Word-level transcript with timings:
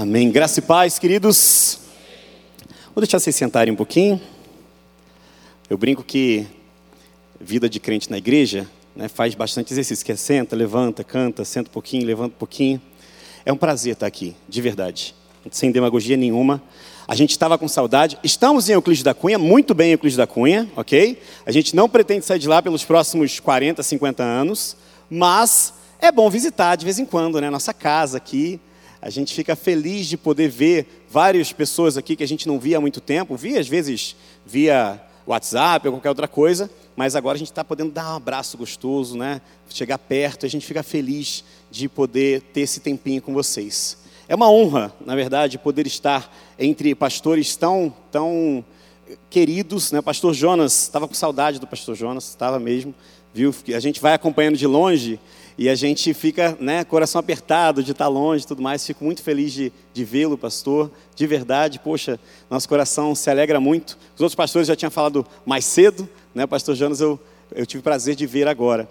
Amém. 0.00 0.30
Graça 0.30 0.60
e 0.60 0.62
paz, 0.62 0.98
queridos. 0.98 1.78
Vou 2.94 3.02
deixar 3.02 3.20
vocês 3.20 3.36
sentarem 3.36 3.70
um 3.70 3.76
pouquinho. 3.76 4.18
Eu 5.68 5.76
brinco 5.76 6.02
que 6.02 6.46
vida 7.38 7.68
de 7.68 7.78
crente 7.78 8.10
na 8.10 8.16
igreja 8.16 8.66
né, 8.96 9.08
faz 9.08 9.34
bastante 9.34 9.74
exercício, 9.74 10.02
que 10.02 10.10
é 10.10 10.16
senta, 10.16 10.56
levanta, 10.56 11.04
canta, 11.04 11.44
senta 11.44 11.68
um 11.68 11.72
pouquinho, 11.74 12.06
levanta 12.06 12.34
um 12.34 12.38
pouquinho. 12.38 12.80
É 13.44 13.52
um 13.52 13.58
prazer 13.58 13.92
estar 13.92 14.06
aqui, 14.06 14.34
de 14.48 14.62
verdade, 14.62 15.14
sem 15.50 15.70
demagogia 15.70 16.16
nenhuma. 16.16 16.62
A 17.06 17.14
gente 17.14 17.32
estava 17.32 17.58
com 17.58 17.68
saudade. 17.68 18.18
Estamos 18.24 18.70
em 18.70 18.72
Euclides 18.72 19.02
da 19.02 19.12
Cunha, 19.12 19.38
muito 19.38 19.74
bem 19.74 19.88
em 19.88 19.92
Euclides 19.92 20.16
da 20.16 20.26
Cunha, 20.26 20.66
ok? 20.76 21.20
A 21.44 21.52
gente 21.52 21.76
não 21.76 21.90
pretende 21.90 22.24
sair 22.24 22.38
de 22.38 22.48
lá 22.48 22.62
pelos 22.62 22.82
próximos 22.86 23.38
40, 23.38 23.82
50 23.82 24.22
anos, 24.22 24.78
mas 25.10 25.74
é 26.00 26.10
bom 26.10 26.30
visitar 26.30 26.74
de 26.76 26.86
vez 26.86 26.98
em 26.98 27.04
quando, 27.04 27.38
né? 27.38 27.50
Nossa 27.50 27.74
casa 27.74 28.16
aqui. 28.16 28.58
A 29.02 29.08
gente 29.08 29.34
fica 29.34 29.56
feliz 29.56 30.06
de 30.06 30.16
poder 30.16 30.48
ver 30.48 31.04
várias 31.08 31.52
pessoas 31.52 31.96
aqui 31.96 32.14
que 32.14 32.22
a 32.22 32.28
gente 32.28 32.46
não 32.46 32.58
via 32.58 32.76
há 32.76 32.80
muito 32.80 33.00
tempo. 33.00 33.36
Via, 33.36 33.58
às 33.58 33.66
vezes, 33.66 34.14
via 34.44 35.00
WhatsApp 35.26 35.86
ou 35.86 35.94
qualquer 35.94 36.08
outra 36.10 36.28
coisa, 36.28 36.70
mas 36.96 37.16
agora 37.16 37.36
a 37.36 37.38
gente 37.38 37.50
está 37.50 37.64
podendo 37.64 37.92
dar 37.92 38.12
um 38.12 38.16
abraço 38.16 38.58
gostoso, 38.58 39.16
né? 39.16 39.40
Chegar 39.68 39.98
perto, 39.98 40.44
a 40.44 40.48
gente 40.48 40.66
fica 40.66 40.82
feliz 40.82 41.44
de 41.70 41.88
poder 41.88 42.42
ter 42.52 42.62
esse 42.62 42.80
tempinho 42.80 43.22
com 43.22 43.32
vocês. 43.32 43.96
É 44.28 44.34
uma 44.34 44.50
honra, 44.50 44.92
na 45.04 45.14
verdade, 45.14 45.58
poder 45.58 45.86
estar 45.86 46.32
entre 46.58 46.94
pastores 46.94 47.56
tão, 47.56 47.94
tão 48.10 48.64
queridos, 49.28 49.92
né? 49.92 50.02
Pastor 50.02 50.34
Jonas, 50.34 50.82
estava 50.82 51.08
com 51.08 51.14
saudade 51.14 51.58
do 51.58 51.66
Pastor 51.66 51.94
Jonas, 51.94 52.28
estava 52.28 52.58
mesmo, 52.58 52.94
viu? 53.32 53.54
A 53.74 53.80
gente 53.80 54.00
vai 54.00 54.14
acompanhando 54.14 54.56
de 54.56 54.66
longe 54.66 55.18
e 55.60 55.68
a 55.68 55.74
gente 55.74 56.14
fica, 56.14 56.56
né, 56.58 56.84
coração 56.84 57.18
apertado 57.18 57.82
de 57.82 57.92
estar 57.92 58.08
longe 58.08 58.44
e 58.44 58.46
tudo 58.46 58.62
mais. 58.62 58.86
Fico 58.86 59.04
muito 59.04 59.22
feliz 59.22 59.52
de, 59.52 59.70
de 59.92 60.04
vê-lo, 60.06 60.38
pastor, 60.38 60.90
de 61.14 61.26
verdade. 61.26 61.78
Poxa, 61.78 62.18
nosso 62.48 62.66
coração 62.66 63.14
se 63.14 63.28
alegra 63.28 63.60
muito. 63.60 63.98
Os 64.14 64.22
outros 64.22 64.34
pastores 64.34 64.68
já 64.68 64.74
tinham 64.74 64.90
falado 64.90 65.26
mais 65.44 65.66
cedo, 65.66 66.08
né, 66.34 66.46
pastor 66.46 66.74
Jonas, 66.74 67.02
eu, 67.02 67.20
eu 67.54 67.66
tive 67.66 67.82
prazer 67.82 68.14
de 68.14 68.24
ver 68.24 68.48
agora. 68.48 68.88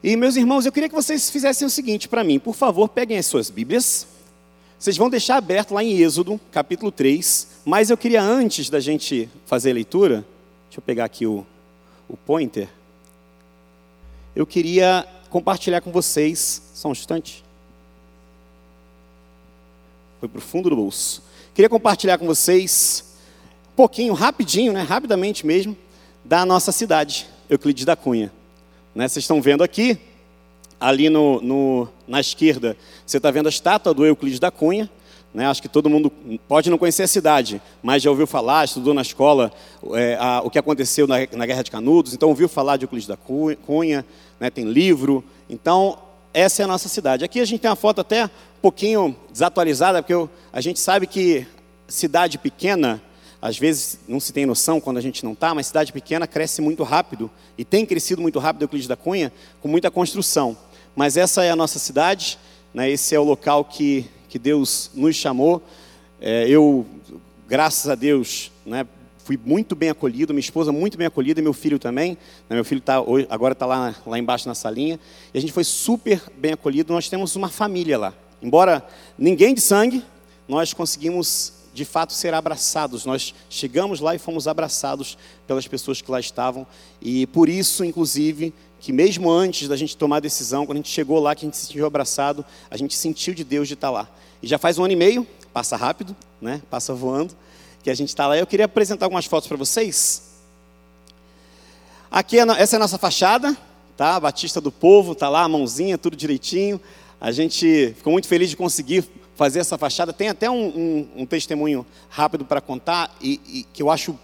E, 0.00 0.14
meus 0.14 0.36
irmãos, 0.36 0.64
eu 0.64 0.70
queria 0.70 0.88
que 0.88 0.94
vocês 0.94 1.28
fizessem 1.28 1.66
o 1.66 1.70
seguinte 1.70 2.06
para 2.06 2.22
mim. 2.22 2.38
Por 2.38 2.54
favor, 2.54 2.88
peguem 2.88 3.18
as 3.18 3.26
suas 3.26 3.50
Bíblias. 3.50 4.06
Vocês 4.78 4.96
vão 4.96 5.10
deixar 5.10 5.38
aberto 5.38 5.74
lá 5.74 5.82
em 5.82 5.98
Êxodo, 6.00 6.40
capítulo 6.52 6.92
3. 6.92 7.48
Mas 7.64 7.90
eu 7.90 7.96
queria, 7.96 8.22
antes 8.22 8.70
da 8.70 8.78
gente 8.78 9.28
fazer 9.44 9.72
a 9.72 9.74
leitura, 9.74 10.24
deixa 10.68 10.78
eu 10.78 10.82
pegar 10.82 11.06
aqui 11.06 11.26
o, 11.26 11.44
o 12.08 12.16
pointer. 12.16 12.68
Eu 14.36 14.46
queria 14.46 15.04
compartilhar 15.30 15.80
com 15.80 15.92
vocês, 15.92 16.60
só 16.74 16.88
um 16.88 16.92
instante. 16.92 17.42
Foi 20.18 20.28
para 20.28 20.38
o 20.38 20.42
fundo 20.42 20.68
do 20.68 20.76
bolso. 20.76 21.22
Queria 21.54 21.68
compartilhar 21.68 22.18
com 22.18 22.26
vocês 22.26 23.16
um 23.72 23.76
pouquinho, 23.76 24.12
rapidinho, 24.12 24.72
né, 24.72 24.82
rapidamente 24.82 25.46
mesmo, 25.46 25.76
da 26.24 26.44
nossa 26.44 26.72
cidade, 26.72 27.26
Euclides 27.48 27.84
da 27.84 27.96
Cunha. 27.96 28.30
Né, 28.94 29.08
vocês 29.08 29.22
estão 29.22 29.40
vendo 29.40 29.62
aqui, 29.62 29.98
ali 30.78 31.08
no, 31.08 31.40
no 31.40 31.88
na 32.06 32.20
esquerda, 32.20 32.76
você 33.06 33.16
está 33.16 33.30
vendo 33.30 33.46
a 33.46 33.50
estátua 33.50 33.94
do 33.94 34.04
Euclides 34.04 34.40
da 34.40 34.50
Cunha. 34.50 34.90
Né, 35.32 35.46
acho 35.46 35.62
que 35.62 35.68
todo 35.68 35.88
mundo 35.88 36.10
pode 36.48 36.68
não 36.70 36.76
conhecer 36.76 37.04
a 37.04 37.06
cidade, 37.06 37.62
mas 37.80 38.02
já 38.02 38.10
ouviu 38.10 38.26
falar, 38.26 38.64
estudou 38.64 38.92
na 38.92 39.02
escola 39.02 39.52
é, 39.92 40.16
a, 40.18 40.42
o 40.42 40.50
que 40.50 40.58
aconteceu 40.58 41.06
na, 41.06 41.18
na, 41.30 41.46
Guerra 41.46 41.62
de 41.62 41.70
Canudos, 41.70 42.12
então 42.12 42.28
ouviu 42.28 42.48
falar 42.48 42.76
de 42.76 42.84
Euclides 42.84 43.06
da 43.06 43.16
Cunha, 43.16 44.04
né, 44.40 44.50
tem 44.50 44.64
livro. 44.64 45.22
Então, 45.48 45.96
essa 46.34 46.62
é 46.62 46.64
a 46.64 46.68
nossa 46.68 46.88
cidade. 46.88 47.24
Aqui 47.24 47.38
a 47.38 47.44
gente 47.44 47.60
tem 47.60 47.70
uma 47.70 47.76
foto 47.76 48.00
até 48.00 48.24
um 48.24 48.60
pouquinho 48.60 49.16
desatualizada, 49.30 50.02
porque 50.02 50.14
eu, 50.14 50.28
a 50.52 50.60
gente 50.60 50.80
sabe 50.80 51.06
que 51.06 51.46
cidade 51.86 52.36
pequena, 52.36 53.00
às 53.40 53.56
vezes 53.56 54.00
não 54.08 54.18
se 54.18 54.32
tem 54.32 54.44
noção 54.44 54.80
quando 54.80 54.96
a 54.96 55.00
gente 55.00 55.24
não 55.24 55.32
está, 55.32 55.54
mas 55.54 55.68
cidade 55.68 55.92
pequena 55.92 56.26
cresce 56.26 56.60
muito 56.60 56.82
rápido, 56.82 57.30
e 57.56 57.64
tem 57.64 57.86
crescido 57.86 58.20
muito 58.20 58.40
rápido 58.40 58.62
Euclides 58.62 58.88
da 58.88 58.96
Cunha, 58.96 59.32
com 59.62 59.68
muita 59.68 59.92
construção. 59.92 60.56
Mas 60.96 61.16
essa 61.16 61.44
é 61.44 61.50
a 61.50 61.56
nossa 61.56 61.78
cidade, 61.78 62.36
né, 62.74 62.90
esse 62.90 63.14
é 63.14 63.20
o 63.20 63.24
local 63.24 63.64
que 63.64 64.10
que 64.30 64.38
Deus 64.38 64.92
nos 64.94 65.16
chamou. 65.16 65.60
É, 66.20 66.48
eu, 66.48 66.86
graças 67.48 67.90
a 67.90 67.96
Deus, 67.96 68.52
né, 68.64 68.86
fui 69.24 69.38
muito 69.44 69.74
bem 69.74 69.90
acolhido, 69.90 70.32
minha 70.32 70.40
esposa 70.40 70.70
muito 70.70 70.96
bem 70.96 71.08
acolhida 71.08 71.40
e 71.40 71.42
meu 71.42 71.52
filho 71.52 71.80
também. 71.80 72.12
Né, 72.48 72.54
meu 72.54 72.64
filho 72.64 72.80
tá, 72.80 72.94
agora 73.28 73.52
está 73.52 73.66
lá, 73.66 73.94
lá 74.06 74.18
embaixo 74.18 74.46
na 74.46 74.54
salinha. 74.54 75.00
E 75.34 75.38
a 75.38 75.40
gente 75.40 75.52
foi 75.52 75.64
super 75.64 76.22
bem 76.38 76.52
acolhido. 76.52 76.92
Nós 76.92 77.08
temos 77.08 77.34
uma 77.34 77.48
família 77.48 77.98
lá. 77.98 78.14
Embora 78.40 78.86
ninguém 79.18 79.52
de 79.52 79.60
sangue, 79.60 80.02
nós 80.48 80.72
conseguimos 80.72 81.54
de 81.74 81.84
fato 81.84 82.12
ser 82.12 82.32
abraçados. 82.34 83.04
Nós 83.04 83.34
chegamos 83.48 83.98
lá 83.98 84.14
e 84.14 84.18
fomos 84.18 84.46
abraçados 84.46 85.18
pelas 85.44 85.66
pessoas 85.66 86.00
que 86.00 86.10
lá 86.10 86.20
estavam. 86.20 86.64
E 87.02 87.26
por 87.26 87.48
isso, 87.48 87.84
inclusive, 87.84 88.54
que 88.80 88.92
mesmo 88.92 89.30
antes 89.30 89.68
da 89.68 89.76
gente 89.76 89.94
tomar 89.96 90.16
a 90.16 90.20
decisão, 90.20 90.64
quando 90.64 90.76
a 90.76 90.80
gente 90.80 90.90
chegou 90.90 91.20
lá, 91.20 91.34
que 91.34 91.44
a 91.44 91.48
gente 91.48 91.56
se 91.56 91.66
sentiu 91.66 91.84
abraçado, 91.84 92.44
a 92.70 92.76
gente 92.76 92.96
sentiu 92.96 93.34
de 93.34 93.44
Deus 93.44 93.68
de 93.68 93.74
estar 93.74 93.90
lá. 93.90 94.08
E 94.42 94.46
já 94.46 94.58
faz 94.58 94.78
um 94.78 94.84
ano 94.84 94.94
e 94.94 94.96
meio, 94.96 95.26
passa 95.52 95.76
rápido, 95.76 96.16
né? 96.40 96.62
Passa 96.70 96.94
voando, 96.94 97.36
que 97.82 97.90
a 97.90 97.94
gente 97.94 98.08
está 98.08 98.26
lá. 98.26 98.38
Eu 98.38 98.46
queria 98.46 98.64
apresentar 98.64 99.04
algumas 99.04 99.26
fotos 99.26 99.46
para 99.46 99.56
vocês. 99.58 100.30
Aqui, 102.10 102.38
é 102.38 102.42
essa 102.58 102.76
é 102.76 102.78
a 102.78 102.80
nossa 102.80 102.96
fachada, 102.96 103.54
tá? 103.98 104.16
A 104.16 104.20
Batista 104.20 104.62
do 104.62 104.72
Povo, 104.72 105.14
tá 105.14 105.28
lá, 105.28 105.42
a 105.42 105.48
mãozinha, 105.48 105.98
tudo 105.98 106.16
direitinho. 106.16 106.80
A 107.20 107.30
gente 107.30 107.94
ficou 107.98 108.12
muito 108.12 108.26
feliz 108.26 108.48
de 108.48 108.56
conseguir 108.56 109.04
fazer 109.36 109.58
essa 109.58 109.76
fachada. 109.76 110.10
Tem 110.10 110.30
até 110.30 110.50
um, 110.50 110.66
um, 110.66 111.08
um 111.16 111.26
testemunho 111.26 111.84
rápido 112.08 112.46
para 112.46 112.62
contar 112.62 113.14
e, 113.20 113.40
e 113.46 113.66
que 113.74 113.82
eu 113.82 113.90
acho 113.90 114.18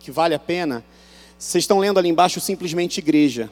que 0.00 0.10
vale 0.10 0.34
a 0.34 0.38
pena. 0.38 0.84
Vocês 1.38 1.62
estão 1.62 1.78
lendo 1.78 1.98
ali 1.98 2.08
embaixo 2.08 2.40
simplesmente 2.40 2.98
igreja. 2.98 3.50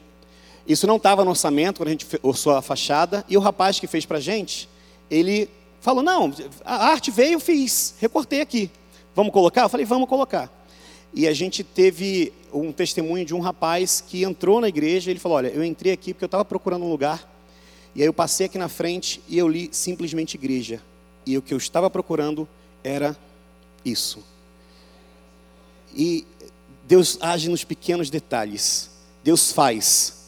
Isso 0.67 0.87
não 0.87 0.97
estava 0.97 1.25
no 1.25 1.31
orçamento 1.31 1.79
quando 1.79 1.89
a 1.89 1.93
gente 1.93 2.07
orçou 2.23 2.55
a 2.55 2.63
fachada. 2.63 3.25
E 3.29 3.37
o 3.37 3.41
rapaz 3.41 3.81
que 3.81 3.87
fez 3.87 4.07
para 4.07 4.19
a 4.19 4.21
gente, 4.21 4.69
ele 5.11 5.49
falou: 5.81 6.03
Não, 6.03 6.33
a 6.65 6.87
arte 6.89 7.11
veio, 7.11 7.41
fiz, 7.41 7.95
recortei 7.99 8.41
aqui. 8.41 8.71
Vamos 9.15 9.33
colocar? 9.33 9.63
Eu 9.63 9.69
falei: 9.69 9.85
Vamos 9.85 10.09
colocar. 10.09 10.51
E 11.13 11.27
a 11.27 11.35
gente 11.35 11.63
teve 11.63 12.33
um 12.53 12.73
testemunho 12.73 13.25
de 13.25 13.35
um 13.35 13.41
rapaz 13.41 14.03
que 14.07 14.23
entrou 14.23 14.61
na 14.61 14.69
igreja. 14.69 15.11
Ele 15.11 15.21
falou: 15.21 15.39
Olha, 15.39 15.49
eu 15.49 15.65
entrei 15.65 15.93
aqui 15.93 16.15
porque 16.15 16.25
eu 16.25 16.27
estava 16.27 16.45
procurando 16.45 16.85
um 16.85 16.91
lugar. 16.91 17.29
E 17.95 18.01
aí 18.01 18.09
eu 18.09 18.15
passei 18.15 18.47
aqui 18.47 18.57
na 18.57 18.69
frente 18.69 19.21
e 19.29 19.37
eu 19.37 19.49
li 19.49 19.69
simplesmente 19.73 20.35
igreja. 20.35 20.81
E 21.27 21.37
o 21.37 21.43
que 21.43 21.53
eu 21.53 21.59
estava 21.59 21.91
procurando 21.91 22.49
era 22.83 23.17
isso. 23.85 24.25
E 25.95 26.25
Deus 26.87 27.19
age 27.21 27.51
nos 27.51 27.65
pequenos 27.65 28.09
detalhes. 28.09 28.91
Deus 29.23 29.53
faz 29.53 30.22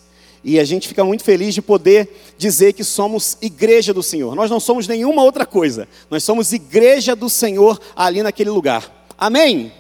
e 0.45 0.61
a 0.61 0.65
gente 0.65 0.87
fica 0.87 1.03
muito 1.03 1.25
feliz 1.25 1.55
de 1.55 1.63
poder 1.63 2.35
dizer 2.37 2.75
que 2.75 2.85
somos 2.85 3.39
igreja 3.41 3.95
do 3.95 4.03
Senhor. 4.03 4.35
Nós 4.37 4.51
não 4.51 4.61
somos 4.61 4.87
nenhuma 4.87 5.23
outra 5.23 5.47
coisa. 5.47 5.89
Nós 6.11 6.23
somos 6.23 6.53
igreja 6.53 7.17
do 7.17 7.31
Senhor 7.31 7.81
ali 7.97 8.23
naquele 8.23 8.51
lugar. 8.51 9.09
Amém? 9.17 9.73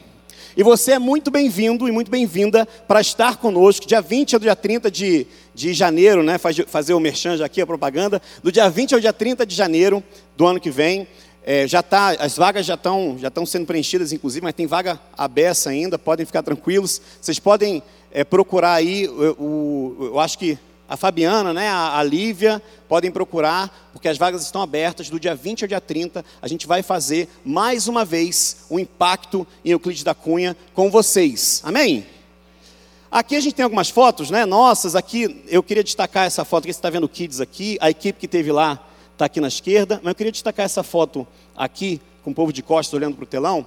E 0.56 0.62
você 0.62 0.92
é 0.92 0.98
muito 0.98 1.30
bem-vindo 1.30 1.86
e 1.86 1.92
muito 1.92 2.10
bem-vinda 2.10 2.64
para 2.88 3.00
estar 3.00 3.36
conosco. 3.36 3.86
Dia 3.86 4.00
20 4.00 4.36
ao 4.36 4.40
dia 4.40 4.56
30 4.56 4.90
de, 4.90 5.26
de 5.54 5.74
janeiro, 5.74 6.22
né? 6.22 6.38
Faz, 6.38 6.56
fazer 6.66 6.94
o 6.94 7.00
merchan 7.00 7.36
já 7.36 7.44
aqui, 7.44 7.60
a 7.60 7.66
propaganda. 7.66 8.22
Do 8.42 8.50
dia 8.50 8.70
20 8.70 8.94
ao 8.94 9.00
dia 9.00 9.12
30 9.12 9.44
de 9.44 9.54
janeiro 9.54 10.02
do 10.34 10.46
ano 10.46 10.58
que 10.58 10.70
vem. 10.70 11.06
É, 11.46 11.68
já 11.68 11.82
tá, 11.82 12.12
as 12.20 12.38
vagas 12.38 12.64
já 12.64 12.72
estão 12.72 13.18
já 13.18 13.30
sendo 13.44 13.66
preenchidas, 13.66 14.14
inclusive, 14.14 14.42
mas 14.42 14.54
tem 14.54 14.66
vaga 14.66 14.98
aberta 15.14 15.68
ainda, 15.68 15.98
podem 15.98 16.24
ficar 16.24 16.42
tranquilos. 16.42 17.02
Vocês 17.20 17.38
podem 17.38 17.82
é, 18.14 18.22
procurar 18.22 18.74
aí, 18.74 19.08
o, 19.08 19.42
o, 19.42 19.96
eu 20.06 20.20
acho 20.20 20.38
que 20.38 20.56
a 20.88 20.96
Fabiana, 20.96 21.52
né, 21.52 21.68
a, 21.68 21.98
a 21.98 22.02
Lívia, 22.04 22.62
podem 22.88 23.10
procurar, 23.10 23.90
porque 23.92 24.06
as 24.06 24.16
vagas 24.16 24.42
estão 24.42 24.62
abertas 24.62 25.10
do 25.10 25.18
dia 25.18 25.34
20 25.34 25.64
ao 25.64 25.68
dia 25.68 25.80
30. 25.80 26.24
A 26.40 26.46
gente 26.46 26.64
vai 26.64 26.80
fazer 26.82 27.28
mais 27.44 27.88
uma 27.88 28.04
vez 28.04 28.66
o 28.70 28.76
um 28.76 28.78
impacto 28.78 29.44
em 29.64 29.70
Euclides 29.70 30.04
da 30.04 30.14
Cunha 30.14 30.56
com 30.72 30.90
vocês. 30.90 31.60
Amém? 31.64 32.06
Aqui 33.10 33.34
a 33.34 33.40
gente 33.40 33.54
tem 33.54 33.64
algumas 33.64 33.90
fotos, 33.90 34.30
né? 34.30 34.46
Nossas, 34.46 34.94
aqui 34.94 35.42
eu 35.48 35.62
queria 35.62 35.82
destacar 35.82 36.26
essa 36.26 36.44
foto 36.44 36.66
que 36.66 36.72
você 36.72 36.78
está 36.78 36.90
vendo 36.90 37.08
Kids 37.08 37.40
aqui, 37.40 37.76
a 37.80 37.90
equipe 37.90 38.20
que 38.20 38.28
teve 38.28 38.52
lá 38.52 38.78
está 39.12 39.24
aqui 39.24 39.40
na 39.40 39.48
esquerda, 39.48 40.00
mas 40.02 40.10
eu 40.10 40.14
queria 40.14 40.32
destacar 40.32 40.66
essa 40.66 40.82
foto 40.82 41.26
aqui, 41.56 42.00
com 42.22 42.30
o 42.30 42.34
povo 42.34 42.52
de 42.52 42.62
costas 42.62 42.94
olhando 42.94 43.16
para 43.16 43.24
o 43.24 43.26
telão, 43.26 43.66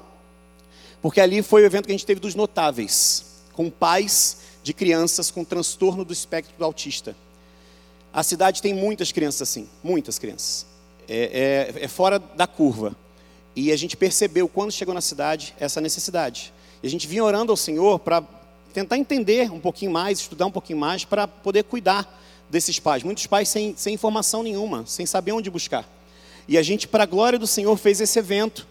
porque 1.01 1.21
ali 1.21 1.41
foi 1.41 1.63
o 1.63 1.65
evento 1.65 1.85
que 1.85 1.91
a 1.91 1.95
gente 1.95 2.05
teve 2.05 2.19
dos 2.19 2.35
notáveis 2.35 3.26
com 3.57 3.71
pais 3.71 4.37
de 4.61 4.71
crianças 4.71 5.31
com 5.31 5.43
transtorno 5.43 6.05
do 6.05 6.13
espectro 6.13 6.53
do 6.59 6.63
autista. 6.63 7.15
A 8.13 8.21
cidade 8.21 8.61
tem 8.61 8.71
muitas 8.71 9.11
crianças 9.11 9.49
assim, 9.49 9.67
muitas 9.83 10.19
crianças. 10.19 10.67
É, 11.09 11.71
é, 11.75 11.85
é 11.85 11.87
fora 11.87 12.19
da 12.19 12.45
curva. 12.45 12.95
E 13.55 13.71
a 13.71 13.75
gente 13.75 13.97
percebeu, 13.97 14.47
quando 14.47 14.71
chegou 14.71 14.93
na 14.93 15.01
cidade, 15.01 15.55
essa 15.59 15.81
necessidade. 15.81 16.53
E 16.83 16.87
a 16.87 16.89
gente 16.89 17.07
vinha 17.07 17.23
orando 17.23 17.51
ao 17.51 17.57
Senhor 17.57 17.97
para 17.97 18.23
tentar 18.71 18.95
entender 18.95 19.51
um 19.51 19.59
pouquinho 19.59 19.89
mais, 19.89 20.19
estudar 20.19 20.45
um 20.45 20.51
pouquinho 20.51 20.77
mais, 20.77 21.03
para 21.03 21.27
poder 21.27 21.63
cuidar 21.63 22.21
desses 22.47 22.79
pais. 22.79 23.01
Muitos 23.01 23.25
pais 23.25 23.49
sem, 23.49 23.75
sem 23.75 23.95
informação 23.95 24.43
nenhuma, 24.43 24.85
sem 24.85 25.07
saber 25.07 25.31
onde 25.31 25.49
buscar. 25.49 25.89
E 26.47 26.59
a 26.59 26.61
gente, 26.61 26.87
para 26.87 27.03
a 27.03 27.07
glória 27.07 27.39
do 27.39 27.47
Senhor, 27.47 27.75
fez 27.75 27.99
esse 27.99 28.19
evento. 28.19 28.67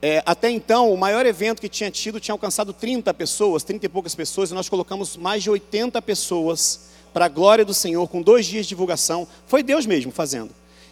É, 0.00 0.22
até 0.24 0.48
então, 0.48 0.92
o 0.92 0.96
maior 0.96 1.26
evento 1.26 1.60
que 1.60 1.68
tinha 1.68 1.90
tido 1.90 2.20
tinha 2.20 2.32
alcançado 2.32 2.72
30 2.72 3.12
pessoas, 3.14 3.64
30 3.64 3.86
e 3.86 3.88
poucas 3.88 4.14
pessoas, 4.14 4.50
e 4.50 4.54
nós 4.54 4.68
colocamos 4.68 5.16
mais 5.16 5.42
de 5.42 5.50
80 5.50 6.00
pessoas 6.02 6.90
para 7.12 7.24
a 7.24 7.28
glória 7.28 7.64
do 7.64 7.74
Senhor, 7.74 8.06
com 8.08 8.22
dois 8.22 8.46
dias 8.46 8.64
de 8.64 8.70
divulgação. 8.70 9.26
Foi 9.46 9.62
Deus 9.62 9.86
mesmo 9.86 10.12
fazendo. 10.12 10.50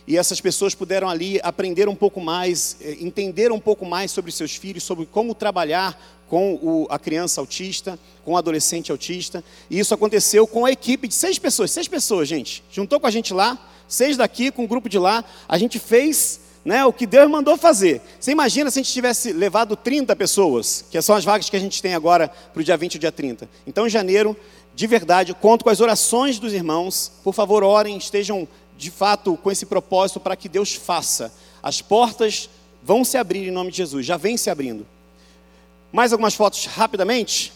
E 0.08 0.16
essas 0.16 0.40
pessoas 0.40 0.74
puderam 0.74 1.08
ali 1.08 1.40
aprender 1.42 1.88
um 1.88 1.94
pouco 1.94 2.20
mais, 2.20 2.76
é, 2.80 2.96
entender 3.00 3.52
um 3.52 3.60
pouco 3.60 3.86
mais 3.86 4.10
sobre 4.10 4.32
seus 4.32 4.56
filhos, 4.56 4.82
sobre 4.82 5.06
como 5.06 5.34
trabalhar 5.34 6.00
com 6.28 6.54
o, 6.54 6.86
a 6.90 6.98
criança 6.98 7.40
autista, 7.40 7.98
com 8.24 8.32
o 8.32 8.36
adolescente 8.36 8.90
autista. 8.90 9.44
E 9.70 9.78
isso 9.78 9.94
aconteceu 9.94 10.46
com 10.48 10.64
a 10.64 10.72
equipe 10.72 11.06
de 11.06 11.14
seis 11.14 11.38
pessoas. 11.38 11.70
Seis 11.70 11.86
pessoas, 11.86 12.28
gente. 12.28 12.64
Juntou 12.72 12.98
com 12.98 13.06
a 13.06 13.10
gente 13.10 13.32
lá, 13.32 13.56
seis 13.86 14.16
daqui, 14.16 14.50
com 14.50 14.64
um 14.64 14.66
grupo 14.66 14.88
de 14.88 14.98
lá. 14.98 15.24
A 15.48 15.58
gente 15.58 15.78
fez 15.78 16.40
né, 16.66 16.84
o 16.84 16.92
que 16.92 17.06
Deus 17.06 17.30
mandou 17.30 17.56
fazer. 17.56 18.02
Você 18.18 18.32
imagina 18.32 18.68
se 18.72 18.80
a 18.80 18.82
gente 18.82 18.92
tivesse 18.92 19.32
levado 19.32 19.76
30 19.76 20.16
pessoas, 20.16 20.84
que 20.90 21.00
são 21.00 21.14
as 21.14 21.24
vagas 21.24 21.48
que 21.48 21.56
a 21.56 21.60
gente 21.60 21.80
tem 21.80 21.94
agora 21.94 22.28
para 22.28 22.60
o 22.60 22.64
dia 22.64 22.76
20 22.76 22.96
e 22.96 22.98
dia 22.98 23.12
30. 23.12 23.48
Então, 23.64 23.86
em 23.86 23.90
janeiro, 23.90 24.36
de 24.74 24.84
verdade, 24.88 25.32
conto 25.32 25.62
com 25.62 25.70
as 25.70 25.80
orações 25.80 26.40
dos 26.40 26.52
irmãos. 26.52 27.12
Por 27.22 27.32
favor, 27.32 27.62
orem, 27.62 27.96
estejam 27.96 28.48
de 28.76 28.90
fato 28.90 29.36
com 29.36 29.48
esse 29.48 29.64
propósito 29.64 30.18
para 30.18 30.34
que 30.34 30.48
Deus 30.48 30.74
faça. 30.74 31.32
As 31.62 31.80
portas 31.80 32.50
vão 32.82 33.04
se 33.04 33.16
abrir 33.16 33.46
em 33.46 33.52
nome 33.52 33.70
de 33.70 33.76
Jesus, 33.76 34.04
já 34.04 34.16
vem 34.16 34.36
se 34.36 34.50
abrindo. 34.50 34.84
Mais 35.92 36.12
algumas 36.12 36.34
fotos 36.34 36.66
rapidamente. 36.66 37.52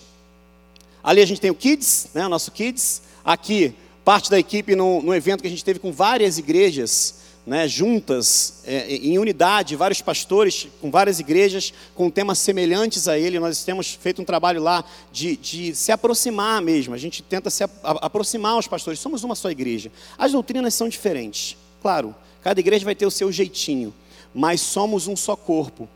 Ali 1.02 1.20
a 1.20 1.26
gente 1.26 1.40
tem 1.40 1.50
o 1.50 1.54
Kids, 1.56 2.10
né, 2.14 2.26
o 2.26 2.28
nosso 2.28 2.52
Kids. 2.52 3.02
Aqui, 3.24 3.74
parte 4.04 4.30
da 4.30 4.38
equipe 4.38 4.76
no, 4.76 5.02
no 5.02 5.12
evento 5.12 5.40
que 5.40 5.48
a 5.48 5.50
gente 5.50 5.64
teve 5.64 5.80
com 5.80 5.90
várias 5.90 6.38
igrejas 6.38 7.20
né, 7.46 7.66
juntas, 7.66 8.62
é, 8.66 8.94
em 8.94 9.18
unidade, 9.18 9.74
vários 9.74 10.02
pastores 10.02 10.68
com 10.80 10.90
várias 10.90 11.18
igrejas 11.18 11.72
com 11.94 12.10
temas 12.10 12.38
semelhantes 12.38 13.08
a 13.08 13.18
ele. 13.18 13.40
Nós 13.40 13.64
temos 13.64 13.94
feito 13.94 14.20
um 14.20 14.24
trabalho 14.24 14.62
lá 14.62 14.84
de, 15.10 15.36
de 15.36 15.74
se 15.74 15.90
aproximar 15.90 16.60
mesmo. 16.60 16.94
A 16.94 16.98
gente 16.98 17.22
tenta 17.22 17.50
se 17.50 17.64
a, 17.64 17.70
a, 17.82 17.90
aproximar 18.06 18.58
os 18.58 18.68
pastores. 18.68 19.00
Somos 19.00 19.24
uma 19.24 19.34
só 19.34 19.50
igreja. 19.50 19.90
As 20.18 20.32
doutrinas 20.32 20.74
são 20.74 20.88
diferentes, 20.88 21.56
claro. 21.80 22.14
Cada 22.42 22.60
igreja 22.60 22.84
vai 22.84 22.94
ter 22.94 23.06
o 23.06 23.10
seu 23.10 23.30
jeitinho, 23.30 23.92
mas 24.34 24.60
somos 24.60 25.06
um 25.06 25.16
só 25.16 25.36
corpo. 25.36 25.88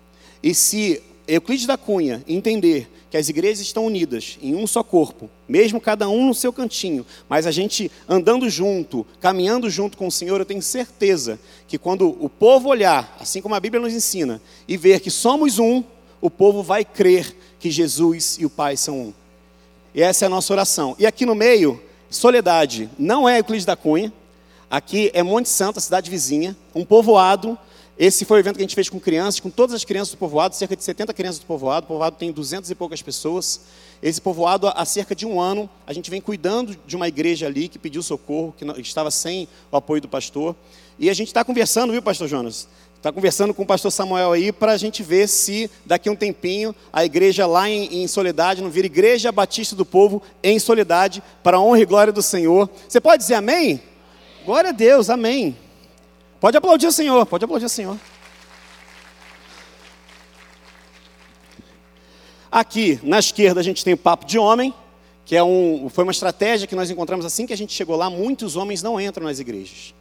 E 0.43 0.55
se 0.55 1.02
Euclides 1.26 1.67
da 1.67 1.79
Cunha 1.79 2.23
entender 2.29 2.88
que 3.14 3.19
as 3.19 3.28
igrejas 3.28 3.61
estão 3.61 3.87
unidas 3.87 4.37
em 4.43 4.56
um 4.56 4.66
só 4.66 4.82
corpo, 4.82 5.31
mesmo 5.49 5.81
cada 5.81 6.08
um 6.08 6.26
no 6.26 6.34
seu 6.34 6.52
cantinho, 6.52 7.06
mas 7.28 7.46
a 7.46 7.52
gente 7.52 7.88
andando 8.08 8.50
junto, 8.50 9.06
caminhando 9.20 9.70
junto 9.70 9.96
com 9.96 10.08
o 10.08 10.11
Senhor, 10.11 10.40
eu 10.40 10.44
tenho 10.44 10.61
certeza 10.61 11.38
que 11.69 11.78
quando 11.78 12.08
o 12.08 12.28
povo 12.28 12.69
olhar, 12.69 13.16
assim 13.20 13.40
como 13.40 13.55
a 13.55 13.61
Bíblia 13.61 13.81
nos 13.81 13.93
ensina, 13.93 14.43
e 14.66 14.76
ver 14.76 14.99
que 14.99 15.12
somos 15.12 15.61
um, 15.61 15.84
o 16.20 16.28
povo 16.28 16.61
vai 16.61 16.84
crer 16.84 17.37
que 17.61 17.70
Jesus 17.70 18.37
e 18.40 18.46
o 18.46 18.50
Pai 18.50 18.76
são 18.76 18.99
um. 19.00 19.14
E 19.94 20.02
essa 20.02 20.25
é 20.25 20.26
a 20.26 20.31
nossa 20.31 20.52
oração. 20.52 20.96
E 20.99 21.06
aqui 21.06 21.25
no 21.25 21.37
meio, 21.37 21.81
Soledade, 22.11 22.90
não 22.99 23.28
é 23.28 23.38
Euclides 23.38 23.64
da 23.64 23.76
Cunha, 23.76 24.12
aqui 24.69 25.12
é 25.14 25.22
Monte 25.22 25.49
Santo, 25.49 25.78
a 25.78 25.81
cidade 25.81 26.11
vizinha, 26.11 26.56
um 26.75 26.84
povoado 26.84 27.56
esse 27.96 28.25
foi 28.25 28.38
o 28.38 28.41
evento 28.41 28.56
que 28.56 28.62
a 28.62 28.64
gente 28.64 28.75
fez 28.75 28.88
com 28.88 28.99
crianças, 28.99 29.38
com 29.38 29.49
todas 29.49 29.73
as 29.73 29.85
crianças 29.85 30.14
do 30.14 30.19
povoado, 30.19 30.56
cerca 30.56 30.75
de 30.75 30.82
70 30.82 31.14
crianças 31.14 31.38
do 31.38 31.46
povoado. 31.46 31.85
O 31.85 31.88
povoado 31.88 32.17
tem 32.17 32.32
200 32.32 32.69
e 32.69 32.75
poucas 32.75 33.00
pessoas. 33.00 33.61
Esse 34.02 34.20
povoado, 34.20 34.67
há 34.67 34.85
cerca 34.85 35.14
de 35.14 35.25
um 35.25 35.41
ano, 35.41 35.70
a 35.87 35.93
gente 35.93 36.11
vem 36.11 36.20
cuidando 36.20 36.76
de 36.87 36.96
uma 36.96 37.06
igreja 37.06 37.46
ali 37.46 37.69
que 37.69 37.79
pediu 37.79 38.02
socorro, 38.02 38.52
que 38.56 38.64
estava 38.81 39.12
sem 39.12 39.46
o 39.70 39.76
apoio 39.76 40.02
do 40.02 40.08
pastor. 40.08 40.56
E 40.99 41.08
a 41.08 41.14
gente 41.14 41.29
está 41.29 41.44
conversando, 41.44 41.93
viu, 41.93 42.02
pastor 42.02 42.26
Jonas? 42.26 42.67
Está 42.96 43.12
conversando 43.12 43.55
com 43.55 43.62
o 43.62 43.67
pastor 43.67 43.93
Samuel 43.93 44.32
aí 44.32 44.50
para 44.50 44.73
a 44.73 44.76
gente 44.76 45.02
ver 45.02 45.29
se 45.29 45.70
daqui 45.85 46.08
a 46.08 46.12
um 46.12 46.17
tempinho 46.17 46.75
a 46.93 47.05
igreja 47.05 47.47
lá 47.47 47.69
em, 47.69 48.02
em 48.02 48.08
Soledade 48.08 48.62
não 48.62 48.70
vira 48.70 48.87
Igreja 48.87 49.31
Batista 49.31 49.76
do 49.76 49.85
Povo 49.85 50.23
em 50.43 50.58
Soledade, 50.58 51.23
para 51.43 51.58
a 51.58 51.61
honra 51.61 51.81
e 51.81 51.85
glória 51.85 52.12
do 52.12 52.23
Senhor. 52.23 52.69
Você 52.88 53.00
pode 53.00 53.23
dizer 53.23 53.35
amém? 53.35 53.81
Glória 54.44 54.70
a 54.70 54.73
Deus, 54.73 55.11
amém. 55.11 55.55
Pode 56.44 56.58
aplaudir 56.58 56.87
o 56.87 56.93
Senhor, 56.93 57.25
pode 57.25 57.43
aplaudir 57.43 57.64
o 57.64 57.70
Senhor. 57.70 57.99
Aqui, 62.52 63.00
na 63.02 63.19
esquerda, 63.19 63.61
a 63.61 63.62
gente 63.62 63.82
tem 63.82 63.94
o 63.94 63.96
Papo 63.96 64.26
de 64.26 64.38
Homem, 64.38 64.75
que 65.25 65.35
é 65.35 65.43
um, 65.43 65.88
foi 65.88 66.05
uma 66.05 66.11
estratégia 66.11 66.67
que 66.67 66.76
nós 66.76 66.91
encontramos 66.91 67.25
assim 67.25 67.46
que 67.46 67.55
a 67.55 67.56
gente 67.56 67.73
chegou 67.73 67.96
lá. 67.96 68.11
Muitos 68.11 68.56
homens 68.56 68.82
não 68.82 69.00
entram 69.00 69.25
nas 69.25 69.38
igrejas. 69.38 69.94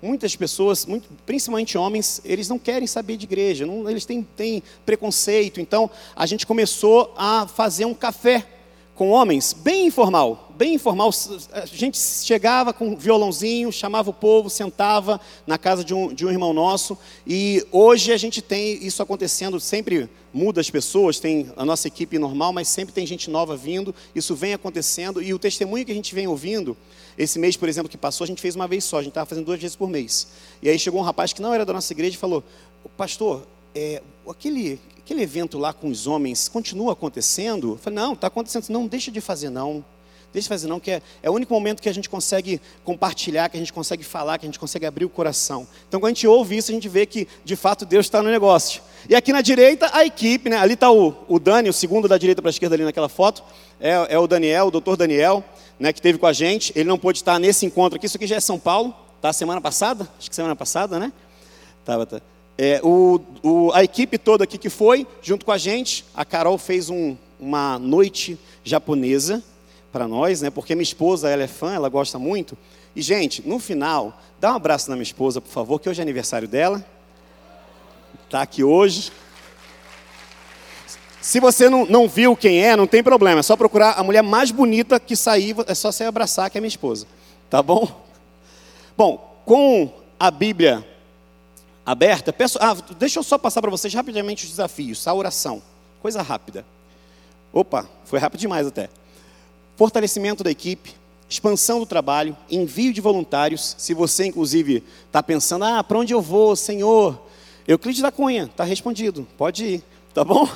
Muitas 0.00 0.36
pessoas, 0.36 0.86
muito, 0.86 1.08
principalmente 1.26 1.76
homens, 1.76 2.20
eles 2.24 2.48
não 2.48 2.60
querem 2.60 2.86
saber 2.86 3.16
de 3.16 3.24
igreja, 3.24 3.66
não, 3.66 3.90
eles 3.90 4.06
têm, 4.06 4.22
têm 4.22 4.62
preconceito. 4.86 5.60
Então, 5.60 5.90
a 6.14 6.26
gente 6.26 6.46
começou 6.46 7.12
a 7.16 7.48
fazer 7.48 7.86
um 7.86 7.94
café 7.94 8.46
com 8.94 9.10
homens, 9.10 9.52
bem 9.52 9.88
informal, 9.88 10.51
bem 10.62 10.74
informal. 10.74 11.10
A 11.50 11.66
gente 11.66 11.98
chegava 11.98 12.72
com 12.72 12.90
um 12.90 12.96
violãozinho, 12.96 13.72
chamava 13.72 14.10
o 14.10 14.12
povo, 14.12 14.48
sentava 14.48 15.20
na 15.44 15.58
casa 15.58 15.82
de 15.82 15.92
um, 15.92 16.14
de 16.14 16.24
um 16.24 16.30
irmão 16.30 16.52
nosso. 16.52 16.96
E 17.26 17.66
hoje 17.72 18.12
a 18.12 18.16
gente 18.16 18.40
tem 18.40 18.74
isso 18.80 19.02
acontecendo, 19.02 19.58
sempre 19.58 20.08
muda 20.32 20.60
as 20.60 20.70
pessoas, 20.70 21.18
tem 21.18 21.50
a 21.56 21.64
nossa 21.64 21.88
equipe 21.88 22.16
normal, 22.16 22.52
mas 22.52 22.68
sempre 22.68 22.94
tem 22.94 23.04
gente 23.04 23.28
nova 23.28 23.56
vindo. 23.56 23.92
Isso 24.14 24.36
vem 24.36 24.54
acontecendo. 24.54 25.20
E 25.20 25.34
o 25.34 25.38
testemunho 25.38 25.84
que 25.84 25.90
a 25.90 25.94
gente 25.96 26.14
vem 26.14 26.28
ouvindo, 26.28 26.76
esse 27.18 27.40
mês, 27.40 27.56
por 27.56 27.68
exemplo, 27.68 27.88
que 27.88 27.98
passou, 27.98 28.24
a 28.24 28.28
gente 28.28 28.40
fez 28.40 28.54
uma 28.54 28.68
vez 28.68 28.84
só, 28.84 28.98
a 28.98 29.02
gente 29.02 29.10
estava 29.10 29.26
fazendo 29.26 29.46
duas 29.46 29.60
vezes 29.60 29.74
por 29.74 29.90
mês. 29.90 30.28
E 30.62 30.68
aí 30.68 30.78
chegou 30.78 31.00
um 31.00 31.04
rapaz 31.04 31.32
que 31.32 31.42
não 31.42 31.52
era 31.52 31.66
da 31.66 31.72
nossa 31.72 31.92
igreja 31.92 32.14
e 32.14 32.18
falou: 32.20 32.44
Pastor, 32.96 33.44
é, 33.74 34.00
aquele, 34.28 34.78
aquele 34.96 35.22
evento 35.22 35.58
lá 35.58 35.72
com 35.72 35.88
os 35.88 36.06
homens 36.06 36.48
continua 36.48 36.92
acontecendo? 36.92 37.72
Eu 37.72 37.78
falei, 37.78 37.98
não, 37.98 38.12
está 38.12 38.28
acontecendo. 38.28 38.68
Não, 38.68 38.86
deixa 38.86 39.10
de 39.10 39.20
fazer 39.20 39.50
não. 39.50 39.84
Deixa 40.32 40.46
de 40.46 40.48
fazer 40.48 40.66
não, 40.66 40.80
que 40.80 40.90
é, 40.90 41.02
é 41.22 41.28
o 41.28 41.34
único 41.34 41.52
momento 41.52 41.82
que 41.82 41.88
a 41.88 41.92
gente 41.92 42.08
consegue 42.08 42.58
compartilhar, 42.84 43.50
que 43.50 43.56
a 43.56 43.60
gente 43.60 43.72
consegue 43.72 44.02
falar, 44.02 44.38
que 44.38 44.46
a 44.46 44.48
gente 44.48 44.58
consegue 44.58 44.86
abrir 44.86 45.04
o 45.04 45.08
coração. 45.10 45.66
Então, 45.86 46.00
quando 46.00 46.06
a 46.06 46.14
gente 46.14 46.26
ouve 46.26 46.56
isso, 46.56 46.70
a 46.70 46.74
gente 46.74 46.88
vê 46.88 47.04
que, 47.04 47.28
de 47.44 47.54
fato, 47.54 47.84
Deus 47.84 48.06
está 48.06 48.22
no 48.22 48.30
negócio. 48.30 48.80
E 49.08 49.14
aqui 49.14 49.30
na 49.30 49.42
direita, 49.42 49.90
a 49.92 50.06
equipe, 50.06 50.48
né? 50.48 50.56
ali 50.56 50.72
está 50.72 50.90
o, 50.90 51.14
o 51.28 51.38
Dani, 51.38 51.68
o 51.68 51.72
segundo 51.72 52.08
da 52.08 52.16
direita 52.16 52.40
para 52.40 52.48
a 52.48 52.52
esquerda 52.52 52.74
ali 52.74 52.84
naquela 52.84 53.10
foto, 53.10 53.44
é, 53.78 54.14
é 54.14 54.18
o 54.18 54.26
Daniel, 54.26 54.68
o 54.68 54.70
doutor 54.70 54.96
Daniel, 54.96 55.44
né, 55.78 55.92
que 55.92 56.00
teve 56.00 56.18
com 56.18 56.26
a 56.26 56.32
gente. 56.32 56.72
Ele 56.74 56.88
não 56.88 56.98
pôde 56.98 57.18
estar 57.18 57.38
nesse 57.38 57.66
encontro 57.66 57.96
aqui, 57.96 58.06
isso 58.06 58.16
aqui 58.16 58.26
já 58.26 58.36
é 58.36 58.40
São 58.40 58.58
Paulo, 58.58 58.94
tá? 59.20 59.32
Semana 59.34 59.60
passada, 59.60 60.08
acho 60.18 60.30
que 60.30 60.36
semana 60.36 60.56
passada, 60.56 60.98
né? 60.98 61.12
Tava, 61.84 62.06
tá. 62.06 62.22
É, 62.56 62.80
o, 62.82 63.20
o, 63.42 63.70
a 63.72 63.84
equipe 63.84 64.16
toda 64.16 64.44
aqui 64.44 64.56
que 64.56 64.70
foi, 64.70 65.06
junto 65.20 65.44
com 65.44 65.52
a 65.52 65.58
gente, 65.58 66.04
a 66.14 66.24
Carol 66.24 66.56
fez 66.56 66.88
um, 66.88 67.16
uma 67.40 67.78
noite 67.78 68.38
japonesa 68.64 69.42
para 69.92 70.08
nós, 70.08 70.40
né? 70.40 70.50
Porque 70.50 70.74
minha 70.74 70.82
esposa, 70.82 71.28
ela 71.28 71.42
é 71.42 71.46
fã, 71.46 71.74
ela 71.74 71.88
gosta 71.88 72.18
muito. 72.18 72.56
E, 72.96 73.02
gente, 73.02 73.46
no 73.46 73.58
final, 73.58 74.18
dá 74.40 74.52
um 74.52 74.56
abraço 74.56 74.88
na 74.88 74.96
minha 74.96 75.02
esposa, 75.02 75.40
por 75.40 75.50
favor, 75.50 75.78
que 75.78 75.88
hoje 75.88 76.00
é 76.00 76.02
aniversário 76.02 76.48
dela. 76.48 76.84
Está 78.24 78.42
aqui 78.42 78.64
hoje. 78.64 79.12
Se 81.20 81.38
você 81.38 81.68
não, 81.68 81.86
não 81.86 82.08
viu 82.08 82.34
quem 82.34 82.64
é, 82.64 82.74
não 82.74 82.86
tem 82.86 83.02
problema. 83.02 83.40
É 83.40 83.42
só 83.42 83.56
procurar 83.56 83.92
a 83.92 84.02
mulher 84.02 84.22
mais 84.22 84.50
bonita 84.50 84.98
que 84.98 85.14
sair, 85.14 85.54
é 85.66 85.74
só 85.74 85.92
você 85.92 86.04
abraçar, 86.04 86.50
que 86.50 86.58
é 86.58 86.60
minha 86.60 86.68
esposa. 86.68 87.06
Tá 87.48 87.62
bom? 87.62 88.04
Bom, 88.96 89.40
com 89.44 89.92
a 90.18 90.30
Bíblia 90.30 90.86
aberta, 91.84 92.32
peço, 92.32 92.58
ah, 92.60 92.74
deixa 92.98 93.18
eu 93.18 93.22
só 93.22 93.36
passar 93.36 93.60
para 93.60 93.70
vocês 93.70 93.92
rapidamente 93.92 94.44
os 94.44 94.50
desafios, 94.50 95.06
a 95.06 95.14
oração, 95.14 95.62
coisa 96.00 96.22
rápida. 96.22 96.64
Opa, 97.52 97.86
foi 98.04 98.18
rápido 98.18 98.40
demais 98.40 98.66
até. 98.66 98.88
Fortalecimento 99.76 100.44
da 100.44 100.50
equipe, 100.50 100.94
expansão 101.28 101.78
do 101.80 101.86
trabalho, 101.86 102.36
envio 102.50 102.92
de 102.92 103.00
voluntários. 103.00 103.74
Se 103.78 103.94
você, 103.94 104.26
inclusive, 104.26 104.84
está 105.06 105.22
pensando, 105.22 105.64
ah, 105.64 105.82
para 105.82 105.98
onde 105.98 106.12
eu 106.12 106.20
vou, 106.20 106.54
Senhor? 106.54 107.20
Euclides 107.66 108.02
da 108.02 108.12
Cunha, 108.12 108.44
está 108.44 108.64
respondido, 108.64 109.26
pode 109.38 109.64
ir, 109.64 109.84
tá 110.12 110.24
bom? 110.24 110.48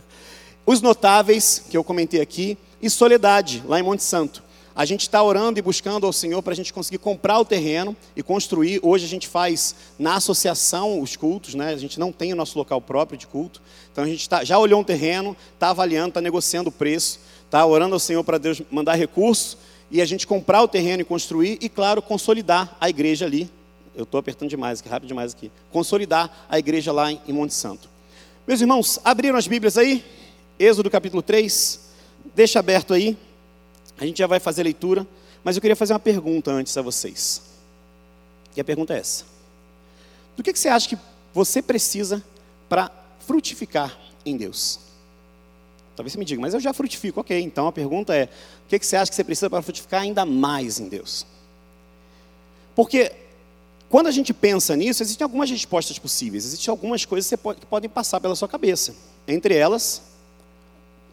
Os 0.64 0.80
notáveis, 0.80 1.64
que 1.68 1.76
eu 1.76 1.82
comentei 1.82 2.20
aqui, 2.20 2.56
e 2.80 2.88
Soledade, 2.88 3.62
lá 3.66 3.80
em 3.80 3.82
Monte 3.82 4.02
Santo. 4.02 4.42
A 4.74 4.86
gente 4.86 5.02
está 5.02 5.22
orando 5.22 5.58
e 5.58 5.62
buscando 5.62 6.06
ao 6.06 6.12
Senhor 6.12 6.42
para 6.42 6.52
a 6.52 6.56
gente 6.56 6.72
conseguir 6.72 6.98
comprar 6.98 7.38
o 7.38 7.44
terreno 7.44 7.94
e 8.16 8.22
construir. 8.22 8.80
Hoje 8.82 9.04
a 9.04 9.08
gente 9.08 9.28
faz 9.28 9.74
na 9.98 10.14
associação 10.14 11.00
os 11.00 11.14
cultos, 11.14 11.54
né? 11.54 11.74
A 11.74 11.76
gente 11.76 12.00
não 12.00 12.10
tem 12.10 12.32
o 12.32 12.36
nosso 12.36 12.56
local 12.56 12.80
próprio 12.80 13.18
de 13.18 13.26
culto. 13.26 13.60
Então 13.92 14.02
a 14.04 14.06
gente 14.06 14.26
tá, 14.26 14.42
já 14.44 14.58
olhou 14.58 14.80
um 14.80 14.84
terreno, 14.84 15.36
está 15.52 15.70
avaliando, 15.70 16.08
está 16.08 16.20
negociando 16.22 16.70
o 16.70 16.72
preço, 16.72 17.20
está 17.52 17.66
orando 17.66 17.94
ao 17.94 17.98
Senhor 17.98 18.24
para 18.24 18.38
Deus 18.38 18.62
mandar 18.70 18.94
recursos 18.94 19.58
e 19.90 20.00
a 20.00 20.06
gente 20.06 20.26
comprar 20.26 20.62
o 20.62 20.68
terreno 20.68 21.02
e 21.02 21.04
construir 21.04 21.58
e, 21.60 21.68
claro, 21.68 22.00
consolidar 22.00 22.74
a 22.80 22.88
igreja 22.88 23.26
ali. 23.26 23.46
Eu 23.94 24.04
estou 24.04 24.18
apertando 24.18 24.48
demais 24.48 24.80
aqui, 24.80 24.88
rápido 24.88 25.08
demais 25.08 25.34
aqui. 25.34 25.52
Consolidar 25.70 26.46
a 26.48 26.58
igreja 26.58 26.90
lá 26.92 27.12
em 27.12 27.30
Monte 27.30 27.52
Santo. 27.52 27.90
Meus 28.48 28.62
irmãos, 28.62 28.98
abriram 29.04 29.36
as 29.36 29.46
Bíblias 29.46 29.76
aí? 29.76 30.02
Êxodo 30.58 30.88
capítulo 30.88 31.20
3. 31.20 31.78
Deixa 32.34 32.58
aberto 32.58 32.94
aí. 32.94 33.18
A 33.98 34.06
gente 34.06 34.16
já 34.16 34.26
vai 34.26 34.40
fazer 34.40 34.62
a 34.62 34.64
leitura, 34.64 35.06
mas 35.44 35.54
eu 35.54 35.60
queria 35.60 35.76
fazer 35.76 35.92
uma 35.92 36.00
pergunta 36.00 36.50
antes 36.50 36.74
a 36.78 36.80
vocês. 36.80 37.42
E 38.56 38.62
a 38.62 38.64
pergunta 38.64 38.94
é 38.94 38.98
essa: 38.98 39.26
Do 40.34 40.42
que, 40.42 40.54
que 40.54 40.58
você 40.58 40.70
acha 40.70 40.88
que 40.88 40.96
você 41.34 41.60
precisa 41.60 42.24
para 42.66 42.90
frutificar 43.26 43.94
em 44.24 44.38
Deus? 44.38 44.80
Talvez 46.02 46.14
você 46.14 46.18
me 46.18 46.24
diga, 46.24 46.40
mas 46.40 46.52
eu 46.52 46.58
já 46.58 46.72
frutifico. 46.72 47.20
Ok, 47.20 47.40
então 47.40 47.68
a 47.68 47.72
pergunta 47.72 48.12
é: 48.12 48.24
o 48.24 48.68
que, 48.68 48.84
você 48.84 48.96
acha 48.96 49.08
que 49.08 49.14
você 49.14 49.22
precisa 49.22 49.48
para 49.48 49.62
frutificar 49.62 50.02
ainda 50.02 50.26
mais 50.26 50.80
em 50.80 50.88
Deus? 50.88 51.24
Porque 52.74 53.12
quando 53.88 54.08
a 54.08 54.10
gente 54.10 54.34
pensa 54.34 54.74
nisso, 54.74 55.00
existem 55.00 55.24
algumas 55.24 55.48
respostas 55.48 56.00
possíveis, 56.00 56.44
existem 56.44 56.72
algumas 56.72 57.04
coisas 57.04 57.30
que, 57.30 57.36
pode, 57.36 57.60
que 57.60 57.66
podem 57.66 57.88
passar 57.88 58.18
pela 58.18 58.34
sua 58.34 58.48
cabeça. 58.48 58.96
Entre 59.28 59.54
elas, 59.54 60.02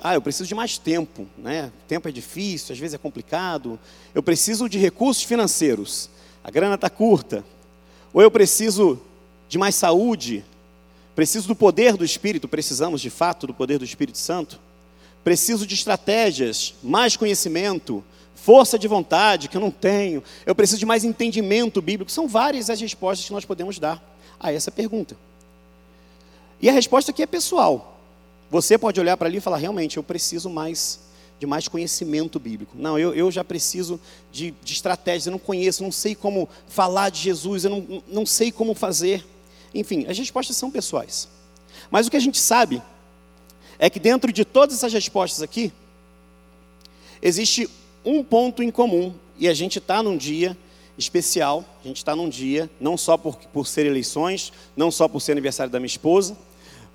ah, 0.01 0.15
eu 0.15 0.21
preciso 0.23 0.47
de 0.47 0.55
mais 0.55 0.79
tempo, 0.79 1.27
né? 1.37 1.71
O 1.83 1.87
tempo 1.87 2.09
é 2.09 2.11
difícil, 2.11 2.73
às 2.73 2.79
vezes 2.79 2.95
é 2.95 2.97
complicado. 2.97 3.79
Eu 4.15 4.23
preciso 4.23 4.67
de 4.67 4.79
recursos 4.79 5.21
financeiros, 5.21 6.09
a 6.43 6.49
grana 6.49 6.73
está 6.73 6.89
curta. 6.89 7.45
Ou 8.11 8.23
eu 8.23 8.31
preciso 8.31 8.99
de 9.47 9.59
mais 9.59 9.75
saúde, 9.75 10.43
preciso 11.15 11.47
do 11.47 11.55
poder 11.55 11.95
do 11.95 12.03
Espírito, 12.03 12.47
precisamos 12.47 13.01
de 13.01 13.11
fato 13.11 13.45
do 13.45 13.53
poder 13.53 13.77
do 13.77 13.85
Espírito 13.85 14.17
Santo. 14.17 14.59
Preciso 15.29 15.67
de 15.67 15.75
estratégias, 15.75 16.73
mais 16.81 17.15
conhecimento, 17.15 18.03
força 18.33 18.79
de 18.79 18.87
vontade 18.87 19.47
que 19.47 19.55
eu 19.55 19.61
não 19.61 19.69
tenho. 19.69 20.23
Eu 20.43 20.55
preciso 20.55 20.79
de 20.79 20.87
mais 20.87 21.03
entendimento 21.03 21.83
bíblico. 21.83 22.11
São 22.11 22.27
várias 22.27 22.67
as 22.67 22.81
respostas 22.81 23.27
que 23.27 23.31
nós 23.31 23.45
podemos 23.45 23.77
dar 23.77 24.03
a 24.39 24.51
essa 24.51 24.71
pergunta. 24.71 25.15
E 26.59 26.67
a 26.67 26.73
resposta 26.73 27.11
aqui 27.11 27.21
é 27.21 27.27
pessoal. 27.27 28.01
Você 28.49 28.75
pode 28.75 28.99
olhar 28.99 29.15
para 29.17 29.27
ali 29.27 29.37
e 29.37 29.39
falar: 29.39 29.57
realmente, 29.57 29.97
eu 29.97 30.03
preciso 30.03 30.49
mais 30.49 30.99
de 31.39 31.45
mais 31.45 31.67
conhecimento 31.67 32.39
bíblico. 32.39 32.75
Não, 32.75 32.97
eu, 32.97 33.13
eu 33.13 33.29
já 33.29 33.43
preciso 33.43 33.99
de, 34.31 34.49
de 34.63 34.73
estratégias, 34.73 35.27
eu 35.27 35.31
não 35.31 35.37
conheço, 35.37 35.83
não 35.83 35.91
sei 35.91 36.15
como 36.15 36.49
falar 36.67 37.11
de 37.11 37.21
Jesus, 37.21 37.65
eu 37.65 37.69
não, 37.69 38.03
não 38.07 38.25
sei 38.25 38.51
como 38.51 38.73
fazer. 38.73 39.23
Enfim, 39.75 40.07
as 40.09 40.17
respostas 40.17 40.57
são 40.57 40.71
pessoais. 40.71 41.29
Mas 41.91 42.07
o 42.07 42.09
que 42.09 42.17
a 42.17 42.19
gente 42.19 42.39
sabe 42.39 42.81
é 43.79 43.89
que 43.89 43.99
dentro 43.99 44.31
de 44.31 44.43
todas 44.45 44.75
essas 44.75 44.93
respostas 44.93 45.41
aqui, 45.41 45.71
existe 47.21 47.69
um 48.05 48.23
ponto 48.23 48.61
em 48.61 48.69
comum, 48.69 49.13
e 49.37 49.47
a 49.47 49.53
gente 49.53 49.79
está 49.79 50.03
num 50.03 50.17
dia 50.17 50.55
especial, 50.97 51.63
a 51.83 51.87
gente 51.87 51.97
está 51.97 52.13
num 52.13 52.27
dia, 52.27 52.69
não 52.79 52.97
só 52.97 53.17
por, 53.17 53.37
por 53.53 53.65
ser 53.65 53.85
eleições, 53.85 54.51
não 54.75 54.91
só 54.91 55.07
por 55.07 55.21
ser 55.21 55.31
aniversário 55.31 55.71
da 55.71 55.79
minha 55.79 55.87
esposa, 55.87 56.37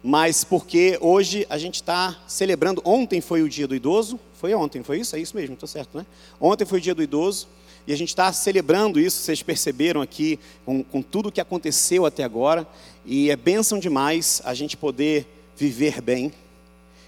mas 0.03 0.45
porque 0.45 0.99
hoje 1.01 1.47
a 1.49 1.57
gente 1.57 1.77
está 1.77 2.21
celebrando. 2.29 2.83
Ontem 2.85 3.23
foi 3.23 3.41
o 3.41 3.49
dia 3.49 3.67
do 3.67 3.75
idoso, 3.75 4.21
foi 4.35 4.53
ontem, 4.53 4.83
foi 4.83 5.01
isso? 5.01 5.17
É 5.17 5.19
isso 5.19 5.35
mesmo, 5.35 5.55
estou 5.55 5.67
certo, 5.67 5.97
né? 5.97 6.05
Ontem 6.39 6.67
foi 6.67 6.79
o 6.79 6.83
dia 6.83 6.95
do 6.95 7.03
idoso 7.03 7.49
e 7.87 7.93
a 7.95 7.97
gente 7.97 8.11
está 8.11 8.31
celebrando 8.31 9.01
isso. 9.01 9.23
Vocês 9.23 9.43
perceberam 9.43 10.03
aqui 10.03 10.39
com, 10.67 10.85
com 10.85 11.01
tudo 11.01 11.31
o 11.31 11.33
que 11.33 11.41
aconteceu 11.41 12.05
até 12.05 12.23
agora 12.23 12.67
e 13.07 13.31
é 13.31 13.37
bênção 13.37 13.79
demais 13.79 14.43
a 14.45 14.53
gente 14.53 14.77
poder 14.77 15.27
viver 15.57 16.03
bem. 16.03 16.31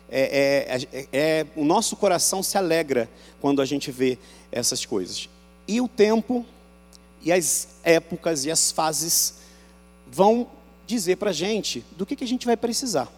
É, 0.09 0.79
é, 0.93 0.99
é, 0.99 1.09
é, 1.13 1.47
o 1.57 1.65
nosso 1.65 1.97
coração 1.97 2.43
se 2.43 2.57
alegra 2.57 3.09
quando 3.41 3.61
a 3.61 3.65
gente 3.65 3.91
vê 3.91 4.19
essas 4.53 4.85
coisas. 4.85 5.29
E 5.67 5.81
o 5.81 5.89
tempo, 5.89 6.47
e 7.23 7.33
as 7.33 7.69
épocas 7.83 8.45
e 8.45 8.51
as 8.51 8.71
fases 8.71 9.35
vão 10.07 10.49
dizer 10.87 11.17
para 11.17 11.31
a 11.31 11.33
gente 11.33 11.85
do 11.97 12.07
que, 12.07 12.15
que 12.15 12.25
a 12.25 12.29
gente 12.29 12.47
vai 12.47 12.57
precisar. 12.57 13.13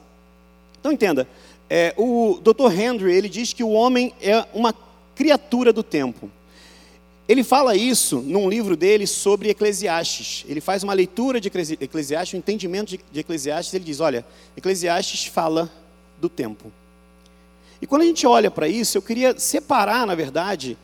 Então 0.81 0.91
entenda, 0.91 1.29
é, 1.69 1.93
o 1.97 2.41
Dr. 2.43 2.73
Henry 2.73 3.13
ele 3.13 3.29
diz 3.29 3.53
que 3.53 3.63
o 3.63 3.71
homem 3.71 4.15
é 4.21 4.47
uma 4.55 4.75
criatura 5.15 5.73
do 5.73 5.83
tempo. 5.83 6.31
Ele 7.29 7.45
fala 7.45 7.77
isso 7.77 8.21
num 8.21 8.49
livro 8.49 8.75
dele 8.75 9.07
sobre 9.07 9.51
Eclesiastes. 9.51 10.47
Ele 10.49 10.63
faz 10.63 10.83
uma 10.83 10.95
leitura 10.95 11.39
de 11.39 11.49
Eclesiastes, 11.49 12.35
um 12.35 12.39
entendimento 12.39 12.97
de 12.97 13.21
Eclesiastes. 13.21 13.75
Ele 13.75 13.85
diz: 13.85 14.01
olha, 14.01 14.25
Eclesiastes 14.57 15.27
fala 15.27 15.71
do 16.21 16.29
tempo. 16.29 16.73
E 17.81 17.87
quando 17.87 18.03
a 18.03 18.07
gente 18.07 18.27
olha 18.27 18.51
para 18.51 18.69
isso, 18.69 18.99
eu 18.99 19.03
queria 19.03 19.39
separar, 19.39 20.07
na 20.07 20.15
verdade, 20.15 20.77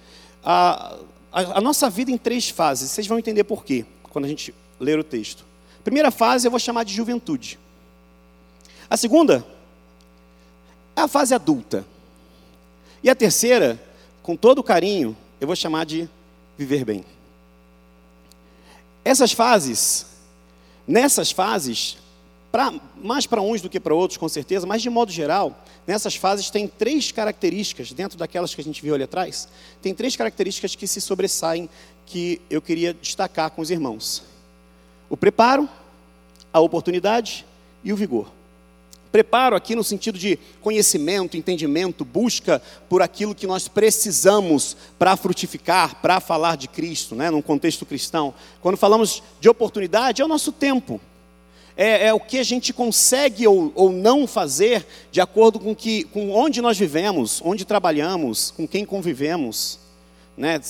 a, 0.45 0.97
a, 1.33 1.59
a 1.59 1.61
nossa 1.61 1.91
vida 1.91 2.11
em 2.11 2.19
três 2.19 2.49
fases. 2.49 2.91
Vocês 2.91 3.07
vão 3.07 3.19
entender 3.19 3.45
por 3.45 3.65
quê 3.65 3.85
quando 4.05 4.27
a 4.27 4.29
gente 4.29 4.55
ler 4.79 4.99
o 4.99 5.05
texto. 5.05 5.45
Primeira 5.83 6.11
fase 6.11 6.47
eu 6.47 6.51
vou 6.51 6.61
chamar 6.61 6.85
de 6.85 6.95
juventude. 6.95 7.59
A 8.89 8.97
segunda 8.97 9.45
é 10.95 11.01
a 11.01 11.09
fase 11.09 11.35
adulta. 11.35 11.85
E 13.03 13.11
a 13.11 13.15
terceira, 13.15 13.83
com 14.23 14.37
todo 14.37 14.63
carinho, 14.63 15.17
eu 15.41 15.47
vou 15.47 15.57
chamar 15.57 15.85
de 15.85 16.09
viver 16.57 16.85
bem. 16.85 17.05
Essas 19.05 19.33
fases, 19.33 20.07
nessas 20.87 21.31
fases, 21.31 21.99
pra, 22.55 22.73
mais 23.03 23.27
para 23.27 23.43
uns 23.43 23.61
do 23.61 23.69
que 23.69 23.81
para 23.81 23.93
outros, 23.93 24.17
com 24.17 24.29
certeza, 24.29 24.65
mas 24.65 24.81
de 24.81 24.89
modo 24.89 25.11
geral, 25.11 25.59
nessas 25.85 26.15
fases 26.15 26.51
tem 26.51 26.69
três 26.69 27.11
características, 27.11 27.93
dentro 27.93 28.17
daquelas 28.17 28.55
que 28.55 28.61
a 28.61 28.65
gente 28.65 28.81
viu 28.81 28.95
ali 28.95 29.03
atrás, 29.03 29.49
tem 29.83 29.93
três 29.93 30.15
características 30.15 30.77
que 30.77 30.87
se 30.87 31.01
sobressaem, 31.01 31.69
que 32.07 32.41
eu 32.49 32.63
queria 32.63 32.95
destacar 32.95 33.51
com 33.51 33.61
os 33.61 33.73
irmãos 33.73 34.23
o 35.11 35.17
preparo, 35.17 35.69
a 36.53 36.61
oportunidade 36.61 37.45
e 37.83 37.93
o 37.93 37.97
vigor. 37.97 38.31
Preparo 39.11 39.57
aqui 39.57 39.75
no 39.75 39.83
sentido 39.83 40.17
de 40.17 40.39
conhecimento, 40.61 41.37
entendimento, 41.37 42.05
busca 42.05 42.63
por 42.89 43.03
aquilo 43.03 43.35
que 43.35 43.49
nós 43.49 43.67
precisamos 43.67 44.77
para 44.97 45.17
frutificar, 45.17 45.97
para 46.01 46.21
falar 46.21 46.57
de 46.57 46.69
Cristo, 46.69 47.17
né, 47.17 47.33
num 47.33 47.43
contexto 47.43 47.85
cristão. 47.85 48.33
Quando 48.63 48.77
falamos 48.77 49.25
de 49.41 49.49
oportunidade, 49.49 50.23
é 50.23 50.25
o 50.25 50.29
nosso 50.29 50.53
tempo. 50.53 51.01
É, 51.77 52.07
é, 52.07 52.15
o 52.15 52.21
que 52.21 52.39
a 52.39 52.43
gente 52.45 52.73
consegue 52.73 53.49
ou, 53.49 53.73
ou, 53.75 53.91
não 53.91 54.29
fazer 54.29 54.87
de 55.11 55.21
acordo 55.21 55.59
com, 55.59 55.75
que, 55.75 56.05
com 56.05 56.31
onde 56.31 56.63
nós 56.63 56.79
vivemos, 56.79 57.43
onde 57.45 57.65
trabalhamos, 57.65 58.53
com 58.53 58.67
quem 58.67 58.85
convivemos, 58.85 59.81
né, 60.37 60.61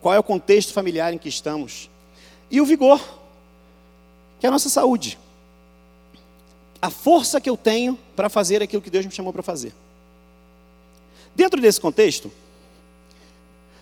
qual 0.00 0.14
é 0.14 0.18
o 0.18 0.24
contexto 0.24 0.72
familiar 0.72 1.12
em 1.12 1.18
que 1.18 1.28
estamos. 1.28 1.88
E 2.50 2.60
o 2.60 2.66
vigor, 2.66 3.00
que 4.40 4.46
é 4.46 4.48
a 4.48 4.52
nossa 4.52 4.68
saúde. 4.68 5.18
A 6.82 6.90
força 6.90 7.40
que 7.40 7.48
eu 7.48 7.56
tenho 7.56 7.96
para 8.16 8.28
fazer 8.28 8.60
aquilo 8.60 8.82
que 8.82 8.90
Deus 8.90 9.06
me 9.06 9.12
chamou 9.12 9.32
para 9.32 9.42
fazer. 9.42 9.72
Dentro 11.34 11.60
desse 11.60 11.80
contexto, 11.80 12.30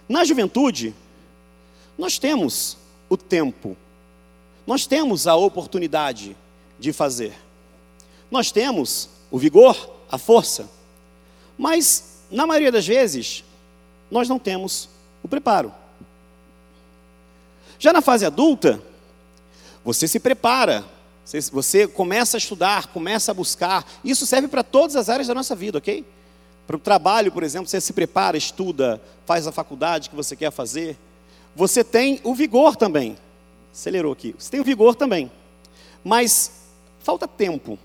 na 0.08 0.24
juventude, 0.24 0.94
nós 1.96 2.18
temos 2.18 2.76
o 3.08 3.16
tempo, 3.16 3.76
nós 4.66 4.86
temos 4.86 5.26
a 5.26 5.34
oportunidade 5.34 6.36
de 6.82 6.92
fazer, 6.92 7.32
nós 8.30 8.50
temos 8.50 9.08
o 9.30 9.38
vigor, 9.38 9.90
a 10.10 10.18
força, 10.18 10.68
mas 11.56 12.18
na 12.30 12.46
maioria 12.46 12.72
das 12.72 12.86
vezes, 12.86 13.44
nós 14.10 14.28
não 14.28 14.38
temos 14.38 14.88
o 15.22 15.28
preparo. 15.28 15.72
Já 17.78 17.92
na 17.92 18.00
fase 18.00 18.26
adulta, 18.26 18.82
você 19.84 20.08
se 20.08 20.18
prepara, 20.18 20.84
você, 21.24 21.40
você 21.40 21.86
começa 21.86 22.36
a 22.36 22.38
estudar, 22.38 22.88
começa 22.88 23.30
a 23.30 23.34
buscar. 23.34 23.86
Isso 24.04 24.26
serve 24.26 24.48
para 24.48 24.62
todas 24.62 24.96
as 24.96 25.08
áreas 25.08 25.28
da 25.28 25.34
nossa 25.34 25.54
vida, 25.54 25.78
ok? 25.78 26.04
Para 26.66 26.76
o 26.76 26.80
trabalho, 26.80 27.30
por 27.32 27.42
exemplo, 27.42 27.68
você 27.68 27.80
se 27.80 27.92
prepara, 27.92 28.36
estuda, 28.36 29.00
faz 29.26 29.46
a 29.46 29.52
faculdade 29.52 30.10
que 30.10 30.16
você 30.16 30.34
quer 30.34 30.50
fazer. 30.50 30.96
Você 31.54 31.84
tem 31.84 32.20
o 32.24 32.34
vigor 32.34 32.76
também. 32.76 33.16
Acelerou 33.72 34.12
aqui. 34.12 34.34
Você 34.38 34.50
tem 34.50 34.60
o 34.60 34.64
vigor 34.64 34.94
também. 34.94 35.30
Mas 36.04 36.61
falta 37.02 37.26
tempo. 37.26 37.78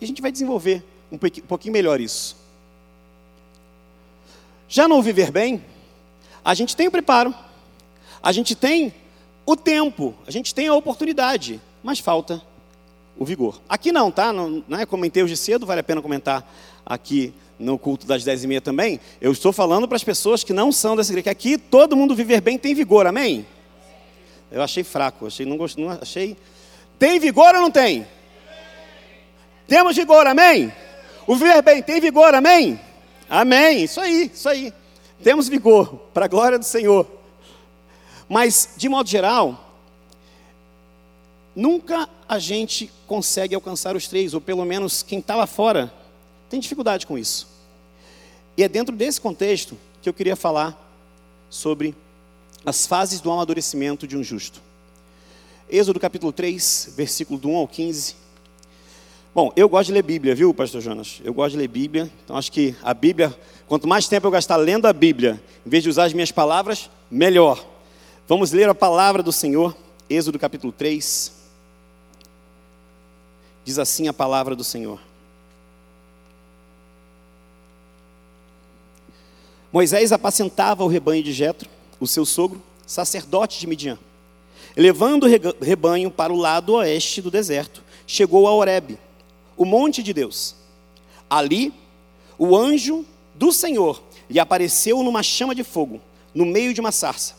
E 0.00 0.04
a 0.04 0.06
gente 0.06 0.20
vai 0.20 0.32
desenvolver 0.32 0.82
um 1.10 1.18
pouquinho 1.18 1.72
melhor 1.72 2.00
isso. 2.00 2.36
Já 4.68 4.88
no 4.88 5.00
viver 5.02 5.30
bem, 5.30 5.64
a 6.44 6.54
gente 6.54 6.74
tem 6.74 6.88
o 6.88 6.90
preparo, 6.90 7.34
a 8.22 8.32
gente 8.32 8.54
tem 8.54 8.92
o 9.46 9.54
tempo, 9.54 10.14
a 10.26 10.30
gente 10.30 10.54
tem 10.54 10.66
a 10.66 10.74
oportunidade, 10.74 11.60
mas 11.82 11.98
falta 11.98 12.42
o 13.16 13.24
vigor. 13.24 13.60
Aqui 13.68 13.92
não, 13.92 14.10
tá? 14.10 14.32
Não, 14.32 14.64
não 14.66 14.78
é? 14.78 14.86
Comentei 14.86 15.22
hoje 15.22 15.36
cedo, 15.36 15.66
vale 15.66 15.80
a 15.80 15.84
pena 15.84 16.02
comentar 16.02 16.44
aqui 16.84 17.32
no 17.58 17.78
culto 17.78 18.06
das 18.06 18.24
dez 18.24 18.42
e 18.42 18.46
meia 18.46 18.60
também. 18.60 18.98
Eu 19.20 19.30
estou 19.30 19.52
falando 19.52 19.86
para 19.86 19.96
as 19.96 20.04
pessoas 20.04 20.42
que 20.42 20.52
não 20.52 20.72
são 20.72 20.96
dessa 20.96 21.12
igreja, 21.12 21.24
que 21.24 21.30
aqui 21.30 21.58
todo 21.58 21.96
mundo 21.96 22.14
viver 22.14 22.40
bem 22.40 22.58
tem 22.58 22.74
vigor, 22.74 23.06
amém? 23.06 23.46
Eu 24.50 24.62
achei 24.62 24.82
fraco, 24.82 25.26
achei, 25.26 25.46
não, 25.46 25.56
gost, 25.56 25.78
não 25.78 25.90
achei. 25.90 26.36
Tem 26.98 27.20
vigor 27.20 27.54
ou 27.54 27.60
não 27.60 27.70
tem? 27.70 28.06
Temos 29.66 29.96
vigor, 29.96 30.26
amém? 30.26 30.72
O 31.26 31.36
viver 31.36 31.62
bem 31.62 31.82
tem 31.82 32.00
vigor, 32.00 32.34
amém? 32.34 32.78
Amém, 33.28 33.84
isso 33.84 34.00
aí, 34.00 34.30
isso 34.32 34.48
aí. 34.48 34.72
Temos 35.22 35.48
vigor, 35.48 35.96
para 36.12 36.26
a 36.26 36.28
glória 36.28 36.58
do 36.58 36.64
Senhor. 36.64 37.06
Mas, 38.28 38.70
de 38.76 38.88
modo 38.88 39.08
geral, 39.08 39.72
nunca 41.54 42.08
a 42.28 42.38
gente 42.38 42.90
consegue 43.06 43.54
alcançar 43.54 43.96
os 43.96 44.06
três, 44.06 44.34
ou 44.34 44.40
pelo 44.40 44.64
menos 44.64 45.02
quem 45.02 45.18
está 45.18 45.34
lá 45.34 45.46
fora 45.46 45.92
tem 46.50 46.60
dificuldade 46.60 47.06
com 47.06 47.18
isso. 47.18 47.48
E 48.56 48.62
é 48.62 48.68
dentro 48.68 48.94
desse 48.94 49.20
contexto 49.20 49.76
que 50.02 50.08
eu 50.08 50.14
queria 50.14 50.36
falar 50.36 50.78
sobre 51.48 51.94
as 52.64 52.86
fases 52.86 53.20
do 53.20 53.30
amadurecimento 53.30 54.06
de 54.06 54.16
um 54.16 54.22
justo. 54.22 54.60
Êxodo 55.68 55.98
capítulo 55.98 56.32
3, 56.32 56.92
versículo 56.96 57.38
do 57.38 57.48
1 57.48 57.56
ao 57.56 57.68
15. 57.68 58.23
Bom, 59.34 59.52
eu 59.56 59.68
gosto 59.68 59.88
de 59.88 59.94
ler 59.94 60.02
Bíblia, 60.02 60.32
viu, 60.32 60.54
pastor 60.54 60.80
Jonas? 60.80 61.20
Eu 61.24 61.34
gosto 61.34 61.52
de 61.52 61.58
ler 61.58 61.66
Bíblia, 61.66 62.08
então 62.24 62.36
acho 62.36 62.52
que 62.52 62.72
a 62.80 62.94
Bíblia, 62.94 63.36
quanto 63.66 63.88
mais 63.88 64.06
tempo 64.06 64.28
eu 64.28 64.30
gastar 64.30 64.54
lendo 64.54 64.86
a 64.86 64.92
Bíblia, 64.92 65.42
em 65.66 65.68
vez 65.68 65.82
de 65.82 65.88
usar 65.88 66.04
as 66.04 66.12
minhas 66.12 66.30
palavras, 66.30 66.88
melhor. 67.10 67.66
Vamos 68.28 68.52
ler 68.52 68.68
a 68.68 68.74
palavra 68.76 69.24
do 69.24 69.32
Senhor, 69.32 69.76
Êxodo 70.08 70.38
capítulo 70.38 70.72
3. 70.72 71.32
Diz 73.64 73.76
assim 73.76 74.06
a 74.06 74.12
palavra 74.12 74.54
do 74.54 74.62
Senhor. 74.62 75.00
Moisés 79.72 80.12
apacentava 80.12 80.84
o 80.84 80.88
rebanho 80.88 81.24
de 81.24 81.32
Jetro, 81.32 81.68
o 81.98 82.06
seu 82.06 82.24
sogro, 82.24 82.62
sacerdote 82.86 83.58
de 83.58 83.66
Midian. 83.66 83.98
Levando 84.76 85.24
o 85.24 85.64
rebanho 85.64 86.08
para 86.08 86.32
o 86.32 86.36
lado 86.36 86.74
oeste 86.74 87.20
do 87.20 87.32
deserto, 87.32 87.82
chegou 88.06 88.46
a 88.46 88.52
Horebe, 88.52 88.96
o 89.56 89.64
monte 89.64 90.02
de 90.02 90.12
Deus. 90.12 90.54
Ali, 91.28 91.72
o 92.38 92.56
anjo 92.56 93.04
do 93.34 93.52
Senhor 93.52 94.02
lhe 94.28 94.40
apareceu 94.40 95.02
numa 95.02 95.22
chama 95.22 95.54
de 95.54 95.64
fogo, 95.64 96.00
no 96.34 96.44
meio 96.44 96.72
de 96.74 96.80
uma 96.80 96.92
sarça. 96.92 97.34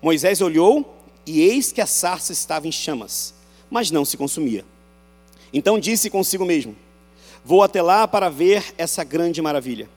Moisés 0.00 0.40
olhou 0.40 0.96
e 1.26 1.40
eis 1.40 1.72
que 1.72 1.80
a 1.80 1.86
sarça 1.86 2.32
estava 2.32 2.66
em 2.66 2.72
chamas, 2.72 3.34
mas 3.70 3.90
não 3.90 4.04
se 4.04 4.16
consumia. 4.16 4.64
Então 5.52 5.78
disse 5.78 6.10
consigo 6.10 6.44
mesmo: 6.44 6.74
Vou 7.44 7.62
até 7.62 7.82
lá 7.82 8.08
para 8.08 8.28
ver 8.28 8.74
essa 8.78 9.04
grande 9.04 9.42
maravilha. 9.42 9.88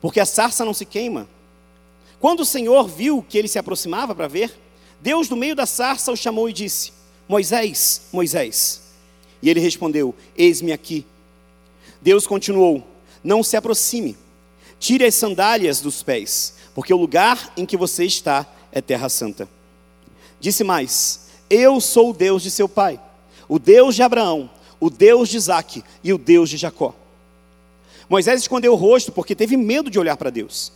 Porque 0.00 0.20
a 0.20 0.26
sarça 0.26 0.64
não 0.64 0.74
se 0.74 0.84
queima. 0.84 1.28
Quando 2.20 2.40
o 2.40 2.44
Senhor 2.44 2.88
viu 2.88 3.24
que 3.26 3.38
ele 3.38 3.48
se 3.48 3.58
aproximava 3.58 4.14
para 4.14 4.28
ver, 4.28 4.54
Deus, 5.00 5.28
no 5.28 5.36
meio 5.36 5.56
da 5.56 5.66
sarça, 5.66 6.12
o 6.12 6.16
chamou 6.16 6.48
e 6.48 6.52
disse: 6.52 6.92
Moisés, 7.28 8.02
Moisés. 8.12 8.81
E 9.42 9.50
ele 9.50 9.60
respondeu: 9.60 10.14
Eis-me 10.36 10.72
aqui. 10.72 11.04
Deus 12.00 12.26
continuou: 12.26 12.86
Não 13.22 13.42
se 13.42 13.56
aproxime, 13.56 14.16
tire 14.78 15.04
as 15.04 15.14
sandálias 15.14 15.80
dos 15.80 16.02
pés, 16.02 16.54
porque 16.74 16.94
o 16.94 16.98
lugar 16.98 17.52
em 17.56 17.66
que 17.66 17.76
você 17.76 18.04
está 18.04 18.46
é 18.70 18.80
terra 18.80 19.08
santa. 19.08 19.48
Disse 20.40 20.64
mais: 20.64 21.26
Eu 21.50 21.80
sou 21.80 22.10
o 22.10 22.14
Deus 22.14 22.42
de 22.42 22.50
seu 22.50 22.68
pai, 22.68 23.00
o 23.48 23.58
Deus 23.58 23.94
de 23.94 24.02
Abraão, 24.02 24.50
o 24.80 24.88
Deus 24.88 25.28
de 25.28 25.36
Isaque 25.36 25.84
e 26.02 26.12
o 26.12 26.18
Deus 26.18 26.48
de 26.48 26.56
Jacó. 26.56 26.94
Moisés 28.08 28.40
escondeu 28.40 28.72
o 28.72 28.76
rosto 28.76 29.10
porque 29.12 29.34
teve 29.34 29.56
medo 29.56 29.88
de 29.88 29.98
olhar 29.98 30.16
para 30.16 30.30
Deus. 30.30 30.72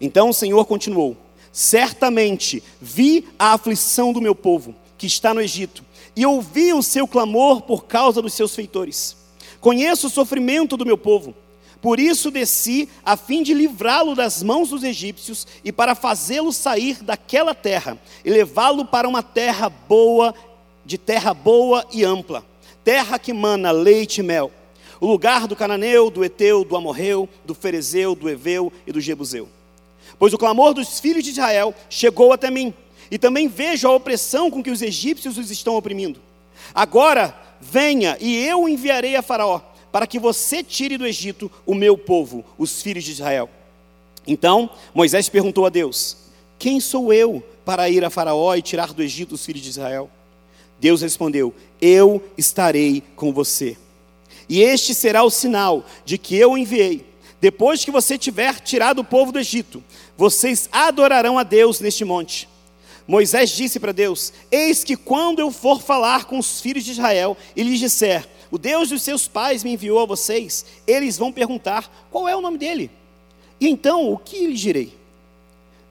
Então 0.00 0.30
o 0.30 0.34
Senhor 0.34 0.64
continuou: 0.64 1.16
Certamente 1.52 2.62
vi 2.80 3.28
a 3.38 3.52
aflição 3.52 4.12
do 4.12 4.20
meu 4.20 4.34
povo, 4.34 4.74
que 4.96 5.06
está 5.06 5.34
no 5.34 5.40
Egito, 5.40 5.84
e 6.16 6.26
ouvi 6.26 6.72
o 6.72 6.82
seu 6.82 7.06
clamor 7.06 7.62
por 7.62 7.84
causa 7.84 8.20
dos 8.20 8.34
seus 8.34 8.54
feitores. 8.54 9.16
Conheço 9.60 10.06
o 10.06 10.10
sofrimento 10.10 10.76
do 10.76 10.86
meu 10.86 10.96
povo, 10.96 11.34
por 11.80 11.98
isso 11.98 12.30
desci 12.30 12.88
a 13.04 13.16
fim 13.16 13.42
de 13.42 13.54
livrá-lo 13.54 14.14
das 14.14 14.42
mãos 14.42 14.68
dos 14.68 14.82
egípcios 14.82 15.46
e 15.64 15.72
para 15.72 15.94
fazê-lo 15.94 16.52
sair 16.52 17.02
daquela 17.02 17.54
terra 17.54 17.98
e 18.24 18.30
levá-lo 18.30 18.84
para 18.84 19.08
uma 19.08 19.22
terra 19.22 19.68
boa, 19.68 20.34
de 20.84 20.98
terra 20.98 21.32
boa 21.32 21.86
e 21.90 22.04
ampla, 22.04 22.44
terra 22.84 23.18
que 23.18 23.32
mana 23.32 23.70
leite 23.70 24.18
e 24.18 24.22
mel, 24.22 24.50
o 25.00 25.06
lugar 25.06 25.46
do 25.48 25.56
cananeu, 25.56 26.10
do 26.10 26.22
eteu, 26.22 26.64
do 26.64 26.76
amorreu, 26.76 27.26
do 27.46 27.54
ferezeu, 27.54 28.14
do 28.14 28.28
eveu 28.28 28.70
e 28.86 28.92
do 28.92 29.00
jebuseu. 29.00 29.48
Pois 30.18 30.34
o 30.34 30.38
clamor 30.38 30.74
dos 30.74 31.00
filhos 31.00 31.24
de 31.24 31.30
Israel 31.30 31.74
chegou 31.88 32.32
até 32.32 32.50
mim, 32.50 32.74
e 33.10 33.18
também 33.18 33.48
vejo 33.48 33.88
a 33.88 33.94
opressão 33.94 34.50
com 34.50 34.62
que 34.62 34.70
os 34.70 34.82
egípcios 34.82 35.36
os 35.36 35.50
estão 35.50 35.76
oprimindo. 35.76 36.20
Agora 36.74 37.34
venha, 37.60 38.16
e 38.20 38.36
eu 38.36 38.68
enviarei 38.68 39.16
a 39.16 39.22
Faraó, 39.22 39.60
para 39.90 40.06
que 40.06 40.18
você 40.18 40.62
tire 40.62 40.96
do 40.96 41.06
Egito 41.06 41.50
o 41.66 41.74
meu 41.74 41.98
povo, 41.98 42.44
os 42.56 42.80
filhos 42.80 43.04
de 43.04 43.12
Israel. 43.12 43.50
Então 44.26 44.70
Moisés 44.94 45.28
perguntou 45.28 45.66
a 45.66 45.68
Deus: 45.68 46.16
Quem 46.58 46.80
sou 46.80 47.12
eu 47.12 47.42
para 47.64 47.88
ir 47.90 48.04
a 48.04 48.10
Faraó 48.10 48.54
e 48.54 48.62
tirar 48.62 48.92
do 48.92 49.02
Egito 49.02 49.34
os 49.34 49.44
filhos 49.44 49.62
de 49.62 49.70
Israel? 49.70 50.08
Deus 50.78 51.02
respondeu: 51.02 51.54
Eu 51.80 52.22
estarei 52.38 53.02
com 53.16 53.32
você. 53.32 53.76
E 54.48 54.62
este 54.62 54.94
será 54.94 55.22
o 55.22 55.30
sinal 55.30 55.84
de 56.04 56.18
que 56.18 56.36
eu 56.36 56.56
enviei. 56.56 57.06
Depois 57.40 57.84
que 57.84 57.90
você 57.90 58.18
tiver 58.18 58.60
tirado 58.60 58.98
o 58.98 59.04
povo 59.04 59.32
do 59.32 59.38
Egito, 59.38 59.82
vocês 60.16 60.68
adorarão 60.70 61.38
a 61.38 61.42
Deus 61.42 61.80
neste 61.80 62.04
monte. 62.04 62.49
Moisés 63.10 63.50
disse 63.50 63.80
para 63.80 63.90
Deus: 63.90 64.32
Eis 64.52 64.84
que 64.84 64.96
quando 64.96 65.40
eu 65.40 65.50
for 65.50 65.82
falar 65.82 66.26
com 66.26 66.38
os 66.38 66.60
filhos 66.60 66.84
de 66.84 66.92
Israel 66.92 67.36
e 67.56 67.62
lhes 67.64 67.80
disser: 67.80 68.24
O 68.52 68.56
Deus 68.56 68.88
dos 68.90 69.02
seus 69.02 69.26
pais 69.26 69.64
me 69.64 69.72
enviou 69.72 69.98
a 69.98 70.06
vocês, 70.06 70.64
eles 70.86 71.18
vão 71.18 71.32
perguntar: 71.32 72.06
Qual 72.08 72.28
é 72.28 72.36
o 72.36 72.40
nome 72.40 72.56
dele? 72.56 72.88
E 73.60 73.68
então 73.68 74.12
o 74.12 74.16
que 74.16 74.46
lhes 74.46 74.60
direi? 74.60 74.94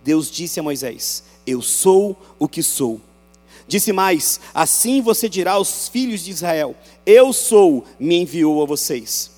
Deus 0.02 0.32
disse 0.32 0.62
a 0.62 0.64
Moisés: 0.64 1.26
Eu 1.46 1.62
sou 1.62 2.18
o 2.40 2.48
que 2.48 2.64
sou. 2.64 3.02
Disse 3.68 3.92
mais: 3.92 4.40
Assim 4.54 5.02
você 5.02 5.28
dirá 5.28 5.52
aos 5.54 5.90
filhos 5.90 6.24
de 6.24 6.32
Israel: 6.32 6.74
Eu 7.06 7.34
sou, 7.34 7.84
me 8.00 8.16
enviou 8.16 8.64
a 8.64 8.66
vocês. 8.66 9.30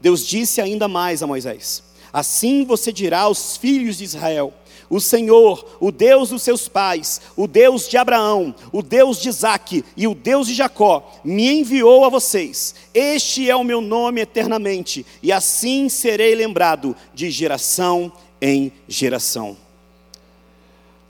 Deus 0.00 0.26
disse 0.26 0.62
ainda 0.62 0.88
mais 0.88 1.22
a 1.22 1.26
Moisés: 1.26 1.82
Assim 2.10 2.64
você 2.64 2.90
dirá 2.90 3.20
aos 3.20 3.58
filhos 3.58 3.98
de 3.98 4.04
Israel: 4.04 4.54
O 4.90 5.00
Senhor, 5.00 5.76
o 5.80 5.92
Deus 5.92 6.30
dos 6.30 6.42
seus 6.42 6.66
pais, 6.66 7.20
o 7.36 7.46
Deus 7.46 7.86
de 7.88 7.96
Abraão, 7.98 8.54
o 8.72 8.82
Deus 8.82 9.20
de 9.20 9.28
Isaque 9.28 9.84
e 9.96 10.06
o 10.06 10.14
Deus 10.14 10.46
de 10.46 10.54
Jacó, 10.54 11.20
me 11.22 11.60
enviou 11.60 12.04
a 12.04 12.08
vocês. 12.08 12.74
Este 12.94 13.50
é 13.50 13.54
o 13.54 13.64
meu 13.64 13.80
nome 13.80 14.22
eternamente, 14.22 15.04
e 15.22 15.30
assim 15.30 15.88
serei 15.88 16.34
lembrado 16.34 16.96
de 17.12 17.30
geração 17.30 18.10
em 18.40 18.72
geração. 18.88 19.56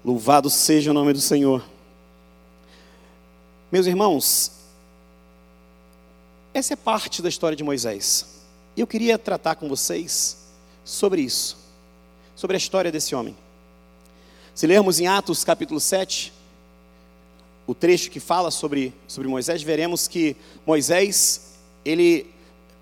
Louvado 0.05 0.51
seja 0.51 0.91
o 0.91 0.95
nome 0.95 1.13
do 1.13 1.21
Senhor. 1.21 1.65
Meus 3.71 3.87
irmãos, 3.87 4.53
essa 6.53 6.73
é 6.73 6.77
parte 6.77 7.23
da 7.23 7.29
história 7.29 7.55
de 7.55 7.63
Moisés. 7.63 8.39
Eu 8.77 8.87
queria 8.87 9.19
tratar 9.19 9.55
com 9.55 9.69
vocês 9.69 10.39
sobre 10.85 11.21
isso, 11.21 11.57
sobre 12.35 12.57
a 12.57 12.59
história 12.59 12.91
desse 12.91 13.15
homem. 13.15 13.37
Se 14.59 14.67
lermos 14.67 14.99
em 14.99 15.07
Atos 15.07 15.45
capítulo 15.45 15.79
7, 15.79 16.33
o 17.65 17.77
trecho 17.77 18.11
que 18.11 18.19
fala 18.19 18.51
sobre, 18.51 18.93
sobre 19.07 19.29
Moisés, 19.29 19.63
veremos 19.63 20.09
que 20.09 20.35
Moisés, 20.67 21.55
ele, 21.85 22.27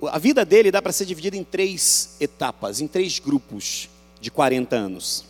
a 0.04 0.18
vida 0.18 0.42
dele 0.42 0.70
dá 0.70 0.80
para 0.80 0.90
ser 0.90 1.04
dividida 1.04 1.36
em 1.36 1.44
três 1.44 2.16
etapas, 2.18 2.80
em 2.80 2.88
três 2.88 3.18
grupos 3.18 3.90
de 4.22 4.30
40 4.30 4.74
anos. 4.74 5.26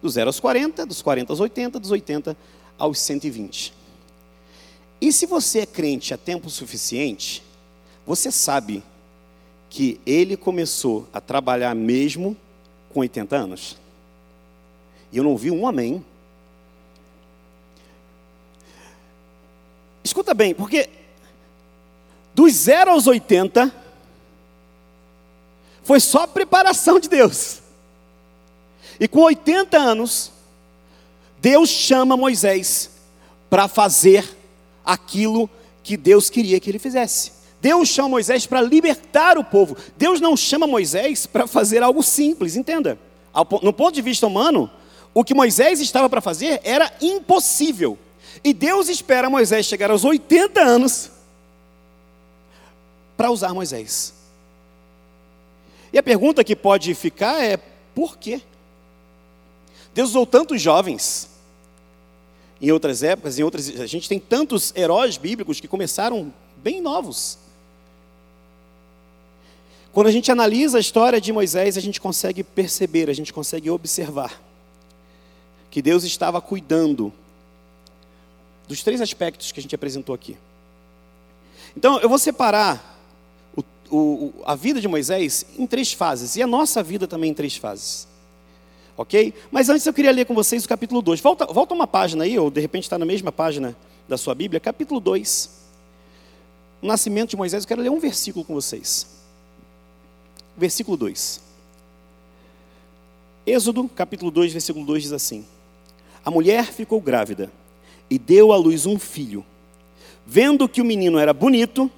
Do 0.00 0.08
0 0.08 0.28
aos 0.28 0.38
40, 0.38 0.86
dos 0.86 1.02
40 1.02 1.32
aos 1.32 1.40
80, 1.40 1.80
dos 1.80 1.90
80 1.90 2.36
aos 2.78 3.00
120. 3.00 3.74
E 5.00 5.12
se 5.12 5.26
você 5.26 5.58
é 5.58 5.66
crente 5.66 6.14
há 6.14 6.16
tempo 6.16 6.48
suficiente, 6.48 7.42
você 8.06 8.30
sabe 8.30 8.80
que 9.68 10.00
ele 10.06 10.36
começou 10.36 11.08
a 11.12 11.20
trabalhar 11.20 11.74
mesmo 11.74 12.36
com 12.90 13.00
80 13.00 13.34
anos. 13.36 13.87
E 15.12 15.16
eu 15.16 15.24
não 15.24 15.36
vi 15.36 15.50
um 15.50 15.66
amém. 15.66 16.04
Escuta 20.04 20.34
bem, 20.34 20.54
porque 20.54 20.88
dos 22.34 22.52
0 22.52 22.92
aos 22.92 23.06
80 23.06 23.74
foi 25.82 26.00
só 26.00 26.26
preparação 26.26 27.00
de 27.00 27.08
Deus. 27.08 27.60
E 29.00 29.06
com 29.06 29.20
80 29.22 29.76
anos, 29.76 30.30
Deus 31.40 31.68
chama 31.70 32.16
Moisés 32.16 32.90
para 33.48 33.68
fazer 33.68 34.36
aquilo 34.84 35.48
que 35.82 35.96
Deus 35.96 36.28
queria 36.28 36.60
que 36.60 36.70
ele 36.70 36.78
fizesse. 36.78 37.32
Deus 37.60 37.88
chama 37.88 38.10
Moisés 38.10 38.46
para 38.46 38.60
libertar 38.60 39.38
o 39.38 39.44
povo. 39.44 39.76
Deus 39.96 40.20
não 40.20 40.36
chama 40.36 40.66
Moisés 40.66 41.26
para 41.26 41.46
fazer 41.46 41.82
algo 41.82 42.02
simples, 42.02 42.56
entenda. 42.56 42.98
No 43.62 43.72
ponto 43.72 43.94
de 43.94 44.02
vista 44.02 44.26
humano, 44.26 44.70
o 45.14 45.24
que 45.24 45.34
Moisés 45.34 45.80
estava 45.80 46.08
para 46.08 46.20
fazer 46.20 46.60
era 46.62 46.92
impossível. 47.00 47.98
E 48.44 48.52
Deus 48.52 48.88
espera 48.88 49.30
Moisés 49.30 49.66
chegar 49.66 49.90
aos 49.90 50.04
80 50.04 50.60
anos 50.60 51.10
para 53.16 53.30
usar 53.30 53.52
Moisés. 53.52 54.14
E 55.92 55.98
a 55.98 56.02
pergunta 56.02 56.44
que 56.44 56.54
pode 56.54 56.94
ficar 56.94 57.42
é: 57.42 57.56
por 57.94 58.16
quê? 58.16 58.40
Deus 59.94 60.10
usou 60.10 60.26
tantos 60.26 60.60
jovens. 60.60 61.28
Em 62.60 62.70
outras 62.72 63.02
épocas, 63.02 63.38
em 63.38 63.42
outras, 63.42 63.68
a 63.80 63.86
gente 63.86 64.08
tem 64.08 64.18
tantos 64.18 64.72
heróis 64.76 65.16
bíblicos 65.16 65.60
que 65.60 65.68
começaram 65.68 66.32
bem 66.56 66.80
novos. 66.80 67.38
Quando 69.92 70.08
a 70.08 70.12
gente 70.12 70.30
analisa 70.30 70.78
a 70.78 70.80
história 70.80 71.20
de 71.20 71.32
Moisés, 71.32 71.76
a 71.76 71.80
gente 71.80 72.00
consegue 72.00 72.44
perceber, 72.44 73.08
a 73.08 73.12
gente 73.12 73.32
consegue 73.32 73.70
observar 73.70 74.47
que 75.70 75.82
Deus 75.82 76.04
estava 76.04 76.40
cuidando 76.40 77.12
dos 78.66 78.82
três 78.82 79.00
aspectos 79.00 79.50
que 79.50 79.60
a 79.60 79.62
gente 79.62 79.74
apresentou 79.74 80.14
aqui. 80.14 80.36
Então, 81.76 81.98
eu 82.00 82.08
vou 82.08 82.18
separar 82.18 82.98
o, 83.90 83.96
o, 83.96 84.34
a 84.44 84.54
vida 84.54 84.80
de 84.80 84.88
Moisés 84.88 85.44
em 85.56 85.66
três 85.66 85.92
fases, 85.92 86.36
e 86.36 86.42
a 86.42 86.46
nossa 86.46 86.82
vida 86.82 87.06
também 87.06 87.30
em 87.30 87.34
três 87.34 87.56
fases. 87.56 88.06
Ok? 88.96 89.32
Mas 89.50 89.68
antes 89.68 89.86
eu 89.86 89.94
queria 89.94 90.10
ler 90.10 90.24
com 90.24 90.34
vocês 90.34 90.64
o 90.64 90.68
capítulo 90.68 91.00
2. 91.00 91.20
Volta, 91.20 91.46
volta 91.46 91.74
uma 91.74 91.86
página 91.86 92.24
aí, 92.24 92.38
ou 92.38 92.50
de 92.50 92.60
repente 92.60 92.84
está 92.84 92.98
na 92.98 93.04
mesma 93.04 93.30
página 93.30 93.76
da 94.08 94.18
sua 94.18 94.34
Bíblia, 94.34 94.58
capítulo 94.58 95.00
2. 95.00 95.50
O 96.82 96.86
nascimento 96.86 97.30
de 97.30 97.36
Moisés, 97.36 97.64
eu 97.64 97.68
quero 97.68 97.82
ler 97.82 97.90
um 97.90 98.00
versículo 98.00 98.44
com 98.44 98.54
vocês. 98.54 99.06
Versículo 100.56 100.96
2. 100.96 101.40
Êxodo, 103.46 103.88
capítulo 103.88 104.30
2, 104.30 104.52
versículo 104.52 104.84
2 104.84 105.04
diz 105.04 105.12
assim: 105.12 105.46
A 106.28 106.30
mulher 106.30 106.66
ficou 106.66 107.00
grávida 107.00 107.50
e 108.10 108.18
deu 108.18 108.52
à 108.52 108.56
luz 108.58 108.84
um 108.84 108.98
filho. 108.98 109.42
Vendo 110.26 110.68
que 110.68 110.82
o 110.82 110.84
menino 110.84 111.18
era 111.18 111.32
bonito, 111.32 111.90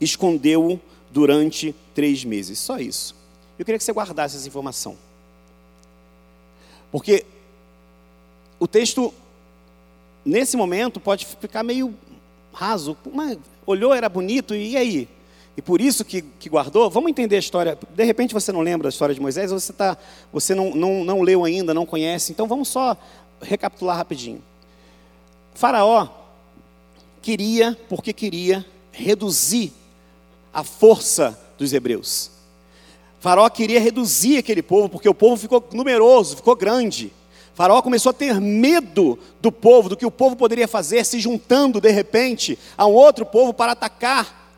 escondeu-o 0.00 0.80
durante 1.12 1.72
três 1.94 2.24
meses. 2.24 2.58
Só 2.58 2.80
isso. 2.80 3.14
Eu 3.56 3.64
queria 3.64 3.78
que 3.78 3.84
você 3.84 3.92
guardasse 3.92 4.36
essa 4.36 4.48
informação. 4.48 4.96
Porque 6.90 7.24
o 8.58 8.66
texto, 8.66 9.14
nesse 10.24 10.56
momento, 10.56 10.98
pode 10.98 11.24
ficar 11.24 11.62
meio 11.62 11.94
raso. 12.52 12.96
Mas 13.14 13.38
olhou, 13.64 13.94
era 13.94 14.08
bonito, 14.08 14.56
e 14.56 14.76
aí? 14.76 15.08
E 15.56 15.62
por 15.62 15.80
isso 15.80 16.04
que, 16.04 16.22
que 16.22 16.48
guardou, 16.48 16.90
vamos 16.90 17.10
entender 17.10 17.36
a 17.36 17.38
história. 17.38 17.78
De 17.94 18.04
repente 18.04 18.34
você 18.34 18.50
não 18.50 18.60
lembra 18.60 18.84
da 18.84 18.88
história 18.88 19.14
de 19.14 19.20
Moisés, 19.20 19.52
você, 19.52 19.72
tá, 19.72 19.96
você 20.32 20.52
não, 20.52 20.74
não, 20.74 21.04
não 21.04 21.22
leu 21.22 21.44
ainda, 21.44 21.72
não 21.72 21.86
conhece. 21.86 22.32
Então 22.32 22.48
vamos 22.48 22.66
só 22.66 22.96
recapitular 23.40 23.96
rapidinho. 23.96 24.42
Faraó 25.54 26.08
queria, 27.20 27.76
porque 27.88 28.12
queria, 28.12 28.64
reduzir 28.92 29.72
a 30.52 30.64
força 30.64 31.38
dos 31.56 31.72
hebreus. 31.72 32.30
Faraó 33.20 33.48
queria 33.48 33.80
reduzir 33.80 34.38
aquele 34.38 34.62
povo, 34.62 34.88
porque 34.88 35.08
o 35.08 35.14
povo 35.14 35.36
ficou 35.36 35.66
numeroso, 35.72 36.36
ficou 36.36 36.54
grande. 36.54 37.12
Faraó 37.54 37.82
começou 37.82 38.10
a 38.10 38.12
ter 38.12 38.40
medo 38.40 39.18
do 39.40 39.50
povo, 39.50 39.88
do 39.88 39.96
que 39.96 40.06
o 40.06 40.10
povo 40.10 40.36
poderia 40.36 40.68
fazer, 40.68 41.04
se 41.04 41.18
juntando 41.18 41.80
de 41.80 41.90
repente 41.90 42.56
a 42.76 42.86
um 42.86 42.92
outro 42.92 43.26
povo 43.26 43.52
para 43.52 43.72
atacar 43.72 44.48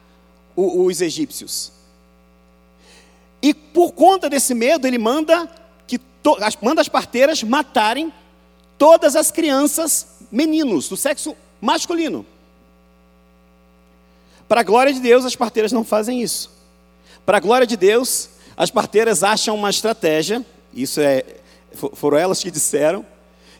os 0.55 1.01
egípcios. 1.01 1.73
E 3.40 3.55
por 3.55 3.93
conta 3.93 4.29
desse 4.29 4.55
medo, 4.55 4.87
ele 4.87 4.99
manda 4.99 5.49
que 5.87 5.99
manda 6.61 6.83
as 6.83 6.88
parteiras 6.88 7.43
matarem 7.43 8.12
todas 8.81 9.14
as 9.14 9.31
crianças 9.31 10.07
meninos 10.33 10.88
do 10.88 10.97
sexo 10.97 11.37
masculino. 11.61 12.25
Para 14.49 14.62
a 14.62 14.64
glória 14.64 14.90
de 14.90 15.01
Deus, 15.01 15.27
as 15.27 15.37
parteiras 15.37 15.71
não 15.71 15.85
fazem 15.85 16.23
isso. 16.23 16.51
Para 17.27 17.37
a 17.37 17.40
glória 17.40 17.66
de 17.66 17.77
Deus, 17.77 18.31
as 18.57 18.71
parteiras 18.71 19.23
acham 19.23 19.55
uma 19.55 19.69
estratégia, 19.69 20.43
isso 20.73 20.99
é, 20.99 21.27
foram 21.93 22.16
elas 22.16 22.43
que 22.43 22.51
disseram, 22.51 23.05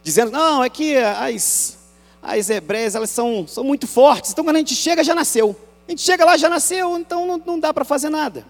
dizendo: 0.03 0.31
não, 0.31 0.65
é 0.65 0.71
que 0.71 0.97
as, 0.97 1.77
as 2.23 2.49
hebreias 2.49 2.95
elas 2.95 3.11
são, 3.11 3.47
são 3.47 3.63
muito 3.63 3.87
fortes, 3.87 4.31
então 4.31 4.43
quando 4.43 4.57
a 4.57 4.61
gente 4.61 4.75
chega 4.75 5.05
já 5.05 5.15
nasceu. 5.15 5.55
A 5.87 5.91
gente 5.91 6.01
chega 6.01 6.25
lá 6.25 6.39
já 6.39 6.49
nasceu, 6.49 6.97
então 6.97 7.27
não, 7.27 7.43
não 7.45 7.61
dá 7.61 7.75
para 7.75 7.85
fazer 7.85 8.09
nada. 8.09 8.47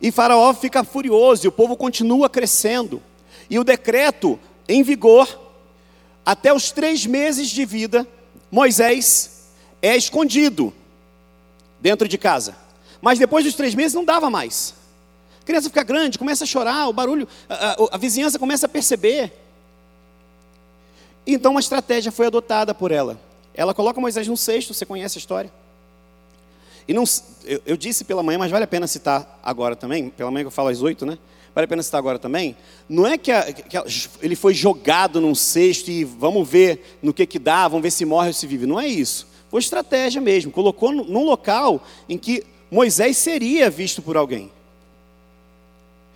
E 0.00 0.12
Faraó 0.12 0.54
fica 0.54 0.84
furioso, 0.84 1.44
e 1.44 1.48
o 1.48 1.52
povo 1.52 1.76
continua 1.76 2.30
crescendo. 2.30 3.02
E 3.50 3.58
o 3.58 3.64
decreto 3.64 4.38
em 4.68 4.84
vigor, 4.84 5.45
até 6.26 6.52
os 6.52 6.72
três 6.72 7.06
meses 7.06 7.48
de 7.48 7.64
vida, 7.64 8.04
Moisés 8.50 9.46
é 9.80 9.96
escondido 9.96 10.74
dentro 11.80 12.08
de 12.08 12.18
casa. 12.18 12.56
Mas 13.00 13.16
depois 13.16 13.44
dos 13.44 13.54
três 13.54 13.76
meses 13.76 13.94
não 13.94 14.04
dava 14.04 14.28
mais. 14.28 14.74
A 15.40 15.44
criança 15.44 15.68
fica 15.68 15.84
grande, 15.84 16.18
começa 16.18 16.42
a 16.42 16.46
chorar, 16.46 16.88
o 16.88 16.92
barulho, 16.92 17.28
a, 17.48 17.54
a, 17.54 17.76
a 17.92 17.96
vizinhança 17.96 18.40
começa 18.40 18.66
a 18.66 18.68
perceber. 18.68 19.32
Então 21.24 21.52
uma 21.52 21.60
estratégia 21.60 22.10
foi 22.10 22.26
adotada 22.26 22.74
por 22.74 22.90
ela. 22.90 23.20
Ela 23.54 23.72
coloca 23.72 24.00
Moisés 24.00 24.26
no 24.26 24.36
cesto, 24.36 24.74
você 24.74 24.84
conhece 24.84 25.18
a 25.18 25.20
história. 25.20 25.52
E 26.88 26.92
não, 26.92 27.04
eu, 27.44 27.62
eu, 27.64 27.76
disse 27.76 28.04
pela 28.04 28.22
manhã, 28.22 28.38
mas 28.38 28.50
vale 28.50 28.64
a 28.64 28.68
pena 28.68 28.86
citar 28.88 29.40
agora 29.42 29.76
também, 29.76 30.10
pela 30.10 30.30
manhã 30.30 30.42
que 30.42 30.48
eu 30.48 30.52
falo 30.52 30.68
às 30.68 30.82
oito, 30.82 31.06
né? 31.06 31.18
Vale 31.56 31.64
a 31.64 31.68
pena 31.68 31.82
citar 31.82 32.00
agora 32.00 32.18
também. 32.18 32.54
Não 32.86 33.06
é 33.06 33.16
que, 33.16 33.32
a, 33.32 33.50
que 33.50 33.78
a, 33.78 33.84
ele 34.20 34.36
foi 34.36 34.52
jogado 34.52 35.22
num 35.22 35.34
cesto 35.34 35.90
e 35.90 36.04
vamos 36.04 36.46
ver 36.46 36.98
no 37.02 37.14
que 37.14 37.24
que 37.24 37.38
dá, 37.38 37.66
vamos 37.66 37.82
ver 37.82 37.90
se 37.90 38.04
morre 38.04 38.28
ou 38.28 38.34
se 38.34 38.46
vive. 38.46 38.66
Não 38.66 38.78
é 38.78 38.86
isso. 38.86 39.26
Foi 39.48 39.60
estratégia 39.60 40.20
mesmo. 40.20 40.52
Colocou 40.52 40.92
num 40.92 41.24
local 41.24 41.82
em 42.10 42.18
que 42.18 42.44
Moisés 42.70 43.16
seria 43.16 43.70
visto 43.70 44.02
por 44.02 44.18
alguém. 44.18 44.50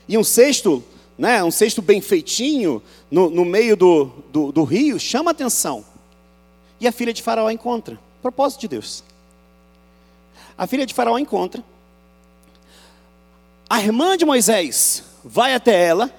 E 0.07 0.19
um 0.19 0.23
cesto, 0.23 0.85
né, 1.17 1.43
um 1.43 1.51
cesto 1.51 1.81
bem 1.81 2.03
feitinho, 2.03 2.83
no, 3.11 3.31
no 3.31 3.47
meio 3.47 3.79
do, 3.79 4.11
do, 4.31 4.53
do 4.53 4.63
rio, 4.63 5.01
chama 5.01 5.31
atenção. 5.31 5.83
E 6.79 6.87
a 6.87 6.93
filha 6.93 7.15
de 7.15 7.23
Faraó 7.23 7.49
encontra. 7.49 7.99
Propósito 8.21 8.61
de 8.61 8.69
Deus. 8.69 9.03
A 10.59 10.67
filha 10.67 10.85
de 10.85 10.93
Faraó 10.93 11.17
encontra. 11.17 11.65
A 13.71 13.81
irmã 13.81 14.19
de 14.19 14.27
Moisés 14.27 15.09
vai 15.25 15.55
até 15.55 15.85
ela, 15.87 16.11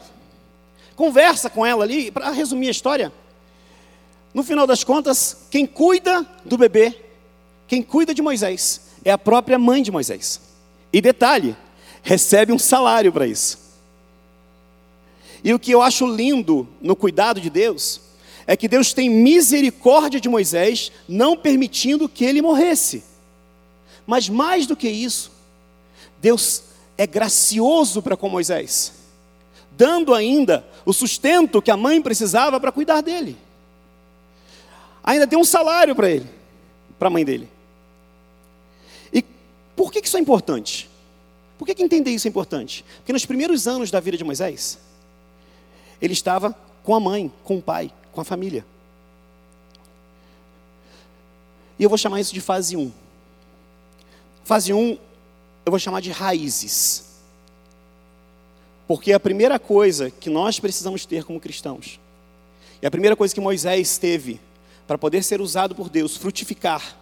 conversa 0.96 1.50
com 1.50 1.66
ela 1.66 1.84
ali, 1.84 2.12
para 2.12 2.30
resumir 2.32 2.68
a 2.68 2.72
história. 2.72 3.12
No 4.34 4.44
final 4.44 4.66
das 4.66 4.84
contas, 4.84 5.46
quem 5.50 5.66
cuida 5.66 6.26
do 6.46 6.58
bebê, 6.58 6.96
quem 7.68 7.82
cuida 7.82 8.14
de 8.14 8.22
Moisés, 8.22 8.82
é 9.04 9.12
a 9.12 9.18
própria 9.18 9.58
mãe 9.58 9.82
de 9.82 9.92
Moisés. 9.92 10.40
E 10.94 11.02
detalhe, 11.02 11.56
recebe 12.04 12.52
um 12.54 12.60
salário 12.60 13.12
para 13.12 13.28
isso. 13.28 13.60
E 15.44 15.54
o 15.54 15.60
que 15.60 15.72
eu 15.72 15.82
acho 15.82 16.06
lindo 16.06 16.68
no 16.82 16.96
cuidado 16.96 17.42
de 17.42 17.50
Deus 17.50 18.02
é 18.46 18.56
que 18.56 18.68
Deus 18.68 18.94
tem 18.94 19.10
misericórdia 19.10 20.20
de 20.20 20.30
Moisés, 20.30 20.92
não 21.08 21.38
permitindo 21.38 22.10
que 22.10 22.26
ele 22.26 22.42
morresse. 22.42 23.04
Mas 24.06 24.30
mais 24.30 24.66
do 24.66 24.76
que 24.76 24.90
isso, 24.90 25.32
Deus 26.22 26.64
é 27.02 27.08
gracioso 27.08 28.00
para 28.00 28.16
com 28.16 28.30
Moisés, 28.30 28.94
dando 29.72 30.14
ainda 30.14 30.64
o 30.86 30.94
sustento 30.94 31.60
que 31.60 31.72
a 31.72 31.78
mãe 31.78 32.00
precisava 32.00 32.60
para 32.60 32.72
cuidar 32.72 33.02
dele. 33.02 33.36
Ainda 35.04 35.26
deu 35.26 35.40
um 35.40 35.44
salário 35.44 35.96
para 35.96 36.12
ele, 36.12 36.30
para 37.00 37.08
a 37.08 37.12
mãe 37.12 37.26
dele. 37.26 37.50
Por 39.76 39.92
que 39.92 39.98
isso 39.98 40.16
é 40.16 40.20
importante? 40.20 40.88
Por 41.58 41.66
que 41.66 41.82
entender 41.82 42.12
isso 42.12 42.28
é 42.28 42.30
importante? 42.30 42.86
Porque 42.98 43.12
nos 43.12 43.26
primeiros 43.26 43.68
anos 43.68 43.90
da 43.90 44.00
vida 44.00 44.16
de 44.16 44.24
Moisés, 44.24 44.78
ele 46.00 46.14
estava 46.14 46.56
com 46.84 46.94
a 46.94 47.00
mãe, 47.00 47.34
com 47.44 47.58
o 47.58 47.62
pai, 47.64 47.92
com 48.12 48.22
a 48.22 48.24
família. 48.24 48.64
E 51.80 51.84
eu 51.84 51.90
vou 51.90 51.98
chamar 51.98 52.22
isso 52.22 52.32
de 52.32 52.42
fase 52.42 52.78
1. 52.78 52.92
Fase 54.44 54.72
1, 54.72 55.00
eu 55.65 55.71
vou 55.71 55.80
chamar 55.80 56.02
de 56.02 56.12
raízes. 56.12 57.06
Porque 58.88 59.13
a 59.13 59.19
primeira 59.19 59.58
coisa 59.58 60.12
que 60.12 60.30
nós 60.30 60.60
precisamos 60.60 61.06
ter 61.06 61.24
como 61.24 61.39
cristãos, 61.39 62.00
e 62.82 62.86
a 62.86 62.91
primeira 62.91 63.15
coisa 63.15 63.34
que 63.34 63.39
Moisés 63.39 63.97
teve 63.97 64.39
para 64.88 64.97
poder 64.97 65.24
ser 65.24 65.39
usado 65.39 65.76
por 65.76 65.89
Deus, 65.89 66.17
frutificar, 66.17 66.97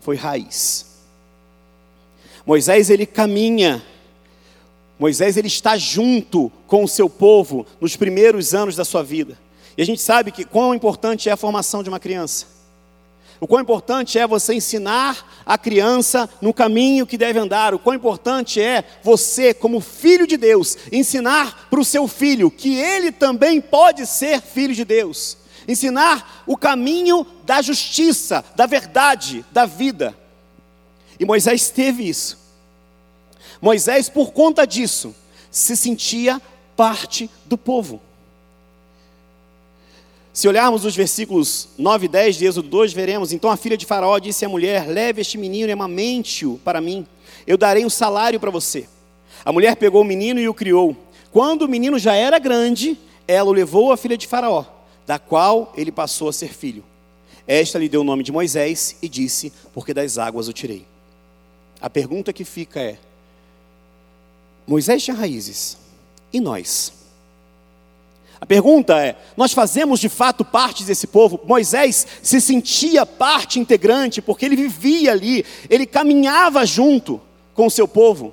foi 0.00 0.16
raiz. 0.16 0.86
Moisés 2.44 2.90
ele 2.90 3.06
caminha. 3.06 3.84
Moisés 4.98 5.36
ele 5.36 5.46
está 5.46 5.76
junto 5.78 6.50
com 6.66 6.82
o 6.82 6.88
seu 6.88 7.08
povo 7.08 7.66
nos 7.80 7.94
primeiros 7.94 8.54
anos 8.54 8.74
da 8.74 8.84
sua 8.84 9.02
vida. 9.02 9.38
E 9.76 9.82
a 9.82 9.86
gente 9.86 10.02
sabe 10.02 10.32
que 10.32 10.44
quão 10.44 10.74
importante 10.74 11.28
é 11.28 11.32
a 11.32 11.36
formação 11.36 11.82
de 11.82 11.88
uma 11.88 12.00
criança. 12.00 12.57
O 13.40 13.46
quão 13.46 13.62
importante 13.62 14.18
é 14.18 14.26
você 14.26 14.54
ensinar 14.54 15.42
a 15.46 15.56
criança 15.56 16.28
no 16.40 16.52
caminho 16.52 17.06
que 17.06 17.16
deve 17.16 17.38
andar. 17.38 17.72
O 17.72 17.78
quão 17.78 17.94
importante 17.94 18.60
é 18.60 18.84
você, 19.02 19.54
como 19.54 19.80
filho 19.80 20.26
de 20.26 20.36
Deus, 20.36 20.76
ensinar 20.90 21.68
para 21.70 21.80
o 21.80 21.84
seu 21.84 22.08
filho 22.08 22.50
que 22.50 22.76
ele 22.76 23.12
também 23.12 23.60
pode 23.60 24.06
ser 24.06 24.40
filho 24.40 24.74
de 24.74 24.84
Deus. 24.84 25.36
Ensinar 25.68 26.42
o 26.46 26.56
caminho 26.56 27.26
da 27.44 27.62
justiça, 27.62 28.44
da 28.56 28.66
verdade, 28.66 29.44
da 29.52 29.66
vida. 29.66 30.16
E 31.20 31.24
Moisés 31.24 31.70
teve 31.70 32.08
isso. 32.08 32.38
Moisés, 33.60 34.08
por 34.08 34.32
conta 34.32 34.66
disso, 34.66 35.14
se 35.50 35.76
sentia 35.76 36.40
parte 36.76 37.30
do 37.46 37.56
povo. 37.58 38.00
Se 40.38 40.46
olharmos 40.46 40.84
os 40.84 40.94
versículos 40.94 41.68
9 41.76 42.04
e 42.04 42.08
10 42.08 42.36
de 42.36 42.46
Êxodo 42.46 42.68
2, 42.68 42.92
veremos: 42.92 43.32
Então 43.32 43.50
a 43.50 43.56
filha 43.56 43.76
de 43.76 43.84
Faraó 43.84 44.20
disse 44.20 44.44
à 44.44 44.48
mulher: 44.48 44.86
Leve 44.86 45.20
este 45.20 45.36
menino 45.36 45.68
e 45.68 45.72
amamente-o 45.72 46.60
para 46.64 46.80
mim, 46.80 47.04
eu 47.44 47.58
darei 47.58 47.84
um 47.84 47.90
salário 47.90 48.38
para 48.38 48.48
você. 48.48 48.88
A 49.44 49.50
mulher 49.50 49.74
pegou 49.74 50.00
o 50.00 50.04
menino 50.04 50.38
e 50.38 50.48
o 50.48 50.54
criou. 50.54 50.96
Quando 51.32 51.62
o 51.62 51.68
menino 51.68 51.98
já 51.98 52.14
era 52.14 52.38
grande, 52.38 52.96
ela 53.26 53.50
o 53.50 53.52
levou 53.52 53.90
à 53.90 53.96
filha 53.96 54.16
de 54.16 54.28
Faraó, 54.28 54.64
da 55.04 55.18
qual 55.18 55.72
ele 55.76 55.90
passou 55.90 56.28
a 56.28 56.32
ser 56.32 56.54
filho. 56.54 56.84
Esta 57.44 57.76
lhe 57.76 57.88
deu 57.88 58.02
o 58.02 58.04
nome 58.04 58.22
de 58.22 58.30
Moisés 58.30 58.94
e 59.02 59.08
disse: 59.08 59.52
Porque 59.74 59.92
das 59.92 60.18
águas 60.18 60.46
o 60.46 60.52
tirei. 60.52 60.86
A 61.80 61.90
pergunta 61.90 62.32
que 62.32 62.44
fica 62.44 62.78
é: 62.78 62.96
Moisés 64.64 65.02
tinha 65.02 65.16
raízes, 65.16 65.76
e 66.32 66.38
nós? 66.38 66.97
A 68.40 68.46
pergunta 68.46 68.98
é: 68.98 69.16
nós 69.36 69.52
fazemos 69.52 70.00
de 70.00 70.08
fato 70.08 70.44
parte 70.44 70.84
desse 70.84 71.06
povo? 71.06 71.40
Moisés 71.44 72.06
se 72.22 72.40
sentia 72.40 73.04
parte 73.04 73.58
integrante 73.58 74.22
porque 74.22 74.44
ele 74.44 74.56
vivia 74.56 75.12
ali, 75.12 75.44
ele 75.68 75.86
caminhava 75.86 76.64
junto 76.64 77.20
com 77.54 77.66
o 77.66 77.70
seu 77.70 77.88
povo. 77.88 78.32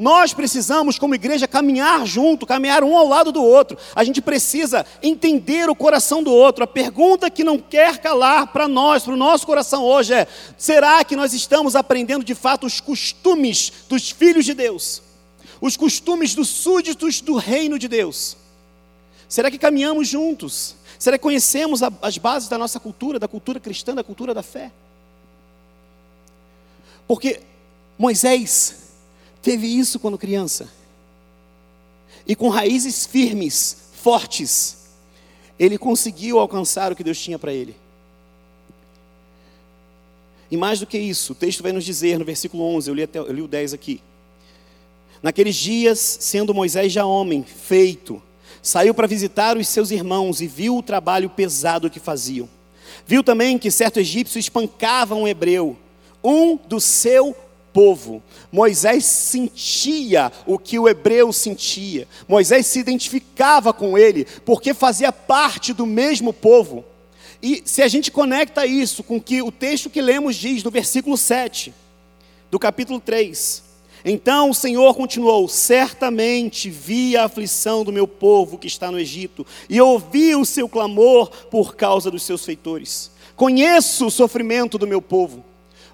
Nós 0.00 0.32
precisamos, 0.32 0.98
como 0.98 1.14
igreja, 1.14 1.46
caminhar 1.46 2.06
junto, 2.06 2.46
caminhar 2.46 2.82
um 2.82 2.96
ao 2.96 3.06
lado 3.06 3.30
do 3.30 3.44
outro. 3.44 3.76
A 3.94 4.02
gente 4.02 4.22
precisa 4.22 4.86
entender 5.02 5.68
o 5.68 5.74
coração 5.74 6.22
do 6.22 6.32
outro. 6.32 6.64
A 6.64 6.66
pergunta 6.66 7.28
que 7.28 7.44
não 7.44 7.58
quer 7.58 7.98
calar 7.98 8.46
para 8.46 8.66
nós, 8.66 9.02
para 9.02 9.12
o 9.12 9.16
nosso 9.16 9.44
coração 9.44 9.84
hoje 9.84 10.14
é: 10.14 10.26
será 10.56 11.04
que 11.04 11.14
nós 11.14 11.34
estamos 11.34 11.76
aprendendo 11.76 12.24
de 12.24 12.34
fato 12.34 12.66
os 12.66 12.80
costumes 12.80 13.70
dos 13.90 14.10
filhos 14.10 14.46
de 14.46 14.54
Deus? 14.54 15.02
Os 15.60 15.76
costumes 15.76 16.34
dos 16.34 16.48
súditos 16.48 17.20
do 17.20 17.36
reino 17.36 17.78
de 17.78 17.86
Deus? 17.86 18.39
Será 19.30 19.48
que 19.48 19.58
caminhamos 19.58 20.08
juntos? 20.08 20.74
Será 20.98 21.16
que 21.16 21.22
conhecemos 21.22 21.80
as 22.02 22.18
bases 22.18 22.48
da 22.48 22.58
nossa 22.58 22.80
cultura, 22.80 23.16
da 23.16 23.28
cultura 23.28 23.60
cristã, 23.60 23.94
da 23.94 24.02
cultura 24.02 24.34
da 24.34 24.42
fé? 24.42 24.72
Porque 27.06 27.40
Moisés 27.96 28.90
teve 29.40 29.68
isso 29.68 30.00
quando 30.00 30.18
criança. 30.18 30.68
E 32.26 32.34
com 32.34 32.48
raízes 32.48 33.06
firmes, 33.06 33.90
fortes, 33.92 34.78
ele 35.56 35.78
conseguiu 35.78 36.40
alcançar 36.40 36.90
o 36.90 36.96
que 36.96 37.04
Deus 37.04 37.18
tinha 37.20 37.38
para 37.38 37.52
ele. 37.52 37.76
E 40.50 40.56
mais 40.56 40.80
do 40.80 40.86
que 40.86 40.98
isso, 40.98 41.32
o 41.32 41.36
texto 41.36 41.62
vai 41.62 41.70
nos 41.70 41.84
dizer 41.84 42.18
no 42.18 42.24
versículo 42.24 42.64
11, 42.64 42.90
eu 42.90 42.94
li, 42.94 43.04
até, 43.04 43.20
eu 43.20 43.32
li 43.32 43.42
o 43.42 43.48
10 43.48 43.74
aqui. 43.74 44.02
Naqueles 45.22 45.54
dias, 45.54 46.00
sendo 46.00 46.52
Moisés 46.52 46.92
já 46.92 47.06
homem, 47.06 47.44
feito, 47.44 48.20
saiu 48.62 48.94
para 48.94 49.06
visitar 49.06 49.56
os 49.56 49.68
seus 49.68 49.90
irmãos 49.90 50.40
e 50.40 50.46
viu 50.46 50.76
o 50.76 50.82
trabalho 50.82 51.30
pesado 51.30 51.90
que 51.90 52.00
faziam. 52.00 52.48
Viu 53.06 53.22
também 53.22 53.58
que 53.58 53.70
certo 53.70 54.00
egípcio 54.00 54.38
espancava 54.38 55.14
um 55.14 55.26
hebreu, 55.26 55.76
um 56.22 56.56
do 56.56 56.80
seu 56.80 57.34
povo. 57.72 58.22
Moisés 58.50 59.04
sentia 59.04 60.32
o 60.46 60.58
que 60.58 60.78
o 60.78 60.88
hebreu 60.88 61.32
sentia. 61.32 62.06
Moisés 62.28 62.66
se 62.66 62.78
identificava 62.78 63.72
com 63.72 63.96
ele, 63.96 64.26
porque 64.44 64.74
fazia 64.74 65.12
parte 65.12 65.72
do 65.72 65.86
mesmo 65.86 66.32
povo. 66.32 66.84
E 67.42 67.62
se 67.64 67.82
a 67.82 67.88
gente 67.88 68.10
conecta 68.10 68.66
isso 68.66 69.02
com 69.02 69.20
que 69.20 69.40
o 69.40 69.50
texto 69.50 69.88
que 69.88 70.02
lemos 70.02 70.36
diz 70.36 70.62
no 70.62 70.70
versículo 70.70 71.16
7 71.16 71.72
do 72.50 72.58
capítulo 72.58 73.00
3, 73.00 73.69
então 74.04 74.50
o 74.50 74.54
Senhor 74.54 74.94
continuou: 74.94 75.48
Certamente 75.48 76.70
vi 76.70 77.16
a 77.16 77.24
aflição 77.24 77.84
do 77.84 77.92
meu 77.92 78.06
povo 78.06 78.58
que 78.58 78.66
está 78.66 78.90
no 78.90 78.98
Egito, 78.98 79.46
e 79.68 79.80
ouvi 79.80 80.34
o 80.34 80.44
seu 80.44 80.68
clamor 80.68 81.28
por 81.50 81.74
causa 81.74 82.10
dos 82.10 82.22
seus 82.22 82.44
feitores. 82.44 83.10
Conheço 83.36 84.06
o 84.06 84.10
sofrimento 84.10 84.76
do 84.76 84.86
meu 84.86 85.00
povo 85.00 85.44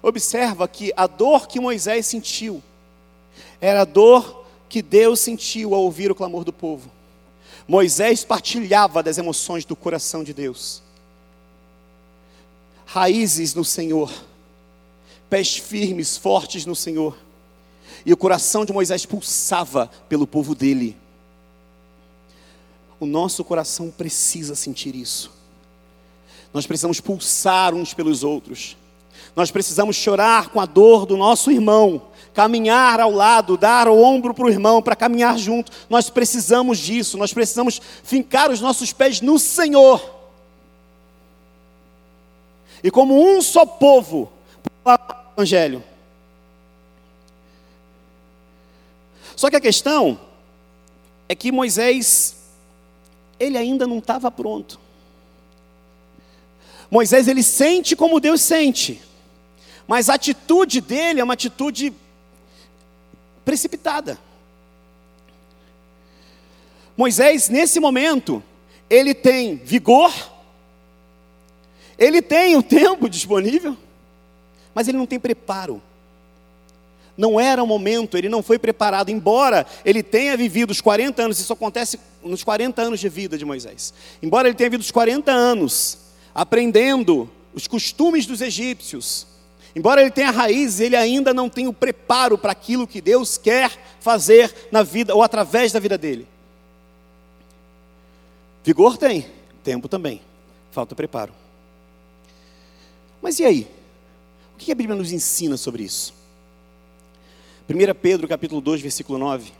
Observa 0.01 0.67
que 0.67 0.93
a 0.95 1.07
dor 1.07 1.47
que 1.47 1.59
Moisés 1.59 2.05
sentiu 2.05 2.61
era 3.59 3.81
a 3.81 3.85
dor 3.85 4.45
que 4.69 4.81
Deus 4.81 5.19
sentiu 5.19 5.73
ao 5.73 5.81
ouvir 5.81 6.11
o 6.11 6.15
clamor 6.15 6.43
do 6.43 6.53
povo. 6.53 6.91
Moisés 7.67 8.23
partilhava 8.23 9.01
das 9.01 9.17
emoções 9.17 9.65
do 9.65 9.75
coração 9.75 10.23
de 10.23 10.33
Deus. 10.33 10.81
Raízes 12.85 13.53
no 13.53 13.65
Senhor, 13.65 14.13
pés 15.29 15.57
firmes, 15.57 16.15
fortes 16.15 16.65
no 16.65 16.75
Senhor. 16.75 17.17
E 18.07 18.13
o 18.13 18.15
coração 18.15 18.63
de 18.63 18.71
Moisés 18.71 19.05
pulsava 19.05 19.91
pelo 20.07 20.25
povo 20.25 20.55
dele. 20.55 20.95
O 23.01 23.05
nosso 23.05 23.43
coração 23.43 23.91
precisa 23.91 24.55
sentir 24.55 24.95
isso. 24.95 25.29
Nós 26.53 26.65
precisamos 26.65 27.01
pulsar 27.01 27.73
uns 27.73 27.93
pelos 27.93 28.23
outros. 28.23 28.77
Nós 29.35 29.51
precisamos 29.51 29.97
chorar 29.97 30.47
com 30.47 30.61
a 30.61 30.65
dor 30.65 31.05
do 31.05 31.17
nosso 31.17 31.51
irmão, 31.51 32.01
caminhar 32.33 33.01
ao 33.01 33.11
lado, 33.11 33.57
dar 33.57 33.89
o 33.89 34.01
ombro 34.01 34.33
para 34.33 34.45
o 34.45 34.49
irmão, 34.49 34.81
para 34.81 34.95
caminhar 34.95 35.37
junto. 35.37 35.69
Nós 35.89 36.09
precisamos 36.09 36.79
disso, 36.79 37.17
nós 37.17 37.33
precisamos 37.33 37.81
fincar 38.03 38.49
os 38.49 38.61
nossos 38.61 38.93
pés 38.93 39.19
no 39.19 39.37
Senhor. 39.37 40.01
E 42.81 42.89
como 42.89 43.21
um 43.21 43.41
só 43.41 43.65
povo, 43.65 44.31
o 44.85 44.91
Evangelho. 45.35 45.83
Só 49.37 49.51
que 49.51 49.55
a 49.55 49.61
questão 49.61 50.19
é 51.29 51.35
que 51.35 51.51
Moisés, 51.51 52.35
ele 53.39 53.55
ainda 53.55 53.85
não 53.85 53.99
estava 53.99 54.31
pronto. 54.31 54.79
Moisés, 56.89 57.27
ele 57.27 57.43
sente 57.43 57.95
como 57.95 58.19
Deus 58.19 58.41
sente. 58.41 58.99
Mas 59.87 60.09
a 60.09 60.15
atitude 60.15 60.81
dele 60.81 61.21
é 61.21 61.23
uma 61.23 61.35
atitude 61.35 61.93
precipitada. 63.45 64.19
Moisés, 66.97 67.47
nesse 67.47 67.79
momento, 67.79 68.43
ele 68.89 69.13
tem 69.13 69.57
vigor, 69.57 70.11
ele 71.95 72.23
tem 72.23 72.55
o 72.55 72.63
tempo 72.63 73.07
disponível, 73.07 73.77
mas 74.73 74.87
ele 74.87 74.97
não 74.97 75.05
tem 75.05 75.19
preparo. 75.19 75.79
Não 77.17 77.39
era 77.39 77.63
o 77.63 77.67
momento, 77.67 78.15
ele 78.15 78.29
não 78.29 78.43
foi 78.43 78.59
preparado, 78.59 79.09
embora 79.09 79.65
ele 79.83 80.03
tenha 80.03 80.37
vivido 80.37 80.71
os 80.71 80.79
40 80.79 81.23
anos, 81.23 81.39
isso 81.39 81.51
acontece 81.51 81.99
nos 82.23 82.43
40 82.43 82.81
anos 82.81 82.99
de 82.99 83.09
vida 83.09 83.37
de 83.37 83.43
Moisés. 83.43 83.93
Embora 84.21 84.47
ele 84.47 84.55
tenha 84.55 84.69
vivido 84.69 84.81
os 84.81 84.91
40 84.91 85.31
anos 85.31 85.97
aprendendo 86.35 87.29
os 87.55 87.67
costumes 87.67 88.27
dos 88.27 88.41
egípcios, 88.41 89.25
Embora 89.77 90.01
ele 90.01 90.09
tenha 90.09 90.31
raiz, 90.31 90.79
ele 90.79 90.95
ainda 90.95 91.35
não 91.35 91.47
tem 91.47 91.67
o 91.67 91.73
preparo 91.73 92.35
para 92.35 92.51
aquilo 92.51 92.87
que 92.87 92.99
Deus 92.99 93.37
quer 93.37 93.71
fazer 93.99 94.51
na 94.71 94.81
vida 94.81 95.13
ou 95.13 95.21
através 95.21 95.71
da 95.71 95.79
vida 95.79 95.95
dele. 95.95 96.27
Vigor 98.63 98.97
tem, 98.97 99.27
tempo 99.63 99.87
também. 99.87 100.19
Falta 100.71 100.95
preparo. 100.95 101.31
Mas 103.21 103.37
e 103.37 103.45
aí? 103.45 103.67
O 104.55 104.57
que 104.57 104.71
a 104.71 104.75
Bíblia 104.75 104.95
nos 104.95 105.11
ensina 105.11 105.57
sobre 105.57 105.83
isso? 105.83 106.11
1 107.69 107.93
Pedro 108.01 108.27
capítulo 108.29 108.61
2, 108.61 108.79
versículo 108.79 109.19
9. 109.19 109.51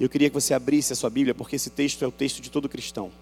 Eu 0.00 0.08
queria 0.08 0.28
que 0.28 0.34
você 0.34 0.52
abrisse 0.52 0.92
a 0.92 0.96
sua 0.96 1.08
Bíblia, 1.08 1.32
porque 1.32 1.54
esse 1.54 1.70
texto 1.70 2.04
é 2.04 2.08
o 2.08 2.10
texto 2.10 2.40
de 2.40 2.50
todo 2.50 2.68
cristão. 2.68 3.12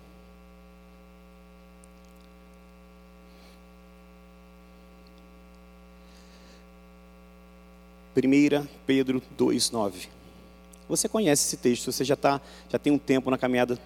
1 8.17 8.67
Pedro 8.87 9.23
2,9. 9.39 10.09
Você 10.89 11.09
conhece 11.09 11.47
esse 11.47 11.57
texto, 11.59 11.93
você 11.93 12.05
já, 12.05 12.17
tá, 12.17 12.41
já 12.71 12.79
tem 12.79 12.93
um 12.93 12.99
tempo 12.99 13.31
na 13.31 13.37
caminhada 13.37 13.79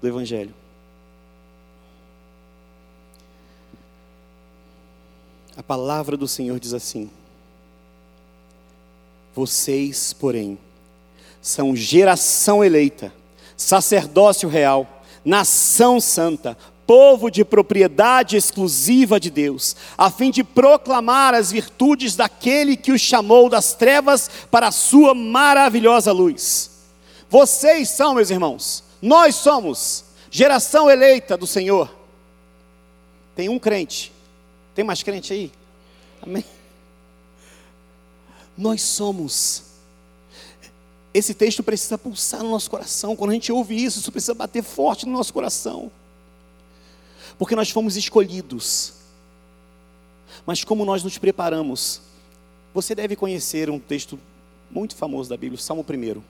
do 0.00 0.08
Evangelho. 0.08 0.54
A 5.56 5.62
palavra 5.62 6.16
do 6.16 6.28
Senhor 6.28 6.58
diz 6.60 6.74
assim: 6.74 7.10
Vocês, 9.34 10.12
porém, 10.12 10.58
são 11.42 11.74
geração 11.74 12.64
eleita, 12.64 13.12
sacerdócio 13.56 14.48
real, 14.48 15.02
nação 15.24 16.00
santa, 16.00 16.56
povo 16.86 17.30
de 17.30 17.44
propriedade 17.44 18.36
exclusiva 18.36 19.18
de 19.18 19.30
Deus, 19.30 19.74
a 19.96 20.10
fim 20.10 20.30
de 20.30 20.44
proclamar 20.44 21.34
as 21.34 21.50
virtudes 21.50 22.14
daquele 22.14 22.76
que 22.76 22.92
os 22.92 23.00
chamou 23.00 23.48
das 23.48 23.74
trevas 23.74 24.30
para 24.50 24.68
a 24.68 24.72
sua 24.72 25.14
maravilhosa 25.14 26.12
luz. 26.12 26.70
Vocês 27.28 27.88
são, 27.88 28.14
meus 28.14 28.30
irmãos, 28.30 28.84
nós 29.02 29.34
somos 29.34 30.04
geração 30.30 30.90
eleita 30.90 31.36
do 31.36 31.46
Senhor. 31.46 31.92
Tem 33.34 33.48
um 33.48 33.58
crente, 33.58 34.12
tem 34.74 34.84
mais 34.84 35.02
crente 35.02 35.32
aí? 35.32 35.52
Amém? 36.22 36.44
Nós 38.56 38.82
somos. 38.82 39.64
Esse 41.12 41.34
texto 41.34 41.62
precisa 41.62 41.96
pulsar 41.96 42.42
no 42.42 42.50
nosso 42.50 42.70
coração. 42.70 43.14
Quando 43.14 43.30
a 43.30 43.34
gente 43.34 43.52
ouve 43.52 43.76
isso, 43.82 44.00
isso 44.00 44.10
precisa 44.10 44.34
bater 44.34 44.62
forte 44.62 45.06
no 45.06 45.12
nosso 45.12 45.32
coração 45.32 45.90
porque 47.38 47.56
nós 47.56 47.70
fomos 47.70 47.96
escolhidos. 47.96 48.92
Mas 50.46 50.62
como 50.64 50.84
nós 50.84 51.02
nos 51.02 51.18
preparamos? 51.18 52.00
Você 52.72 52.94
deve 52.94 53.16
conhecer 53.16 53.70
um 53.70 53.78
texto 53.78 54.18
muito 54.70 54.94
famoso 54.94 55.30
da 55.30 55.36
Bíblia, 55.36 55.58
o 55.58 55.62
Salmo 55.62 55.84
1, 55.88 56.20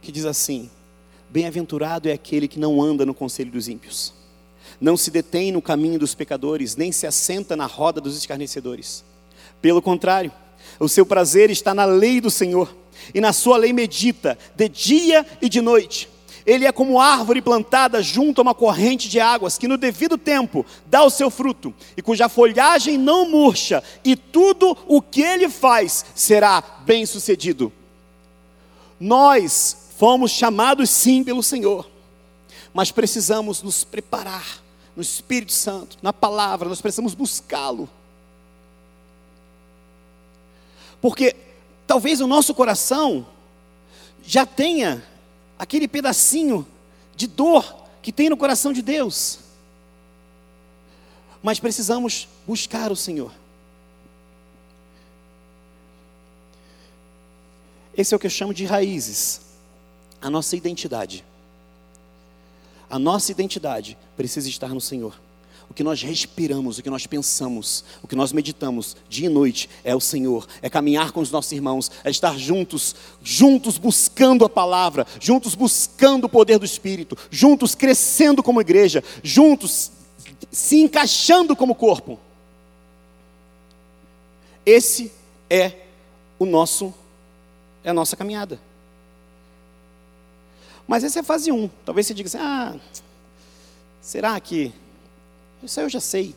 que 0.00 0.12
diz 0.12 0.24
assim: 0.24 0.70
Bem-aventurado 1.30 2.08
é 2.08 2.12
aquele 2.12 2.48
que 2.48 2.58
não 2.58 2.82
anda 2.82 3.06
no 3.06 3.14
conselho 3.14 3.50
dos 3.50 3.68
ímpios, 3.68 4.12
Não 4.80 4.96
se 4.96 5.10
detém 5.10 5.52
no 5.52 5.62
caminho 5.62 5.98
dos 5.98 6.14
pecadores, 6.14 6.76
nem 6.76 6.90
se 6.90 7.06
assenta 7.06 7.56
na 7.56 7.66
roda 7.66 8.00
dos 8.00 8.16
escarnecedores. 8.16 9.04
Pelo 9.62 9.80
contrário, 9.80 10.32
o 10.80 10.88
seu 10.88 11.06
prazer 11.06 11.48
está 11.48 11.72
na 11.72 11.84
lei 11.84 12.20
do 12.20 12.30
Senhor, 12.30 12.76
e 13.14 13.20
na 13.20 13.32
sua 13.32 13.56
lei 13.56 13.72
medita, 13.72 14.36
de 14.54 14.68
dia 14.68 15.24
e 15.40 15.48
de 15.48 15.60
noite. 15.60 16.08
Ele 16.44 16.66
é 16.66 16.72
como 16.72 17.00
árvore 17.00 17.40
plantada 17.40 18.02
junto 18.02 18.40
a 18.40 18.42
uma 18.42 18.54
corrente 18.54 19.08
de 19.08 19.20
águas, 19.20 19.56
que 19.56 19.68
no 19.68 19.76
devido 19.76 20.18
tempo 20.18 20.66
dá 20.86 21.04
o 21.04 21.10
seu 21.10 21.30
fruto, 21.30 21.72
e 21.96 22.02
cuja 22.02 22.28
folhagem 22.28 22.98
não 22.98 23.30
murcha, 23.30 23.82
e 24.04 24.16
tudo 24.16 24.76
o 24.88 25.00
que 25.00 25.22
ele 25.22 25.48
faz 25.48 26.04
será 26.14 26.60
bem 26.84 27.06
sucedido. 27.06 27.72
Nós 28.98 29.76
fomos 29.96 30.32
chamados 30.32 30.90
sim 30.90 31.22
pelo 31.22 31.42
Senhor, 31.42 31.88
mas 32.74 32.90
precisamos 32.90 33.62
nos 33.62 33.84
preparar 33.84 34.60
no 34.96 35.02
Espírito 35.02 35.52
Santo, 35.52 35.96
na 36.02 36.12
palavra, 36.12 36.68
nós 36.68 36.80
precisamos 36.80 37.14
buscá-lo. 37.14 37.88
Porque 41.02 41.34
talvez 41.84 42.20
o 42.20 42.28
nosso 42.28 42.54
coração 42.54 43.26
já 44.22 44.46
tenha 44.46 45.04
aquele 45.58 45.88
pedacinho 45.88 46.64
de 47.16 47.26
dor 47.26 47.84
que 48.00 48.12
tem 48.12 48.30
no 48.30 48.36
coração 48.36 48.72
de 48.72 48.80
Deus. 48.80 49.40
Mas 51.42 51.58
precisamos 51.58 52.28
buscar 52.46 52.92
o 52.92 52.96
Senhor. 52.96 53.32
Esse 57.96 58.14
é 58.14 58.16
o 58.16 58.20
que 58.20 58.26
eu 58.26 58.30
chamo 58.30 58.54
de 58.54 58.64
raízes, 58.64 59.40
a 60.20 60.30
nossa 60.30 60.56
identidade. 60.56 61.24
A 62.88 62.98
nossa 62.98 63.32
identidade 63.32 63.98
precisa 64.16 64.48
estar 64.48 64.68
no 64.68 64.80
Senhor. 64.80 65.18
O 65.72 65.74
que 65.74 65.82
nós 65.82 66.02
respiramos, 66.02 66.78
o 66.78 66.82
que 66.82 66.90
nós 66.90 67.06
pensamos, 67.06 67.82
o 68.02 68.06
que 68.06 68.14
nós 68.14 68.30
meditamos 68.30 68.94
dia 69.08 69.24
e 69.24 69.32
noite 69.32 69.70
é 69.82 69.96
o 69.96 70.00
Senhor, 70.00 70.46
é 70.60 70.68
caminhar 70.68 71.12
com 71.12 71.20
os 71.20 71.30
nossos 71.30 71.50
irmãos, 71.50 71.90
é 72.04 72.10
estar 72.10 72.38
juntos, 72.38 72.94
juntos 73.22 73.78
buscando 73.78 74.44
a 74.44 74.50
palavra, 74.50 75.06
juntos 75.18 75.54
buscando 75.54 76.24
o 76.24 76.28
poder 76.28 76.58
do 76.58 76.66
Espírito, 76.66 77.16
juntos 77.30 77.74
crescendo 77.74 78.42
como 78.42 78.60
igreja, 78.60 79.02
juntos 79.22 79.90
se 80.50 80.76
encaixando 80.82 81.56
como 81.56 81.74
corpo. 81.74 82.20
Esse 84.66 85.10
é 85.48 85.86
o 86.38 86.44
nosso 86.44 86.92
é 87.82 87.88
a 87.88 87.94
nossa 87.94 88.14
caminhada. 88.14 88.60
Mas 90.86 91.02
essa 91.02 91.20
é 91.20 91.22
a 91.22 91.24
fase 91.24 91.50
1. 91.50 91.70
Talvez 91.82 92.06
você 92.06 92.12
diga 92.12 92.26
assim: 92.26 92.36
ah, 92.38 92.76
será 94.02 94.38
que. 94.38 94.81
Isso 95.62 95.80
eu 95.80 95.88
já 95.88 96.00
sei. 96.00 96.34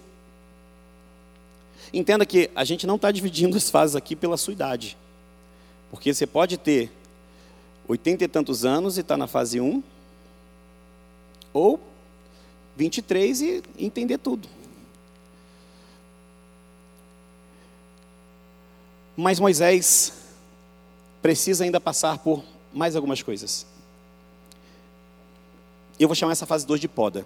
Entenda 1.94 2.26
que 2.26 2.50
a 2.56 2.64
gente 2.64 2.86
não 2.86 2.96
está 2.96 3.12
dividindo 3.12 3.58
as 3.58 3.70
fases 3.70 3.96
aqui 3.96 4.16
pela 4.16 4.38
sua 4.38 4.54
idade. 4.54 4.98
Porque 5.90 6.14
você 6.14 6.28
pode 6.28 6.58
ter 6.58 6.92
oitenta 7.88 8.24
e 8.24 8.28
tantos 8.28 8.66
anos 8.66 8.98
e 8.98 9.02
estar 9.02 9.14
tá 9.14 9.18
na 9.18 9.28
fase 9.28 9.62
1, 9.62 9.82
ou 11.54 11.80
23 12.76 13.42
e 13.42 13.64
entender 13.78 14.18
tudo. 14.18 14.50
Mas 19.16 19.40
Moisés 19.40 20.12
precisa 21.22 21.64
ainda 21.64 21.80
passar 21.80 22.18
por 22.18 22.44
mais 22.74 22.96
algumas 22.96 23.22
coisas. 23.24 23.66
Eu 25.98 26.10
vou 26.10 26.16
chamar 26.16 26.34
essa 26.34 26.46
fase 26.46 26.68
2 26.68 26.82
de 26.82 26.90
poda. 26.90 27.26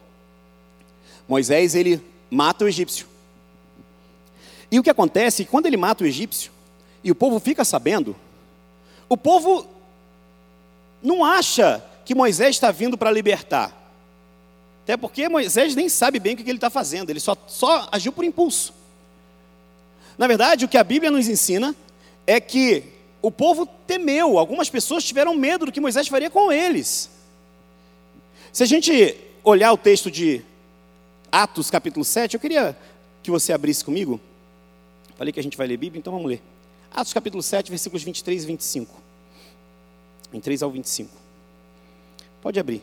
Moisés, 1.29 1.75
ele 1.75 2.01
mata 2.31 2.65
o 2.65 2.67
egípcio. 2.67 3.05
E 4.71 4.79
o 4.79 4.83
que 4.83 4.89
acontece, 4.89 5.45
quando 5.45 5.67
ele 5.67 5.77
mata 5.77 6.03
o 6.03 6.07
egípcio, 6.07 6.51
e 7.03 7.11
o 7.11 7.15
povo 7.15 7.39
fica 7.39 7.63
sabendo, 7.63 8.15
o 9.07 9.15
povo 9.15 9.67
não 11.03 11.23
acha 11.23 11.83
que 12.03 12.15
Moisés 12.15 12.55
está 12.55 12.71
vindo 12.71 12.97
para 12.97 13.11
libertar. 13.11 13.71
Até 14.83 14.97
porque 14.97 15.29
Moisés 15.29 15.75
nem 15.75 15.87
sabe 15.87 16.19
bem 16.19 16.33
o 16.33 16.37
que 16.37 16.41
ele 16.41 16.57
está 16.57 16.69
fazendo, 16.71 17.11
ele 17.11 17.19
só, 17.19 17.37
só 17.47 17.87
agiu 17.91 18.11
por 18.11 18.25
impulso. 18.25 18.73
Na 20.17 20.25
verdade, 20.25 20.65
o 20.65 20.67
que 20.67 20.77
a 20.77 20.83
Bíblia 20.83 21.11
nos 21.11 21.27
ensina 21.27 21.75
é 22.25 22.41
que 22.41 22.83
o 23.21 23.29
povo 23.29 23.67
temeu, 23.85 24.39
algumas 24.39 24.67
pessoas 24.67 25.03
tiveram 25.03 25.35
medo 25.35 25.67
do 25.67 25.71
que 25.71 25.79
Moisés 25.79 26.07
faria 26.07 26.29
com 26.29 26.51
eles. 26.51 27.09
Se 28.51 28.63
a 28.63 28.65
gente 28.65 29.15
olhar 29.43 29.71
o 29.71 29.77
texto 29.77 30.09
de 30.09 30.43
Atos, 31.31 31.69
capítulo 31.69 32.03
7, 32.03 32.33
eu 32.33 32.39
queria 32.39 32.77
que 33.21 33.29
você 33.29 33.53
abrisse 33.53 33.83
comigo. 33.83 34.19
Falei 35.17 35.31
que 35.31 35.39
a 35.39 35.43
gente 35.43 35.57
vai 35.57 35.67
ler 35.67 35.77
Bíblia, 35.77 35.99
então 35.99 36.13
vamos 36.13 36.27
ler. 36.27 36.41
Atos, 36.91 37.13
capítulo 37.13 37.43
7, 37.43 37.69
versículos 37.69 38.03
23 38.03 38.43
e 38.43 38.47
25. 38.47 38.95
23 40.31 40.63
ao 40.63 40.71
25. 40.71 41.11
Pode 42.41 42.59
abrir. 42.59 42.81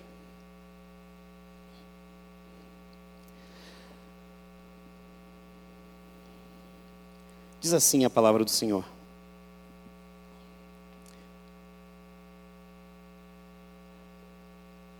Diz 7.60 7.72
assim 7.72 8.04
a 8.04 8.10
palavra 8.10 8.44
do 8.44 8.50
Senhor. 8.50 8.84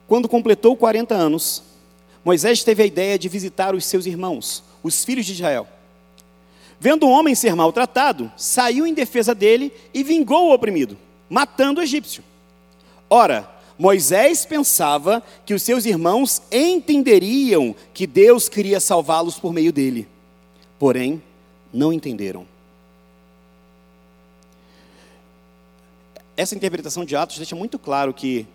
Quando 0.09 0.29
completou 0.29 0.77
40 0.77 1.15
anos, 1.15 1.63
Moisés 2.27 2.65
teve 2.65 2.83
a 2.83 2.87
ideia 2.87 3.17
de 3.17 3.29
visitar 3.29 3.73
os 3.73 3.85
seus 3.85 4.05
irmãos, 4.05 4.61
os 4.83 5.05
filhos 5.05 5.25
de 5.25 5.33
Israel. 5.35 5.65
Vendo 6.81 7.07
um 7.07 7.12
homem 7.12 7.37
ser 7.37 7.55
maltratado, 7.55 8.33
saiu 8.37 8.85
em 8.85 8.93
defesa 8.93 9.33
dele 9.33 9.73
e 9.95 10.03
vingou 10.03 10.49
o 10.49 10.53
oprimido, 10.53 10.99
matando 11.31 11.81
o 11.81 11.85
egípcio. 11.85 12.25
Ora, 13.09 13.49
Moisés 13.79 14.45
pensava 14.45 15.23
que 15.45 15.55
os 15.55 15.62
seus 15.62 15.87
irmãos 15.87 16.43
entenderiam 16.51 17.77
que 17.95 18.09
Deus 18.09 18.49
queria 18.49 18.81
salvá-los 18.81 19.39
por 19.39 19.53
meio 19.53 19.73
dele. 19.73 20.09
Porém, 20.81 21.23
não 21.73 21.93
entenderam. 21.93 22.45
Essa 26.37 26.57
interpretação 26.57 27.05
de 27.05 27.15
Atos 27.15 27.37
deixa 27.37 27.55
muito 27.55 27.79
claro 27.79 28.12
que 28.12 28.49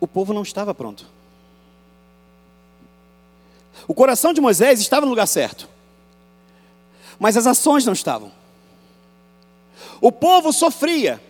o 0.00 0.06
povo 0.06 0.32
não 0.32 0.42
estava 0.42 0.74
pronto. 0.74 1.06
O 3.86 3.94
coração 3.94 4.32
de 4.32 4.40
Moisés 4.40 4.80
estava 4.80 5.04
no 5.04 5.10
lugar 5.10 5.26
certo, 5.26 5.68
mas 7.18 7.36
as 7.36 7.46
ações 7.46 7.84
não 7.84 7.92
estavam. 7.92 8.32
O 10.00 10.12
povo 10.12 10.52
sofria, 10.52 11.22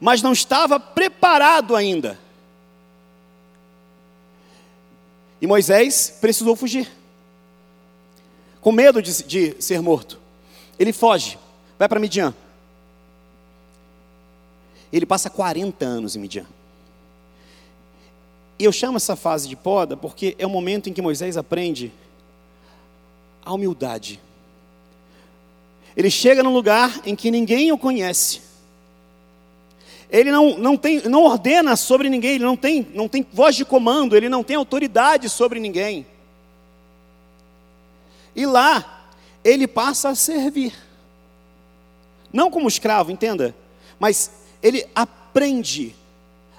mas 0.00 0.22
não 0.22 0.32
estava 0.32 0.78
preparado 0.78 1.76
ainda. 1.76 2.18
E 5.40 5.46
Moisés 5.46 6.18
precisou 6.20 6.54
fugir, 6.54 6.90
com 8.60 8.72
medo 8.72 9.00
de, 9.00 9.22
de 9.24 9.62
ser 9.62 9.80
morto. 9.80 10.18
Ele 10.78 10.92
foge, 10.92 11.38
vai 11.78 11.88
para 11.88 12.00
Midian. 12.00 12.34
Ele 14.92 15.06
passa 15.06 15.30
40 15.30 15.84
anos 15.84 16.16
em 16.16 16.18
Midian. 16.18 16.46
E 18.60 18.64
eu 18.64 18.72
chamo 18.72 18.98
essa 18.98 19.16
fase 19.16 19.48
de 19.48 19.56
poda 19.56 19.96
porque 19.96 20.36
é 20.38 20.46
o 20.46 20.50
momento 20.50 20.90
em 20.90 20.92
que 20.92 21.00
Moisés 21.00 21.38
aprende 21.38 21.90
a 23.42 23.54
humildade. 23.54 24.20
Ele 25.96 26.10
chega 26.10 26.42
num 26.42 26.52
lugar 26.52 27.00
em 27.06 27.16
que 27.16 27.30
ninguém 27.30 27.72
o 27.72 27.78
conhece. 27.78 28.42
Ele 30.10 30.30
não, 30.30 30.58
não, 30.58 30.76
tem, 30.76 31.00
não 31.08 31.22
ordena 31.24 31.74
sobre 31.74 32.10
ninguém, 32.10 32.32
ele 32.32 32.44
não 32.44 32.54
tem, 32.54 32.86
não 32.92 33.08
tem 33.08 33.26
voz 33.32 33.56
de 33.56 33.64
comando, 33.64 34.14
ele 34.14 34.28
não 34.28 34.44
tem 34.44 34.56
autoridade 34.56 35.30
sobre 35.30 35.58
ninguém. 35.58 36.06
E 38.36 38.44
lá, 38.44 39.08
ele 39.42 39.66
passa 39.66 40.10
a 40.10 40.14
servir. 40.14 40.74
Não 42.30 42.50
como 42.50 42.68
escravo, 42.68 43.10
entenda, 43.10 43.56
mas 43.98 44.30
ele 44.62 44.86
aprende 44.94 45.94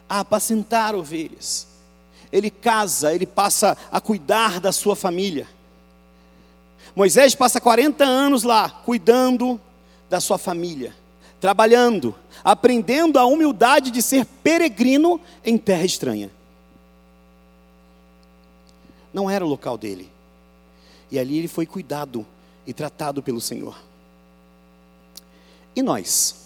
a 0.10 0.22
apacentar 0.22 0.96
ovelhas 0.96 1.70
ele 2.32 2.50
casa, 2.50 3.14
ele 3.14 3.26
passa 3.26 3.78
a 3.92 4.00
cuidar 4.00 4.60
da 4.60 4.72
sua 4.72 4.96
família. 4.96 5.48
Moisés 6.96 7.36
passa 7.36 7.60
40 7.60 8.04
anos 8.04 8.44
lá, 8.44 8.70
cuidando 8.70 9.60
da 10.10 10.20
sua 10.20 10.38
família, 10.38 10.96
trabalhando, 11.40 12.16
aprendendo 12.44 13.18
a 13.18 13.26
humildade 13.26 13.92
de 13.92 14.02
ser 14.02 14.26
peregrino 14.26 15.20
em 15.44 15.58
terra 15.58 15.86
estranha. 15.86 16.30
Não 19.14 19.30
era 19.30 19.46
o 19.46 19.48
local 19.48 19.78
dele. 19.78 20.10
E 21.10 21.20
ali 21.20 21.38
ele 21.38 21.48
foi 21.48 21.66
cuidado 21.66 22.26
e 22.66 22.74
tratado 22.74 23.22
pelo 23.22 23.42
Senhor. 23.42 23.78
E 25.76 25.82
nós? 25.82 26.41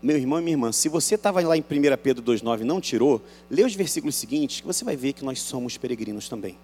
Meu 0.00 0.16
irmão 0.16 0.38
e 0.38 0.42
minha 0.42 0.54
irmã, 0.54 0.70
se 0.72 0.88
você 0.88 1.16
estava 1.16 1.40
lá 1.46 1.56
em 1.56 1.60
1 1.60 1.64
Pedro 2.02 2.22
2,9 2.22 2.60
e 2.60 2.64
não 2.64 2.80
tirou, 2.80 3.20
lê 3.50 3.64
os 3.64 3.74
versículos 3.74 4.14
seguintes, 4.14 4.60
que 4.60 4.66
você 4.66 4.84
vai 4.84 4.96
ver 4.96 5.12
que 5.12 5.24
nós 5.24 5.40
somos 5.40 5.76
peregrinos 5.76 6.28
também. 6.28 6.56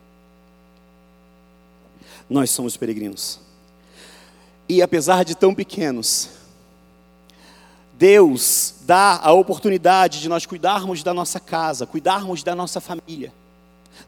Nós 2.31 2.51
somos 2.51 2.77
peregrinos. 2.77 3.41
E 4.69 4.81
apesar 4.81 5.25
de 5.25 5.35
tão 5.35 5.55
pequenos, 5.55 6.31
Deus 7.93 8.75
dá 8.83 9.21
a 9.23 9.33
oportunidade 9.33 10.21
de 10.21 10.29
nós 10.29 10.47
cuidarmos 10.47 11.03
da 11.03 11.13
nossa 11.13 11.39
casa, 11.39 11.87
cuidarmos 11.87 12.43
da 12.43 12.55
nossa 12.55 12.81
família, 12.81 13.33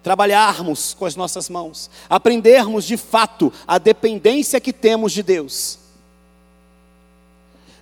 trabalharmos 0.03 0.95
com 0.95 1.05
as 1.05 1.15
nossas 1.17 1.49
mãos, 1.49 1.91
aprendermos 2.09 2.85
de 2.85 2.97
fato 2.97 3.53
a 3.67 3.79
dependência 3.79 4.61
que 4.61 4.73
temos 4.73 5.13
de 5.13 5.23
Deus. 5.23 5.86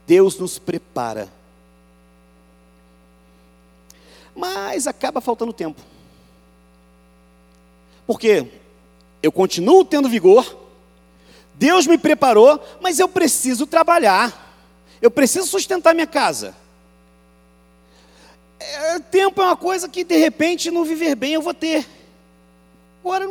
Deus 0.06 0.38
nos 0.38 0.58
prepara. 0.58 1.28
Mas 4.34 4.86
acaba 4.86 5.20
faltando 5.20 5.52
tempo. 5.52 5.80
Porque 8.06 8.46
eu 9.22 9.32
continuo 9.32 9.84
tendo 9.84 10.08
vigor, 10.08 10.64
Deus 11.54 11.86
me 11.86 11.96
preparou, 11.96 12.62
mas 12.80 12.98
eu 12.98 13.08
preciso 13.08 13.66
trabalhar. 13.66 14.42
Eu 15.00 15.10
preciso 15.10 15.46
sustentar 15.46 15.94
minha 15.94 16.06
casa. 16.06 16.54
É, 18.58 18.98
tempo 18.98 19.40
é 19.40 19.44
uma 19.44 19.56
coisa 19.56 19.88
que 19.88 20.04
de 20.04 20.16
repente 20.16 20.70
no 20.70 20.84
viver 20.84 21.14
bem 21.14 21.34
eu 21.34 21.42
vou 21.42 21.54
ter. 21.54 21.86
Agora 23.00 23.26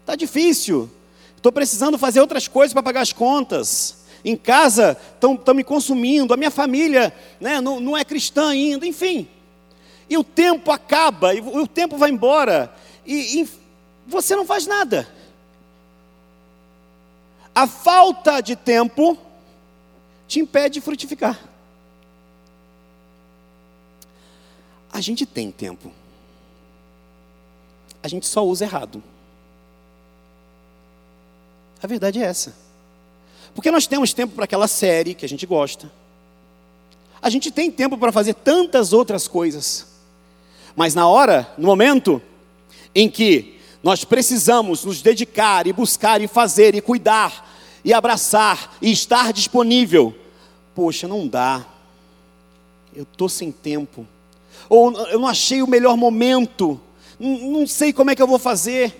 está 0.00 0.16
difícil. 0.16 0.90
Estou 1.36 1.52
precisando 1.52 1.98
fazer 1.98 2.20
outras 2.20 2.48
coisas 2.48 2.72
para 2.72 2.82
pagar 2.82 3.02
as 3.02 3.12
contas. 3.12 3.97
Em 4.24 4.36
casa 4.36 4.96
estão 5.14 5.54
me 5.54 5.64
consumindo. 5.64 6.34
A 6.34 6.36
minha 6.36 6.50
família 6.50 7.14
né, 7.40 7.60
não, 7.60 7.80
não 7.80 7.96
é 7.96 8.04
cristã 8.04 8.48
ainda. 8.48 8.86
Enfim. 8.86 9.28
E 10.08 10.16
o 10.16 10.24
tempo 10.24 10.70
acaba, 10.70 11.34
e 11.34 11.40
o 11.40 11.66
tempo 11.66 11.96
vai 11.98 12.10
embora. 12.10 12.74
E, 13.04 13.42
e 13.42 13.48
você 14.06 14.34
não 14.34 14.46
faz 14.46 14.66
nada. 14.66 15.06
A 17.54 17.66
falta 17.66 18.40
de 18.40 18.56
tempo 18.56 19.18
te 20.26 20.40
impede 20.40 20.74
de 20.74 20.80
frutificar. 20.80 21.38
A 24.92 25.00
gente 25.00 25.26
tem 25.26 25.50
tempo. 25.50 25.92
A 28.02 28.08
gente 28.08 28.26
só 28.26 28.44
usa 28.44 28.64
errado. 28.64 29.02
A 31.82 31.86
verdade 31.86 32.20
é 32.20 32.24
essa. 32.24 32.67
Porque 33.54 33.70
nós 33.70 33.86
temos 33.86 34.12
tempo 34.12 34.34
para 34.34 34.44
aquela 34.44 34.68
série 34.68 35.14
que 35.14 35.24
a 35.24 35.28
gente 35.28 35.46
gosta. 35.46 35.90
A 37.20 37.28
gente 37.30 37.50
tem 37.50 37.70
tempo 37.70 37.98
para 37.98 38.12
fazer 38.12 38.34
tantas 38.34 38.92
outras 38.92 39.26
coisas. 39.26 39.86
Mas 40.76 40.94
na 40.94 41.08
hora, 41.08 41.52
no 41.58 41.66
momento 41.66 42.22
em 42.94 43.08
que 43.10 43.58
nós 43.82 44.04
precisamos 44.04 44.84
nos 44.84 45.02
dedicar 45.02 45.66
e 45.66 45.72
buscar 45.72 46.20
e 46.20 46.28
fazer 46.28 46.74
e 46.74 46.80
cuidar 46.80 47.48
e 47.84 47.92
abraçar 47.92 48.76
e 48.82 48.90
estar 48.90 49.32
disponível. 49.32 50.14
Poxa, 50.74 51.08
não 51.08 51.26
dá. 51.26 51.64
Eu 52.94 53.04
estou 53.04 53.28
sem 53.28 53.50
tempo. 53.50 54.06
Ou 54.68 54.92
eu 55.08 55.18
não 55.18 55.28
achei 55.28 55.62
o 55.62 55.66
melhor 55.66 55.96
momento. 55.96 56.80
Não, 57.18 57.38
não 57.38 57.66
sei 57.66 57.92
como 57.92 58.10
é 58.10 58.14
que 58.14 58.22
eu 58.22 58.26
vou 58.26 58.38
fazer. 58.38 58.94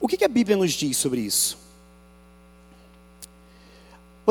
O 0.00 0.08
que, 0.08 0.16
que 0.16 0.24
a 0.24 0.28
Bíblia 0.28 0.56
nos 0.56 0.72
diz 0.72 0.96
sobre 0.96 1.20
isso? 1.20 1.59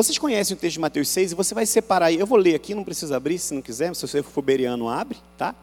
Vocês 0.02 0.16
conhecem 0.16 0.56
o 0.56 0.58
texto 0.58 0.76
de 0.76 0.80
Mateus 0.80 1.10
6 1.10 1.32
e 1.32 1.34
você 1.34 1.54
vai 1.54 1.66
separar 1.66 2.06
aí. 2.06 2.18
Eu 2.18 2.26
vou 2.26 2.38
ler 2.38 2.54
aqui, 2.54 2.74
não 2.74 2.82
precisa 2.82 3.18
abrir 3.18 3.38
se 3.38 3.52
não 3.52 3.60
quiser. 3.60 3.94
Se 3.94 4.00
você 4.00 4.22
for 4.22 4.40
beriano, 4.40 4.88
abre, 4.88 5.18
tá? 5.36 5.54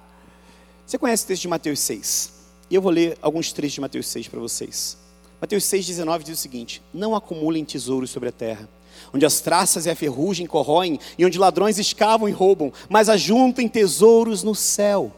Você 0.85 0.95
conhece 0.99 1.23
o 1.23 1.27
texto 1.27 1.41
de 1.41 1.47
Mateus 1.47 1.79
6. 1.79 2.33
E 2.69 2.75
eu 2.75 2.79
vou 2.79 2.91
ler 2.91 3.17
alguns 3.19 3.51
trechos 3.51 3.73
de 3.73 3.81
Mateus 3.81 4.05
6 4.05 4.27
para 4.27 4.39
vocês. 4.39 4.95
Mateus 5.41 5.63
6,19 5.63 6.21
diz 6.21 6.37
o 6.37 6.39
seguinte: 6.39 6.83
Não 6.93 7.15
acumulem 7.15 7.65
tesouros 7.65 8.11
sobre 8.11 8.29
a 8.29 8.31
terra, 8.31 8.69
onde 9.11 9.25
as 9.25 9.41
traças 9.41 9.87
e 9.87 9.89
a 9.89 9.95
ferrugem 9.95 10.45
corroem, 10.45 10.99
e 11.17 11.25
onde 11.25 11.39
ladrões 11.39 11.79
escavam 11.79 12.29
e 12.29 12.31
roubam, 12.31 12.71
mas 12.87 13.09
ajuntem 13.09 13.67
tesouros 13.67 14.43
no 14.43 14.53
céu, 14.53 15.11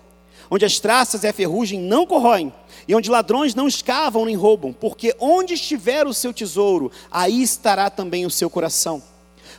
onde 0.49 0.63
as 0.63 0.79
traças 0.79 1.25
e 1.25 1.27
a 1.27 1.33
ferrugem 1.33 1.77
não 1.77 2.07
corroem, 2.07 2.53
e 2.87 2.95
onde 2.95 3.09
ladrões 3.09 3.55
não 3.55 3.67
escavam 3.67 4.25
nem 4.25 4.35
roubam, 4.35 4.73
porque 4.73 5.15
onde 5.19 5.53
estiver 5.53 6.07
o 6.07 6.13
seu 6.13 6.33
tesouro, 6.33 6.91
aí 7.11 7.41
estará 7.41 7.89
também 7.89 8.25
o 8.25 8.31
seu 8.31 8.49
coração. 8.49 9.01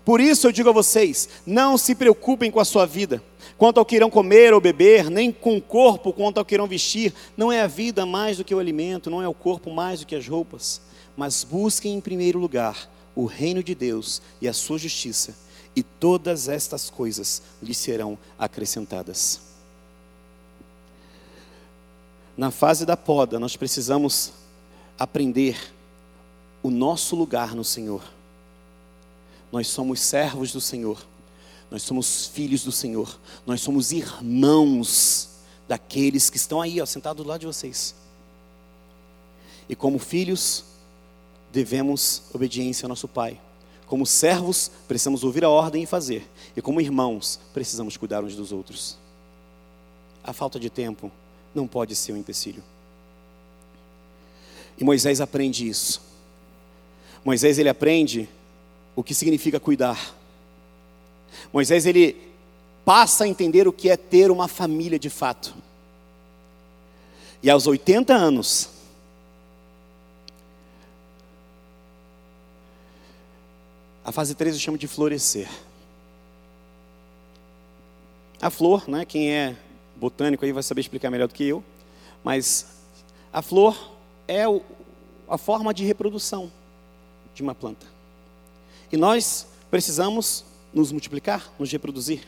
Por 0.04 0.20
isso 0.20 0.46
eu 0.46 0.52
digo 0.52 0.68
a 0.68 0.72
vocês: 0.72 1.28
não 1.46 1.76
se 1.76 1.94
preocupem 1.94 2.50
com 2.50 2.60
a 2.60 2.64
sua 2.64 2.86
vida 2.86 3.22
quanto 3.60 3.78
ao 3.78 3.84
que 3.84 3.96
irão 3.96 4.08
comer 4.08 4.54
ou 4.54 4.60
beber, 4.60 5.10
nem 5.10 5.30
com 5.30 5.56
o 5.56 5.60
corpo 5.60 6.14
quanto 6.14 6.38
ao 6.38 6.44
que 6.44 6.54
irão 6.54 6.66
vestir. 6.66 7.12
Não 7.36 7.52
é 7.52 7.60
a 7.60 7.66
vida 7.66 8.06
mais 8.06 8.38
do 8.38 8.44
que 8.44 8.54
o 8.54 8.58
alimento, 8.58 9.10
não 9.10 9.22
é 9.22 9.28
o 9.28 9.34
corpo 9.34 9.70
mais 9.70 10.00
do 10.00 10.06
que 10.06 10.16
as 10.16 10.26
roupas. 10.26 10.80
Mas 11.16 11.44
busquem 11.44 11.94
em 11.94 12.00
primeiro 12.00 12.38
lugar 12.38 12.90
o 13.14 13.26
reino 13.26 13.62
de 13.62 13.74
Deus 13.74 14.22
e 14.40 14.48
a 14.48 14.52
sua 14.54 14.78
justiça, 14.78 15.36
e 15.76 15.82
todas 15.82 16.48
estas 16.48 16.88
coisas 16.88 17.42
lhes 17.62 17.76
serão 17.76 18.16
acrescentadas. 18.38 19.49
Na 22.40 22.50
fase 22.50 22.86
da 22.86 22.96
poda, 22.96 23.38
nós 23.38 23.54
precisamos 23.54 24.32
aprender 24.98 25.74
o 26.62 26.70
nosso 26.70 27.14
lugar 27.14 27.54
no 27.54 27.62
Senhor. 27.62 28.02
Nós 29.52 29.68
somos 29.68 30.00
servos 30.00 30.50
do 30.50 30.58
Senhor. 30.58 31.06
Nós 31.70 31.82
somos 31.82 32.28
filhos 32.28 32.64
do 32.64 32.72
Senhor. 32.72 33.20
Nós 33.44 33.60
somos 33.60 33.92
irmãos 33.92 35.28
daqueles 35.68 36.30
que 36.30 36.38
estão 36.38 36.62
aí, 36.62 36.80
ó, 36.80 36.86
sentados 36.86 37.22
do 37.22 37.28
lado 37.28 37.40
de 37.40 37.46
vocês. 37.46 37.94
E 39.68 39.76
como 39.76 39.98
filhos, 39.98 40.64
devemos 41.52 42.22
obediência 42.32 42.86
ao 42.86 42.88
nosso 42.88 43.06
Pai. 43.06 43.38
Como 43.84 44.06
servos, 44.06 44.70
precisamos 44.88 45.24
ouvir 45.24 45.44
a 45.44 45.50
ordem 45.50 45.82
e 45.82 45.86
fazer. 45.86 46.26
E 46.56 46.62
como 46.62 46.80
irmãos, 46.80 47.38
precisamos 47.52 47.98
cuidar 47.98 48.24
uns 48.24 48.34
dos 48.34 48.50
outros. 48.50 48.96
A 50.24 50.32
falta 50.32 50.58
de 50.58 50.70
tempo 50.70 51.12
não 51.54 51.66
pode 51.66 51.94
ser 51.96 52.12
um 52.12 52.16
empecilho. 52.16 52.62
E 54.78 54.84
Moisés 54.84 55.20
aprende 55.20 55.68
isso. 55.68 56.00
Moisés 57.24 57.58
ele 57.58 57.68
aprende 57.68 58.28
o 58.96 59.02
que 59.02 59.14
significa 59.14 59.60
cuidar. 59.60 60.14
Moisés 61.52 61.86
ele 61.86 62.16
passa 62.84 63.24
a 63.24 63.28
entender 63.28 63.68
o 63.68 63.72
que 63.72 63.90
é 63.90 63.96
ter 63.96 64.30
uma 64.30 64.48
família 64.48 64.98
de 64.98 65.10
fato. 65.10 65.54
E 67.42 67.48
aos 67.50 67.66
80 67.66 68.14
anos, 68.14 68.70
a 74.04 74.12
fase 74.12 74.34
3 74.34 74.54
eu 74.54 74.60
chamo 74.60 74.78
de 74.78 74.88
florescer. 74.88 75.48
A 78.40 78.50
flor, 78.50 78.88
né, 78.88 79.04
quem 79.04 79.30
é 79.30 79.56
botânico 80.00 80.44
aí 80.44 80.52
vai 80.52 80.62
saber 80.62 80.80
explicar 80.80 81.10
melhor 81.10 81.28
do 81.28 81.34
que 81.34 81.44
eu, 81.44 81.62
mas 82.24 82.66
a 83.32 83.42
flor 83.42 83.92
é 84.26 84.48
o, 84.48 84.62
a 85.28 85.38
forma 85.38 85.72
de 85.72 85.84
reprodução 85.84 86.50
de 87.34 87.42
uma 87.42 87.54
planta. 87.54 87.86
E 88.90 88.96
nós 88.96 89.46
precisamos 89.70 90.44
nos 90.72 90.90
multiplicar, 90.90 91.52
nos 91.58 91.70
reproduzir. 91.70 92.22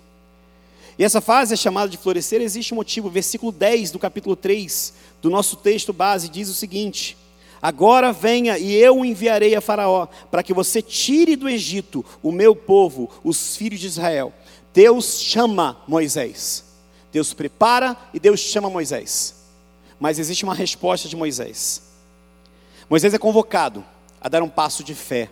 E 0.99 1.05
essa 1.05 1.21
fase 1.21 1.55
é 1.55 1.57
chamada 1.57 1.89
de 1.89 1.97
florescer, 1.97 2.41
existe 2.41 2.75
um 2.75 2.77
motivo. 2.77 3.09
Versículo 3.09 3.51
10 3.51 3.91
do 3.91 3.99
capítulo 3.99 4.37
3 4.37 4.93
do 5.23 5.31
nosso 5.31 5.57
texto 5.57 5.93
base 5.93 6.29
diz 6.29 6.49
o 6.49 6.55
seguinte: 6.55 7.17
Agora 7.61 8.13
venha 8.13 8.59
e 8.59 8.75
eu 8.75 8.99
o 8.99 9.05
enviarei 9.05 9.55
a 9.55 9.61
Faraó, 9.61 10.07
para 10.31 10.43
que 10.43 10.53
você 10.53 10.83
tire 10.83 11.35
do 11.35 11.49
Egito 11.49 12.05
o 12.23 12.31
meu 12.31 12.55
povo, 12.55 13.09
os 13.25 13.57
filhos 13.57 13.81
de 13.81 13.87
Israel. 13.87 14.33
Deus 14.75 15.21
chama 15.21 15.81
Moisés. 15.87 16.72
Deus 17.13 17.33
prepara 17.35 17.97
e 18.13 18.19
Deus 18.19 18.41
chama 18.41 18.71
Moisés. 18.71 19.35
Mas 20.01 20.19
existe 20.19 20.45
uma 20.45 20.55
resposta 20.55 21.09
de 21.09 21.15
Moisés. 21.15 21.83
Moisés 22.89 23.15
é 23.15 23.19
convocado 23.19 23.85
a 24.21 24.29
dar 24.29 24.43
um 24.43 24.49
passo 24.49 24.83
de 24.83 24.95
fé 24.95 25.31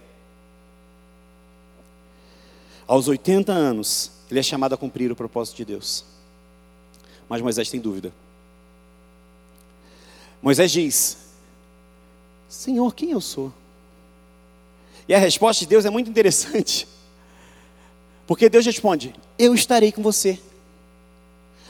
aos 2.90 3.06
80 3.06 3.52
anos, 3.52 4.10
ele 4.28 4.40
é 4.40 4.42
chamado 4.42 4.74
a 4.74 4.76
cumprir 4.76 5.12
o 5.12 5.14
propósito 5.14 5.58
de 5.58 5.64
Deus. 5.64 6.04
Mas 7.28 7.40
Moisés 7.40 7.70
tem 7.70 7.78
dúvida. 7.78 8.12
Moisés 10.42 10.72
diz: 10.72 11.18
Senhor, 12.48 12.92
quem 12.92 13.12
eu 13.12 13.20
sou? 13.20 13.52
E 15.06 15.14
a 15.14 15.20
resposta 15.20 15.60
de 15.60 15.68
Deus 15.68 15.84
é 15.84 15.90
muito 15.90 16.10
interessante. 16.10 16.88
Porque 18.26 18.48
Deus 18.48 18.66
responde: 18.66 19.14
Eu 19.38 19.54
estarei 19.54 19.92
com 19.92 20.02
você. 20.02 20.40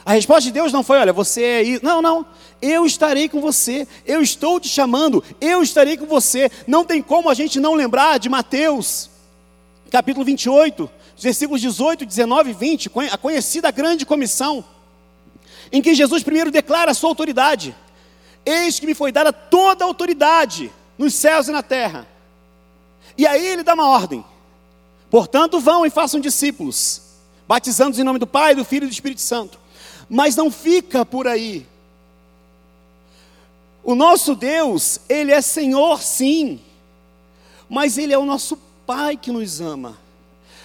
A 0.05 0.13
resposta 0.13 0.43
de 0.43 0.51
Deus 0.51 0.71
não 0.71 0.83
foi: 0.83 0.97
Olha, 0.97 1.13
você 1.13 1.43
é 1.43 1.63
isso. 1.63 1.85
Não, 1.85 2.01
não. 2.01 2.25
Eu 2.61 2.85
estarei 2.85 3.29
com 3.29 3.41
você. 3.41 3.87
Eu 4.05 4.21
estou 4.21 4.59
te 4.59 4.67
chamando. 4.67 5.23
Eu 5.39 5.61
estarei 5.61 5.97
com 5.97 6.05
você. 6.05 6.49
Não 6.67 6.83
tem 6.83 7.01
como 7.01 7.29
a 7.29 7.33
gente 7.33 7.59
não 7.59 7.73
lembrar 7.73 8.19
de 8.19 8.29
Mateus 8.29 9.11
capítulo 9.91 10.25
28, 10.25 10.89
versículos 11.19 11.61
18, 11.61 12.05
19 12.05 12.49
e 12.49 12.53
20, 12.53 12.91
a 13.11 13.17
conhecida 13.17 13.69
grande 13.69 14.05
comissão, 14.05 14.63
em 15.69 15.81
que 15.81 15.93
Jesus 15.93 16.23
primeiro 16.23 16.49
declara 16.49 16.91
a 16.91 16.93
sua 16.93 17.09
autoridade: 17.09 17.75
Eis 18.45 18.79
que 18.79 18.87
me 18.87 18.95
foi 18.95 19.11
dada 19.11 19.33
toda 19.33 19.83
a 19.83 19.87
autoridade 19.87 20.71
nos 20.97 21.13
céus 21.13 21.49
e 21.49 21.51
na 21.51 21.61
terra. 21.61 22.07
E 23.17 23.27
aí 23.27 23.45
ele 23.45 23.63
dá 23.63 23.73
uma 23.73 23.87
ordem: 23.87 24.23
Portanto, 25.09 25.59
vão 25.59 25.85
e 25.85 25.89
façam 25.89 26.19
discípulos, 26.19 27.01
batizando-os 27.47 27.99
em 27.99 28.03
nome 28.03 28.17
do 28.17 28.25
Pai, 28.25 28.55
do 28.55 28.63
Filho 28.63 28.85
e 28.85 28.87
do 28.87 28.93
Espírito 28.93 29.21
Santo. 29.21 29.59
Mas 30.13 30.35
não 30.35 30.51
fica 30.51 31.05
por 31.05 31.25
aí. 31.25 31.65
O 33.81 33.95
nosso 33.95 34.35
Deus, 34.35 34.99
Ele 35.07 35.31
é 35.31 35.41
Senhor, 35.41 36.01
sim, 36.01 36.59
mas 37.69 37.97
Ele 37.97 38.13
é 38.13 38.17
o 38.17 38.25
nosso 38.25 38.59
Pai 38.85 39.15
que 39.15 39.31
nos 39.31 39.61
ama. 39.61 39.97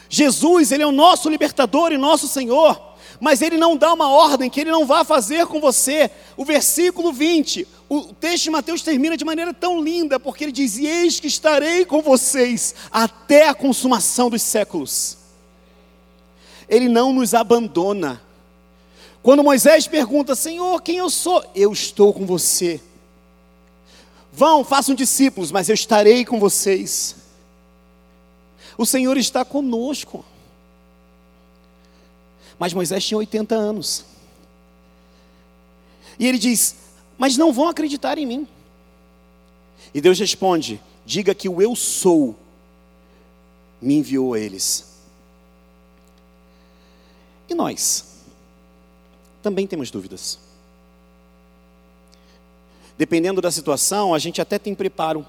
Jesus, 0.09 0.73
Ele 0.73 0.83
é 0.83 0.87
o 0.87 0.91
nosso 0.91 1.31
libertador 1.31 1.93
e 1.93 1.97
nosso 1.97 2.27
Senhor, 2.27 2.97
mas 3.21 3.41
Ele 3.41 3.57
não 3.57 3.77
dá 3.77 3.93
uma 3.93 4.09
ordem 4.09 4.51
que 4.51 4.61
Ele 4.61 4.73
não 4.73 4.85
vá 4.85 5.05
fazer 5.05 5.47
com 5.47 5.61
você. 5.61 6.11
O 6.37 6.45
versículo 6.45 7.13
20, 7.13 7.69
o 7.89 8.03
texto 8.15 8.45
de 8.45 8.51
Mateus 8.51 8.83
termina 8.83 9.17
de 9.17 9.25
maneira 9.25 9.55
tão 9.55 9.81
linda, 9.81 10.19
porque 10.19 10.43
ele 10.43 10.53
diz: 10.53 10.77
Eis 10.77 11.21
que 11.21 11.29
estarei 11.29 11.87
com 11.87 12.03
vocês 12.03 12.75
até 12.91 13.49
a 13.49 13.55
consumação 13.55 14.29
dos 14.29 14.43
séculos. 14.43 15.17
Ele 16.69 16.89
não 16.89 17.13
nos 17.13 17.33
abandona. 17.33 18.26
Quando 19.27 19.43
Moisés 19.43 19.89
pergunta, 19.89 20.37
Senhor, 20.37 20.81
quem 20.81 20.99
eu 20.99 21.11
sou? 21.11 21.45
Eu 21.53 21.73
estou 21.73 22.15
com 22.15 22.25
você. 22.25 22.81
Vão, 24.33 24.63
façam 24.63 24.95
discípulos, 24.95 25.51
mas 25.51 25.69
eu 25.69 25.75
estarei 25.75 26.25
com 26.25 26.39
vocês. 26.39 27.17
O 28.79 28.87
Senhor 28.87 29.17
está 29.17 29.45
conosco. 29.45 30.25
Mas 32.57 32.73
Moisés 32.73 33.05
tinha 33.05 33.19
80 33.19 33.53
anos. 33.53 34.05
E 36.21 36.29
ele 36.29 36.39
diz: 36.39 36.77
Mas 37.19 37.37
não 37.37 37.53
vão 37.53 37.69
acreditar 37.69 38.19
em 38.19 38.27
mim. 38.27 38.49
E 39.93 40.01
Deus 40.01 40.21
responde: 40.21 40.81
Diga 41.05 41.35
que 41.35 41.49
o 41.49 41.61
eu 41.61 41.75
sou 41.75 42.37
me 43.83 43.95
enviou 43.95 44.35
a 44.35 44.39
eles. 44.39 45.01
E 47.49 47.55
nós? 47.57 48.16
Também 49.47 49.65
temos 49.65 49.93
dúvidas. 49.93 50.41
Dependendo 52.99 53.41
da 53.41 53.49
situação, 53.49 54.13
a 54.13 54.19
gente 54.19 54.41
até 54.41 54.59
tem 54.59 54.75
preparo. 54.75 55.25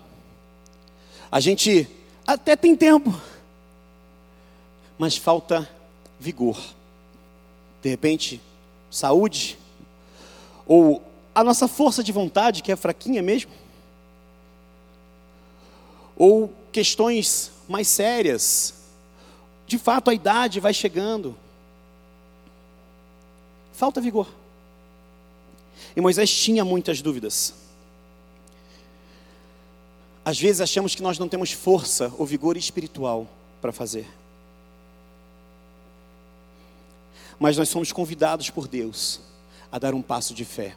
A 1.31 1.39
gente 1.39 1.87
até 2.25 2.55
tem 2.55 2.75
tempo. 2.75 3.13
Mas 4.97 5.15
falta 5.17 5.69
vigor. 6.19 6.59
De 7.83 7.89
repente, 7.89 8.41
saúde. 8.89 9.59
Ou 10.65 11.03
a 11.35 11.43
nossa 11.43 11.67
força 11.67 12.03
de 12.03 12.11
vontade, 12.11 12.63
que 12.63 12.71
é 12.71 12.75
fraquinha 12.75 13.21
mesmo. 13.21 13.51
Ou 16.15 16.51
questões 16.71 17.51
mais 17.69 17.87
sérias. 17.87 18.73
De 19.67 19.77
fato, 19.77 20.09
a 20.09 20.13
idade 20.15 20.59
vai 20.59 20.73
chegando. 20.73 21.37
Falta 23.77 24.01
vigor. 24.01 24.27
E 25.95 26.01
Moisés 26.01 26.33
tinha 26.33 26.65
muitas 26.65 26.99
dúvidas. 26.99 27.53
Às 30.25 30.39
vezes 30.39 30.61
achamos 30.61 30.95
que 30.95 31.03
nós 31.03 31.19
não 31.19 31.29
temos 31.29 31.51
força 31.51 32.11
ou 32.17 32.25
vigor 32.25 32.57
espiritual 32.57 33.27
para 33.61 33.71
fazer. 33.71 34.09
Mas 37.39 37.55
nós 37.55 37.69
somos 37.69 37.91
convidados 37.91 38.49
por 38.49 38.67
Deus 38.67 39.19
a 39.71 39.77
dar 39.77 39.93
um 39.93 40.01
passo 40.01 40.33
de 40.33 40.43
fé. 40.43 40.75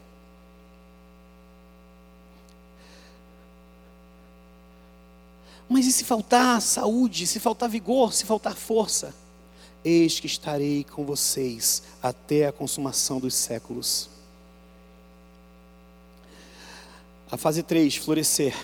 Mas 5.66 5.86
e 5.86 5.92
se 5.92 6.04
faltar 6.04 6.60
saúde, 6.60 7.26
se 7.26 7.40
faltar 7.40 7.70
vigor, 7.70 8.12
se 8.12 8.26
faltar 8.26 8.54
força? 8.54 9.14
Eis 9.84 10.20
que 10.20 10.26
estarei 10.26 10.84
com 10.84 11.04
vocês 11.04 11.82
até 12.02 12.46
a 12.46 12.52
consumação 12.52 13.18
dos 13.18 13.34
séculos. 13.34 14.10
A 17.30 17.36
fase 17.36 17.62
3, 17.62 17.96
florescer. 17.96 18.54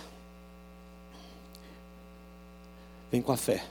Vem 3.11 3.23
com 3.23 3.33
a 3.33 3.37
fé. 3.37 3.65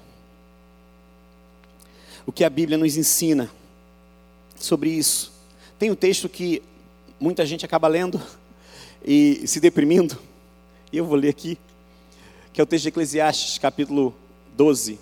O 2.25 2.31
que 2.31 2.43
a 2.43 2.49
Bíblia 2.49 2.77
nos 2.77 2.97
ensina 2.97 3.51
sobre 4.55 4.89
isso? 4.89 5.31
Tem 5.77 5.91
um 5.91 5.95
texto 5.95 6.27
que 6.27 6.63
muita 7.19 7.45
gente 7.45 7.63
acaba 7.63 7.87
lendo 7.87 8.19
e 9.05 9.45
se 9.45 9.59
deprimindo, 9.59 10.17
e 10.91 10.97
eu 10.97 11.05
vou 11.05 11.15
ler 11.15 11.29
aqui, 11.29 11.59
que 12.51 12.59
é 12.59 12.63
o 12.63 12.65
texto 12.65 12.83
de 12.83 12.89
Eclesiastes, 12.89 13.59
capítulo 13.59 14.15
12. 14.55 14.97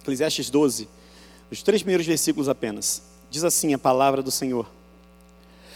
Eclesiastes 0.00 0.50
12, 0.50 0.88
os 1.50 1.62
três 1.62 1.82
primeiros 1.82 2.06
versículos 2.06 2.48
apenas. 2.48 3.02
Diz 3.30 3.44
assim 3.44 3.74
a 3.74 3.78
palavra 3.78 4.22
do 4.22 4.30
Senhor: 4.30 4.66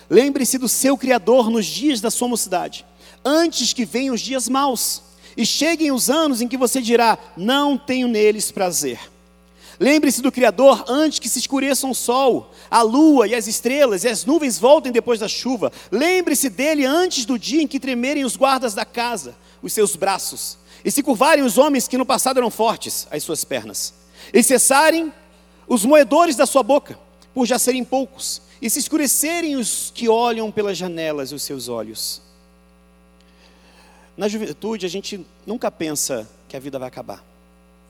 Lembre-se 0.09 0.59
do 0.59 0.69
seu 0.69 0.97
Criador 0.97 1.51
nos 1.51 1.67
dias 1.67 2.01
da 2.01 2.11
sua 2.11 2.29
mocidade 2.29 2.85
antes 3.25 3.73
que 3.73 3.85
venham 3.85 4.15
os 4.15 4.21
dias 4.21 4.49
maus 4.49 5.03
e 5.37 5.45
cheguem 5.47 5.93
os 5.93 6.11
anos 6.11 6.41
em 6.41 6.49
que 6.49 6.57
você 6.57 6.81
dirá: 6.81 7.19
Não 7.37 7.77
tenho 7.77 8.09
neles 8.09 8.51
prazer. 8.51 8.99
Lembre-se 9.79 10.21
do 10.21 10.31
Criador 10.31 10.85
antes 10.89 11.19
que 11.19 11.29
se 11.29 11.39
escureçam 11.39 11.91
o 11.91 11.95
sol, 11.95 12.53
a 12.71 12.83
lua 12.83 13.27
e 13.27 13.35
as 13.35 13.47
estrelas 13.47 14.05
e 14.05 14.09
as 14.09 14.27
nuvens 14.27 14.59
voltem 14.59 14.93
depois 14.93 15.19
da 15.19 15.29
chuva. 15.29 15.73
Lembre-se 15.91 16.51
dele 16.51 16.85
antes 16.85 17.25
do 17.25 17.39
dia 17.39 17.63
em 17.63 17.67
que 17.67 17.81
tremerem 17.81 18.25
os 18.25 18.37
guardas 18.37 18.75
da 18.75 18.85
casa, 18.85 19.35
os 19.63 19.73
seus 19.73 19.97
braços, 19.97 20.59
e 20.85 20.91
se 20.91 21.03
curvarem 21.03 21.43
os 21.43 21.57
homens 21.57 21.89
que 21.89 21.97
no 21.97 22.05
passado 22.05 22.39
eram 22.39 22.51
fortes, 22.51 23.07
as 23.11 23.23
suas 23.23 23.43
pernas, 23.43 23.95
e 24.35 24.43
cessarem 24.43 25.11
os 25.71 25.85
moedores 25.85 26.35
da 26.35 26.47
sua 26.47 26.65
boca, 26.65 26.99
por 27.33 27.47
já 27.47 27.57
serem 27.57 27.85
poucos, 27.85 28.43
e 28.61 28.69
se 28.69 28.81
escurecerem 28.81 29.55
os 29.55 29.93
que 29.95 30.09
olham 30.09 30.51
pelas 30.51 30.77
janelas 30.77 31.31
os 31.31 31.45
seus 31.45 31.69
olhos. 31.69 32.21
Na 34.17 34.27
juventude, 34.27 34.85
a 34.85 34.89
gente 34.89 35.25
nunca 35.47 35.71
pensa 35.71 36.29
que 36.49 36.57
a 36.57 36.61
vida 36.61 36.77
vai 36.77 36.89
acabar. 36.89 37.25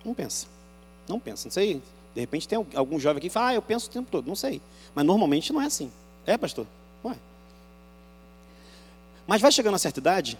Não 0.05 0.13
pensa. 0.13 0.47
Não 1.09 1.19
pensa. 1.19 1.47
Não 1.47 1.53
sei. 1.53 1.83
De 2.15 2.21
repente 2.21 2.47
tem 2.47 2.59
algum 2.75 3.01
jovem 3.01 3.17
aqui 3.17 3.29
que 3.29 3.33
fala, 3.33 3.49
ah, 3.49 3.55
eu 3.55 3.63
penso 3.63 3.89
o 3.89 3.91
tempo 3.91 4.11
todo. 4.11 4.27
Não 4.27 4.37
sei. 4.37 4.61
Mas 4.95 5.07
normalmente 5.07 5.51
não 5.51 5.63
é 5.63 5.65
assim. 5.65 5.91
É, 6.27 6.37
pastor? 6.37 6.67
Não 7.03 7.13
é. 7.13 7.17
Mas 9.27 9.41
vai 9.41 9.51
chegando 9.51 9.75
a 9.77 9.79
certa 9.79 10.01
idade, 10.01 10.39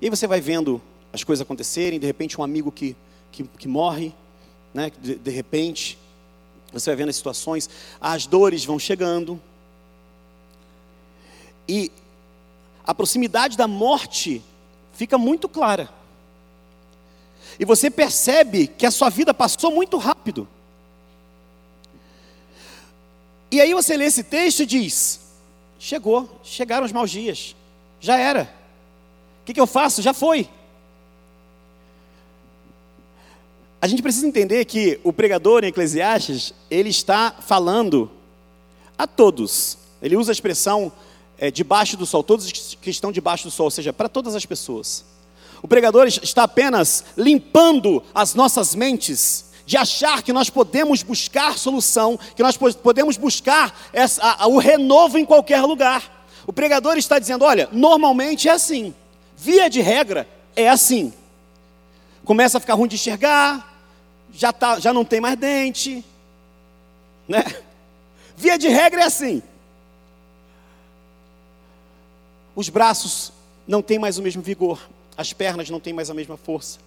e 0.00 0.06
aí 0.06 0.10
você 0.10 0.26
vai 0.26 0.40
vendo 0.40 0.80
as 1.12 1.22
coisas 1.22 1.42
acontecerem, 1.42 2.00
de 2.00 2.06
repente 2.06 2.40
um 2.40 2.42
amigo 2.42 2.72
que, 2.72 2.96
que, 3.30 3.44
que 3.44 3.68
morre, 3.68 4.14
né? 4.72 4.90
De, 5.00 5.16
de 5.16 5.30
repente, 5.30 5.98
você 6.80 6.90
vai 6.90 6.96
vendo 6.96 7.08
as 7.08 7.16
situações, 7.16 7.70
as 8.00 8.26
dores 8.26 8.64
vão 8.64 8.78
chegando. 8.78 9.40
E 11.68 11.90
a 12.86 12.94
proximidade 12.94 13.56
da 13.56 13.66
morte 13.66 14.42
fica 14.92 15.16
muito 15.16 15.48
clara. 15.48 15.88
E 17.58 17.64
você 17.64 17.90
percebe 17.90 18.66
que 18.66 18.84
a 18.84 18.90
sua 18.90 19.08
vida 19.08 19.32
passou 19.32 19.70
muito 19.70 19.96
rápido. 19.96 20.48
E 23.50 23.60
aí 23.60 23.72
você 23.72 23.96
lê 23.96 24.06
esse 24.06 24.24
texto 24.24 24.60
e 24.60 24.66
diz: 24.66 25.20
chegou, 25.78 26.40
chegaram 26.42 26.84
os 26.84 26.92
maus 26.92 27.10
dias, 27.10 27.54
já 28.00 28.18
era. 28.18 28.52
O 29.42 29.44
que, 29.44 29.54
que 29.54 29.60
eu 29.60 29.66
faço? 29.66 30.02
Já 30.02 30.12
foi. 30.12 30.48
A 33.84 33.86
gente 33.86 34.00
precisa 34.00 34.26
entender 34.26 34.64
que 34.64 34.98
o 35.04 35.12
pregador 35.12 35.62
em 35.62 35.66
Eclesiastes, 35.66 36.54
ele 36.70 36.88
está 36.88 37.36
falando 37.38 38.10
a 38.96 39.06
todos. 39.06 39.76
Ele 40.00 40.16
usa 40.16 40.30
a 40.30 40.32
expressão 40.32 40.90
é, 41.36 41.50
debaixo 41.50 41.94
do 41.94 42.06
sol, 42.06 42.22
todos 42.22 42.50
que 42.80 42.88
estão 42.88 43.12
debaixo 43.12 43.44
do 43.44 43.50
sol, 43.50 43.64
ou 43.64 43.70
seja, 43.70 43.92
para 43.92 44.08
todas 44.08 44.34
as 44.34 44.46
pessoas. 44.46 45.04
O 45.60 45.68
pregador 45.68 46.06
está 46.06 46.44
apenas 46.44 47.04
limpando 47.14 48.02
as 48.14 48.34
nossas 48.34 48.74
mentes 48.74 49.50
de 49.66 49.76
achar 49.76 50.22
que 50.22 50.32
nós 50.32 50.48
podemos 50.48 51.02
buscar 51.02 51.58
solução, 51.58 52.18
que 52.34 52.42
nós 52.42 52.56
podemos 52.56 53.18
buscar 53.18 53.78
essa, 53.92 54.22
a, 54.38 54.46
o 54.46 54.56
renovo 54.56 55.18
em 55.18 55.26
qualquer 55.26 55.60
lugar. 55.60 56.24
O 56.46 56.54
pregador 56.54 56.96
está 56.96 57.18
dizendo: 57.18 57.44
olha, 57.44 57.68
normalmente 57.70 58.48
é 58.48 58.52
assim, 58.52 58.94
via 59.36 59.68
de 59.68 59.82
regra 59.82 60.26
é 60.56 60.70
assim. 60.70 61.12
Começa 62.24 62.56
a 62.56 62.60
ficar 62.62 62.72
ruim 62.72 62.88
de 62.88 62.94
enxergar, 62.94 63.73
já, 64.34 64.52
tá, 64.52 64.78
já 64.80 64.92
não 64.92 65.04
tem 65.04 65.20
mais 65.20 65.38
dente, 65.38 66.04
né? 67.28 67.44
Via 68.36 68.58
de 68.58 68.68
regra 68.68 69.02
é 69.02 69.04
assim. 69.04 69.42
Os 72.54 72.68
braços 72.68 73.32
não 73.66 73.80
têm 73.80 73.98
mais 73.98 74.18
o 74.18 74.22
mesmo 74.22 74.42
vigor, 74.42 74.80
as 75.16 75.32
pernas 75.32 75.70
não 75.70 75.80
têm 75.80 75.92
mais 75.92 76.10
a 76.10 76.14
mesma 76.14 76.36
força. 76.36 76.78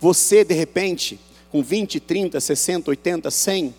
Você, 0.00 0.44
de 0.44 0.54
repente, 0.54 1.20
com 1.50 1.62
20, 1.62 2.00
30, 2.00 2.40
60, 2.40 2.90
80, 2.90 3.30
100, 3.30 3.74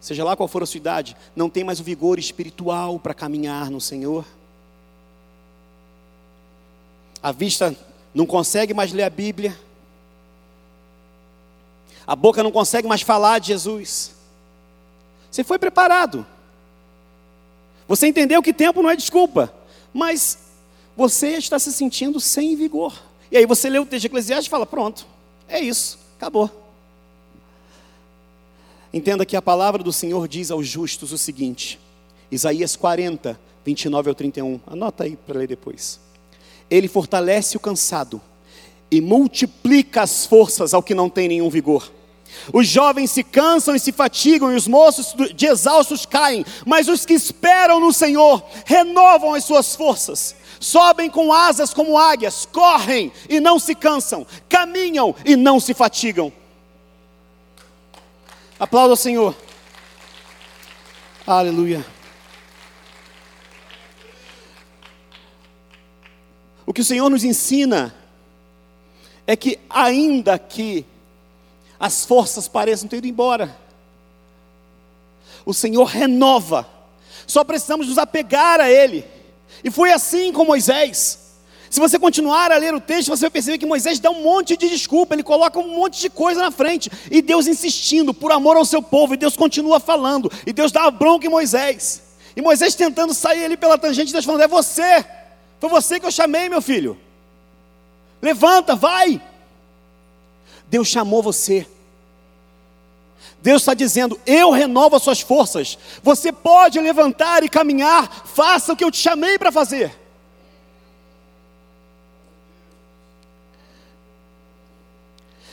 seja 0.00 0.24
lá 0.24 0.34
qual 0.34 0.48
for 0.48 0.62
a 0.62 0.66
sua 0.66 0.78
idade, 0.78 1.16
não 1.36 1.50
tem 1.50 1.62
mais 1.62 1.80
o 1.80 1.84
vigor 1.84 2.18
espiritual 2.18 2.98
para 2.98 3.14
caminhar 3.14 3.70
no 3.70 3.80
Senhor. 3.80 4.24
A 7.22 7.32
vista 7.32 7.76
não 8.14 8.26
consegue 8.26 8.72
mais 8.72 8.92
ler 8.92 9.04
a 9.04 9.10
Bíblia. 9.10 9.58
A 12.08 12.16
boca 12.16 12.42
não 12.42 12.50
consegue 12.50 12.88
mais 12.88 13.02
falar 13.02 13.38
de 13.38 13.48
Jesus. 13.48 14.12
Você 15.30 15.44
foi 15.44 15.58
preparado. 15.58 16.26
Você 17.86 18.06
entendeu 18.06 18.42
que 18.42 18.50
tempo 18.50 18.82
não 18.82 18.88
é 18.88 18.96
desculpa, 18.96 19.52
mas 19.92 20.38
você 20.96 21.32
está 21.32 21.58
se 21.58 21.70
sentindo 21.70 22.18
sem 22.18 22.56
vigor. 22.56 22.98
E 23.30 23.36
aí 23.36 23.44
você 23.44 23.68
lê 23.68 23.78
o 23.78 23.84
texto 23.84 24.00
de 24.00 24.06
Eclesiastes 24.06 24.46
e 24.46 24.50
fala: 24.50 24.64
pronto, 24.64 25.06
é 25.46 25.60
isso, 25.60 25.98
acabou. 26.16 26.50
Entenda 28.90 29.26
que 29.26 29.36
a 29.36 29.42
palavra 29.42 29.82
do 29.82 29.92
Senhor 29.92 30.26
diz 30.26 30.50
aos 30.50 30.66
justos 30.66 31.12
o 31.12 31.18
seguinte, 31.18 31.78
Isaías 32.30 32.74
40, 32.74 33.38
29 33.66 34.08
ao 34.08 34.14
31, 34.14 34.58
anota 34.66 35.04
aí 35.04 35.14
para 35.14 35.40
ler 35.40 35.46
depois. 35.46 36.00
Ele 36.70 36.88
fortalece 36.88 37.54
o 37.54 37.60
cansado 37.60 38.18
e 38.90 38.98
multiplica 38.98 40.00
as 40.00 40.24
forças 40.24 40.72
ao 40.72 40.82
que 40.82 40.94
não 40.94 41.10
tem 41.10 41.28
nenhum 41.28 41.50
vigor. 41.50 41.97
Os 42.52 42.66
jovens 42.66 43.10
se 43.10 43.22
cansam 43.22 43.74
e 43.74 43.80
se 43.80 43.92
fatigam, 43.92 44.52
e 44.52 44.56
os 44.56 44.66
moços 44.66 45.14
de 45.34 45.46
exaustos 45.46 46.06
caem, 46.06 46.44
mas 46.66 46.88
os 46.88 47.04
que 47.04 47.14
esperam 47.14 47.80
no 47.80 47.92
Senhor 47.92 48.42
renovam 48.64 49.34
as 49.34 49.44
suas 49.44 49.76
forças, 49.76 50.34
sobem 50.60 51.10
com 51.10 51.32
asas 51.32 51.74
como 51.74 51.98
águias, 51.98 52.46
correm 52.46 53.12
e 53.28 53.40
não 53.40 53.58
se 53.58 53.74
cansam, 53.74 54.26
caminham 54.48 55.14
e 55.24 55.36
não 55.36 55.60
se 55.60 55.74
fatigam. 55.74 56.32
Aplauda 58.58 58.94
o 58.94 58.96
Senhor. 58.96 59.36
Aleluia. 61.26 61.84
O 66.66 66.72
que 66.72 66.80
o 66.80 66.84
Senhor 66.84 67.08
nos 67.08 67.24
ensina 67.24 67.94
é 69.26 69.36
que, 69.36 69.58
ainda 69.70 70.38
que 70.38 70.84
as 71.78 72.04
forças 72.04 72.48
pareçam 72.48 72.88
ter 72.88 72.98
ido 72.98 73.06
embora, 73.06 73.56
o 75.44 75.54
Senhor 75.54 75.84
renova, 75.84 76.68
só 77.26 77.44
precisamos 77.44 77.88
nos 77.88 77.98
apegar 77.98 78.60
a 78.60 78.70
Ele, 78.70 79.04
e 79.62 79.70
foi 79.70 79.92
assim 79.92 80.32
com 80.32 80.44
Moisés. 80.44 81.26
Se 81.70 81.80
você 81.80 81.98
continuar 81.98 82.50
a 82.50 82.56
ler 82.56 82.74
o 82.74 82.80
texto, 82.80 83.08
você 83.08 83.22
vai 83.22 83.30
perceber 83.30 83.58
que 83.58 83.66
Moisés 83.66 84.00
dá 84.00 84.10
um 84.10 84.22
monte 84.22 84.56
de 84.56 84.68
desculpa, 84.70 85.14
ele 85.14 85.22
coloca 85.22 85.58
um 85.58 85.76
monte 85.76 86.00
de 86.00 86.08
coisa 86.08 86.40
na 86.40 86.50
frente, 86.50 86.90
e 87.10 87.20
Deus 87.20 87.46
insistindo 87.46 88.14
por 88.14 88.32
amor 88.32 88.56
ao 88.56 88.64
seu 88.64 88.82
povo, 88.82 89.14
e 89.14 89.18
Deus 89.18 89.36
continua 89.36 89.78
falando, 89.78 90.32
e 90.46 90.52
Deus 90.52 90.72
dá 90.72 90.84
a 90.84 90.90
bronca 90.90 91.26
em 91.26 91.30
Moisés, 91.30 92.02
e 92.34 92.40
Moisés 92.40 92.74
tentando 92.74 93.12
sair 93.12 93.44
ali 93.44 93.56
pela 93.56 93.76
tangente, 93.76 94.12
Deus 94.12 94.24
falando: 94.24 94.42
É 94.42 94.48
você, 94.48 95.04
foi 95.60 95.68
você 95.68 96.00
que 96.00 96.06
eu 96.06 96.10
chamei, 96.10 96.48
meu 96.48 96.62
filho, 96.62 96.98
levanta, 98.22 98.74
vai. 98.74 99.20
Deus 100.70 100.88
chamou 100.88 101.22
você. 101.22 101.66
Deus 103.40 103.62
está 103.62 103.74
dizendo: 103.74 104.20
Eu 104.26 104.50
renovo 104.50 104.96
as 104.96 105.02
suas 105.02 105.20
forças. 105.20 105.78
Você 106.02 106.32
pode 106.32 106.80
levantar 106.80 107.42
e 107.42 107.48
caminhar. 107.48 108.26
Faça 108.26 108.72
o 108.72 108.76
que 108.76 108.84
eu 108.84 108.90
te 108.90 108.98
chamei 108.98 109.38
para 109.38 109.52
fazer. 109.52 109.96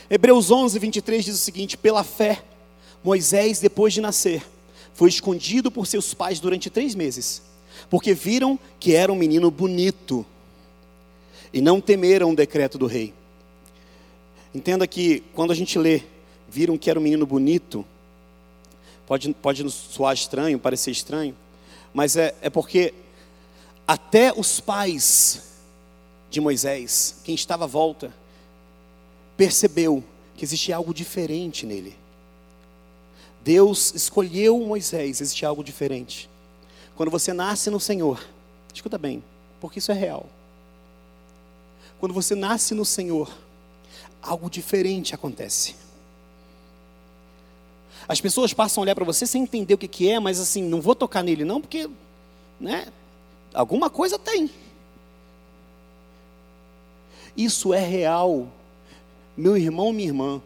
Hebreus 0.08 0.50
11, 0.50 0.78
23 0.78 1.24
diz 1.24 1.34
o 1.34 1.38
seguinte: 1.38 1.76
Pela 1.76 2.04
fé, 2.04 2.42
Moisés, 3.02 3.60
depois 3.60 3.92
de 3.92 4.00
nascer, 4.00 4.44
foi 4.94 5.08
escondido 5.08 5.70
por 5.70 5.86
seus 5.86 6.12
pais 6.14 6.40
durante 6.40 6.70
três 6.70 6.94
meses, 6.94 7.42
porque 7.88 8.14
viram 8.14 8.58
que 8.78 8.94
era 8.94 9.12
um 9.12 9.16
menino 9.16 9.50
bonito 9.50 10.24
e 11.52 11.60
não 11.60 11.80
temeram 11.80 12.32
o 12.32 12.36
decreto 12.36 12.78
do 12.78 12.86
rei. 12.86 13.14
Entenda 14.56 14.86
que 14.86 15.22
quando 15.34 15.50
a 15.50 15.54
gente 15.54 15.78
lê, 15.78 16.00
viram 16.48 16.78
que 16.78 16.88
era 16.88 16.98
um 16.98 17.02
menino 17.02 17.26
bonito, 17.26 17.84
pode, 19.06 19.30
pode 19.34 19.70
soar 19.70 20.14
estranho, 20.14 20.58
parecer 20.58 20.90
estranho, 20.92 21.36
mas 21.92 22.16
é, 22.16 22.34
é 22.40 22.48
porque 22.48 22.94
até 23.86 24.32
os 24.32 24.58
pais 24.58 25.42
de 26.30 26.40
Moisés, 26.40 27.16
quem 27.22 27.34
estava 27.34 27.64
à 27.64 27.66
volta, 27.66 28.10
percebeu 29.36 30.02
que 30.34 30.42
existia 30.46 30.76
algo 30.76 30.94
diferente 30.94 31.66
nele. 31.66 31.94
Deus 33.44 33.94
escolheu 33.94 34.58
Moisés, 34.60 35.20
existia 35.20 35.48
algo 35.48 35.62
diferente. 35.62 36.30
Quando 36.96 37.10
você 37.10 37.34
nasce 37.34 37.68
no 37.68 37.78
Senhor, 37.78 38.26
escuta 38.72 38.96
bem, 38.96 39.22
porque 39.60 39.80
isso 39.80 39.92
é 39.92 39.94
real. 39.94 40.26
Quando 42.00 42.14
você 42.14 42.34
nasce 42.34 42.72
no 42.72 42.86
Senhor, 42.86 43.30
algo 44.26 44.50
diferente 44.50 45.14
acontece. 45.14 45.74
As 48.08 48.20
pessoas 48.20 48.52
passam 48.52 48.82
a 48.82 48.84
olhar 48.84 48.94
para 48.94 49.04
você 49.04 49.26
sem 49.26 49.42
entender 49.42 49.74
o 49.74 49.78
que, 49.78 49.88
que 49.88 50.08
é, 50.08 50.20
mas 50.20 50.38
assim, 50.38 50.62
não 50.62 50.80
vou 50.80 50.94
tocar 50.94 51.22
nele 51.22 51.44
não, 51.44 51.60
porque, 51.60 51.88
né, 52.60 52.86
alguma 53.54 53.88
coisa 53.88 54.18
tem. 54.18 54.50
Isso 57.36 57.72
é 57.74 57.80
real 57.80 58.48
meu 59.36 59.56
irmão, 59.56 59.92
minha 59.92 60.08
irmã, 60.08 60.40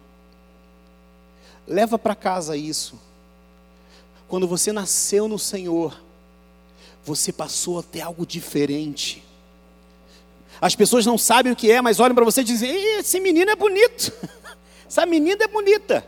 leva 1.67 1.97
para 1.97 2.17
casa 2.17 2.57
isso. 2.57 2.99
Quando 4.27 4.49
você 4.49 4.73
nasceu 4.73 5.29
no 5.29 5.39
Senhor, 5.39 6.01
você 7.05 7.33
passou 7.33 7.79
a 7.79 7.83
ter 7.83 8.01
algo 8.01 8.27
diferente. 8.27 9.23
As 10.61 10.75
pessoas 10.75 11.07
não 11.07 11.17
sabem 11.17 11.53
o 11.53 11.57
que 11.57 11.71
é, 11.71 11.81
mas 11.81 11.99
olham 12.01 12.15
para 12.15 12.25
você 12.25 12.43
e 12.43 12.45
dizem: 12.45 12.99
esse 12.99 13.19
menino 13.19 13.51
é 13.51 13.57
bonito, 13.57 14.13
essa 14.87 15.07
menina 15.07 15.45
é 15.45 15.49
bonita. 15.49 16.07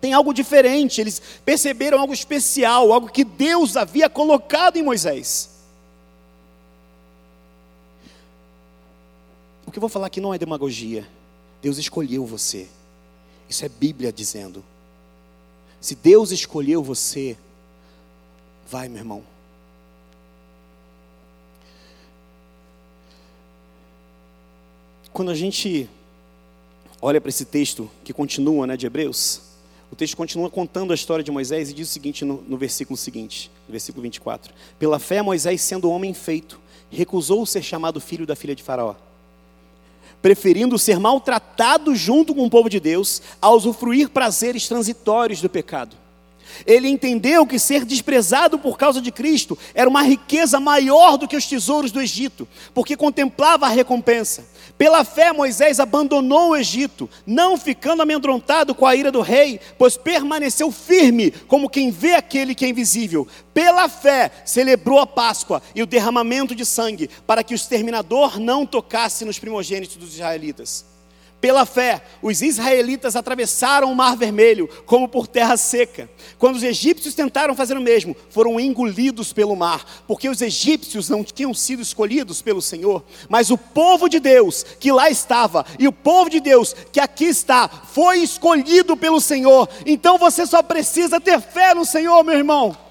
Tem 0.00 0.12
algo 0.12 0.34
diferente, 0.34 1.00
eles 1.00 1.20
perceberam 1.44 1.98
algo 1.98 2.12
especial, 2.12 2.92
algo 2.92 3.08
que 3.08 3.24
Deus 3.24 3.76
havia 3.76 4.10
colocado 4.10 4.76
em 4.76 4.82
Moisés. 4.82 5.50
O 9.66 9.70
que 9.70 9.78
eu 9.78 9.80
vou 9.80 9.88
falar 9.88 10.06
aqui 10.06 10.20
não 10.20 10.32
é 10.32 10.38
demagogia. 10.38 11.06
Deus 11.62 11.78
escolheu 11.78 12.24
você. 12.24 12.68
Isso 13.48 13.64
é 13.64 13.68
Bíblia 13.68 14.12
dizendo. 14.12 14.62
Se 15.80 15.94
Deus 15.94 16.30
escolheu 16.30 16.82
você, 16.82 17.36
vai, 18.68 18.88
meu 18.88 18.98
irmão. 18.98 19.35
Quando 25.16 25.30
a 25.30 25.34
gente 25.34 25.88
olha 27.00 27.18
para 27.22 27.30
esse 27.30 27.46
texto 27.46 27.90
que 28.04 28.12
continua, 28.12 28.66
né, 28.66 28.76
de 28.76 28.84
Hebreus, 28.84 29.40
o 29.90 29.96
texto 29.96 30.14
continua 30.14 30.50
contando 30.50 30.90
a 30.90 30.94
história 30.94 31.24
de 31.24 31.30
Moisés 31.30 31.70
e 31.70 31.72
diz 31.72 31.88
o 31.88 31.90
seguinte 31.90 32.22
no, 32.22 32.44
no 32.46 32.58
versículo 32.58 32.98
seguinte, 32.98 33.50
no 33.66 33.72
versículo 33.72 34.02
24: 34.02 34.52
Pela 34.78 34.98
fé, 34.98 35.22
Moisés, 35.22 35.62
sendo 35.62 35.88
homem 35.88 36.12
feito, 36.12 36.60
recusou 36.90 37.46
ser 37.46 37.62
chamado 37.62 37.98
filho 37.98 38.26
da 38.26 38.36
filha 38.36 38.54
de 38.54 38.62
Faraó 38.62 38.94
preferindo 40.20 40.78
ser 40.78 40.98
maltratado 40.98 41.96
junto 41.96 42.34
com 42.34 42.44
o 42.44 42.50
povo 42.50 42.68
de 42.68 42.78
Deus, 42.78 43.22
a 43.40 43.50
usufruir 43.50 44.10
prazeres 44.10 44.68
transitórios 44.68 45.40
do 45.40 45.48
pecado. 45.48 45.96
Ele 46.66 46.88
entendeu 46.88 47.46
que 47.46 47.58
ser 47.58 47.84
desprezado 47.84 48.58
por 48.58 48.76
causa 48.76 49.00
de 49.00 49.10
Cristo 49.10 49.58
era 49.74 49.88
uma 49.88 50.02
riqueza 50.02 50.58
maior 50.60 51.16
do 51.16 51.28
que 51.28 51.36
os 51.36 51.46
tesouros 51.46 51.92
do 51.92 52.00
Egito, 52.00 52.46
porque 52.74 52.96
contemplava 52.96 53.66
a 53.66 53.70
recompensa. 53.70 54.44
Pela 54.78 55.04
fé, 55.04 55.32
Moisés 55.32 55.80
abandonou 55.80 56.50
o 56.50 56.56
Egito, 56.56 57.08
não 57.26 57.56
ficando 57.56 58.02
amedrontado 58.02 58.74
com 58.74 58.84
a 58.84 58.94
ira 58.94 59.10
do 59.10 59.22
rei, 59.22 59.58
pois 59.78 59.96
permaneceu 59.96 60.70
firme, 60.70 61.30
como 61.30 61.70
quem 61.70 61.90
vê 61.90 62.14
aquele 62.14 62.54
que 62.54 62.64
é 62.64 62.68
invisível. 62.68 63.26
Pela 63.54 63.88
fé, 63.88 64.30
celebrou 64.44 64.98
a 64.98 65.06
Páscoa 65.06 65.62
e 65.74 65.82
o 65.82 65.86
derramamento 65.86 66.54
de 66.54 66.66
sangue, 66.66 67.08
para 67.26 67.42
que 67.42 67.54
o 67.54 67.56
exterminador 67.56 68.38
não 68.38 68.66
tocasse 68.66 69.24
nos 69.24 69.38
primogênitos 69.38 69.96
dos 69.96 70.14
israelitas. 70.14 70.95
Pela 71.46 71.64
fé, 71.64 72.02
os 72.20 72.42
israelitas 72.42 73.14
atravessaram 73.14 73.92
o 73.92 73.94
Mar 73.94 74.16
Vermelho 74.16 74.68
como 74.84 75.08
por 75.08 75.28
terra 75.28 75.56
seca. 75.56 76.10
Quando 76.40 76.56
os 76.56 76.64
egípcios 76.64 77.14
tentaram 77.14 77.54
fazer 77.54 77.76
o 77.76 77.80
mesmo, 77.80 78.16
foram 78.30 78.58
engolidos 78.58 79.32
pelo 79.32 79.54
mar, 79.54 80.02
porque 80.08 80.28
os 80.28 80.42
egípcios 80.42 81.08
não 81.08 81.22
tinham 81.22 81.54
sido 81.54 81.80
escolhidos 81.80 82.42
pelo 82.42 82.60
Senhor, 82.60 83.04
mas 83.28 83.48
o 83.48 83.56
povo 83.56 84.08
de 84.08 84.18
Deus 84.18 84.66
que 84.80 84.90
lá 84.90 85.08
estava 85.08 85.64
e 85.78 85.86
o 85.86 85.92
povo 85.92 86.28
de 86.28 86.40
Deus 86.40 86.74
que 86.90 86.98
aqui 86.98 87.26
está 87.26 87.68
foi 87.68 88.18
escolhido 88.18 88.96
pelo 88.96 89.20
Senhor. 89.20 89.68
Então 89.86 90.18
você 90.18 90.44
só 90.46 90.64
precisa 90.64 91.20
ter 91.20 91.40
fé 91.40 91.74
no 91.74 91.84
Senhor, 91.84 92.24
meu 92.24 92.34
irmão. 92.34 92.85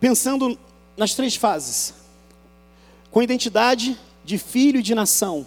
Pensando 0.00 0.58
nas 0.96 1.14
três 1.14 1.36
fases: 1.36 1.94
com 3.10 3.22
identidade 3.22 3.98
de 4.24 4.38
filho 4.38 4.80
e 4.80 4.82
de 4.82 4.94
nação, 4.94 5.46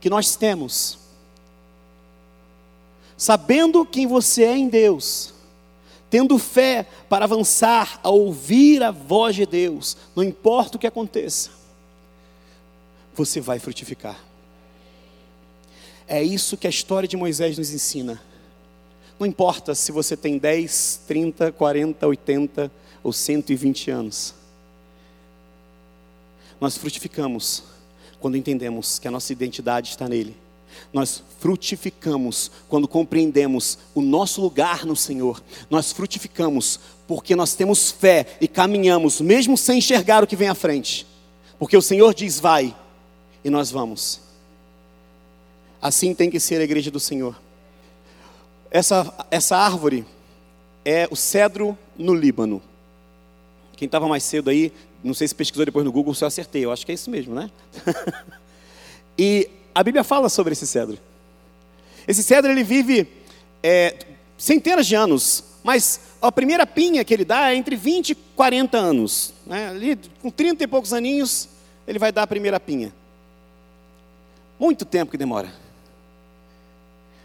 que 0.00 0.08
nós 0.08 0.36
temos, 0.36 0.98
sabendo 3.16 3.84
quem 3.84 4.06
você 4.06 4.44
é 4.44 4.56
em 4.56 4.68
Deus, 4.68 5.34
tendo 6.08 6.38
fé 6.38 6.86
para 7.08 7.24
avançar 7.24 7.98
a 8.02 8.10
ouvir 8.10 8.82
a 8.82 8.92
voz 8.92 9.34
de 9.34 9.44
Deus, 9.44 9.96
não 10.14 10.22
importa 10.22 10.76
o 10.76 10.80
que 10.80 10.86
aconteça, 10.86 11.50
você 13.14 13.40
vai 13.40 13.58
frutificar. 13.58 14.22
É 16.06 16.22
isso 16.22 16.56
que 16.56 16.68
a 16.68 16.70
história 16.70 17.08
de 17.08 17.16
Moisés 17.16 17.58
nos 17.58 17.72
ensina. 17.72 18.22
Não 19.18 19.26
importa 19.26 19.74
se 19.74 19.90
você 19.90 20.16
tem 20.16 20.38
10, 20.38 21.00
30, 21.08 21.50
40, 21.50 22.06
80 22.06 22.70
ou 23.06 23.12
120 23.12 23.88
anos. 23.88 24.34
Nós 26.60 26.76
frutificamos 26.76 27.62
quando 28.18 28.36
entendemos 28.36 28.98
que 28.98 29.06
a 29.06 29.12
nossa 29.12 29.32
identidade 29.32 29.90
está 29.90 30.08
nele. 30.08 30.36
Nós 30.92 31.22
frutificamos 31.38 32.50
quando 32.68 32.88
compreendemos 32.88 33.78
o 33.94 34.00
nosso 34.00 34.40
lugar 34.40 34.84
no 34.84 34.96
Senhor. 34.96 35.40
Nós 35.70 35.92
frutificamos 35.92 36.80
porque 37.06 37.36
nós 37.36 37.54
temos 37.54 37.92
fé 37.92 38.26
e 38.40 38.48
caminhamos, 38.48 39.20
mesmo 39.20 39.56
sem 39.56 39.78
enxergar 39.78 40.24
o 40.24 40.26
que 40.26 40.34
vem 40.34 40.48
à 40.48 40.54
frente. 40.54 41.06
Porque 41.60 41.76
o 41.76 41.82
Senhor 41.82 42.12
diz: 42.12 42.40
vai, 42.40 42.76
e 43.44 43.48
nós 43.48 43.70
vamos. 43.70 44.20
Assim 45.80 46.12
tem 46.12 46.28
que 46.28 46.40
ser 46.40 46.60
a 46.60 46.64
igreja 46.64 46.90
do 46.90 46.98
Senhor. 46.98 47.40
Essa, 48.68 49.14
essa 49.30 49.56
árvore 49.56 50.04
é 50.84 51.06
o 51.08 51.14
cedro 51.14 51.78
no 51.96 52.12
Líbano. 52.12 52.60
Quem 53.76 53.86
estava 53.86 54.08
mais 54.08 54.24
cedo 54.24 54.48
aí, 54.48 54.72
não 55.04 55.14
sei 55.14 55.28
se 55.28 55.34
pesquisou 55.34 55.64
depois 55.64 55.84
no 55.84 55.92
Google 55.92 56.14
se 56.14 56.24
eu 56.24 56.28
acertei, 56.28 56.64
eu 56.64 56.72
acho 56.72 56.84
que 56.84 56.92
é 56.92 56.94
isso 56.94 57.10
mesmo, 57.10 57.34
né? 57.34 57.50
e 59.18 59.50
a 59.74 59.82
Bíblia 59.82 60.02
fala 60.02 60.28
sobre 60.28 60.54
esse 60.54 60.66
cedro. 60.66 60.98
Esse 62.08 62.22
cedro 62.22 62.50
ele 62.50 62.64
vive 62.64 63.06
é, 63.62 63.98
centenas 64.38 64.86
de 64.86 64.94
anos, 64.94 65.44
mas 65.62 66.00
a 66.22 66.32
primeira 66.32 66.66
pinha 66.66 67.04
que 67.04 67.12
ele 67.12 67.24
dá 67.24 67.50
é 67.50 67.54
entre 67.54 67.76
20 67.76 68.10
e 68.10 68.14
40 68.14 68.78
anos. 68.78 69.34
Né? 69.44 69.68
Ali, 69.68 69.98
com 70.22 70.30
30 70.30 70.64
e 70.64 70.66
poucos 70.66 70.92
aninhos, 70.92 71.48
ele 71.86 71.98
vai 71.98 72.10
dar 72.10 72.22
a 72.22 72.26
primeira 72.26 72.58
pinha. 72.58 72.92
Muito 74.58 74.84
tempo 74.84 75.10
que 75.10 75.18
demora. 75.18 75.52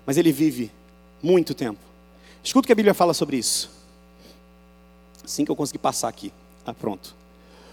Mas 0.06 0.18
ele 0.18 0.32
vive 0.32 0.72
muito 1.24 1.54
tempo. 1.54 1.80
Escuta 2.44 2.66
o 2.66 2.68
que 2.68 2.74
a 2.74 2.76
Bíblia 2.76 2.94
fala 2.94 3.14
sobre 3.14 3.38
isso. 3.38 3.70
Assim 5.24 5.46
que 5.46 5.52
eu 5.52 5.56
conseguir 5.56 5.80
passar 5.80 6.10
aqui. 6.10 6.34
Ah, 6.66 6.74
pronto. 6.74 7.16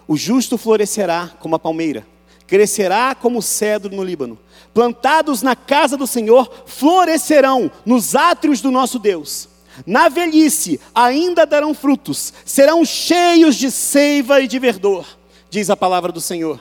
O 0.07 0.17
justo 0.17 0.57
florescerá 0.57 1.31
como 1.39 1.55
a 1.55 1.59
palmeira, 1.59 2.07
crescerá 2.47 3.15
como 3.15 3.41
o 3.41 3.43
cedro 3.43 3.95
no 3.95 4.03
Líbano. 4.03 4.39
Plantados 4.73 5.43
na 5.43 5.55
casa 5.55 5.97
do 5.97 6.07
Senhor, 6.07 6.65
florescerão 6.67 7.71
nos 7.85 8.15
átrios 8.15 8.61
do 8.61 8.71
nosso 8.71 8.99
Deus. 8.99 9.49
Na 9.87 10.09
velhice 10.09 10.81
ainda 10.95 11.47
darão 11.47 11.75
frutos, 11.75 12.33
serão 12.45 12.85
cheios 12.85 13.55
de 13.57 13.71
seiva 13.71 14.41
e 14.41 14.49
de 14.49 14.59
verdor, 14.59 15.07
diz 15.51 15.71
a 15.71 15.77
palavra 15.77 16.11
do 16.11 16.21
Senhor. 16.21 16.61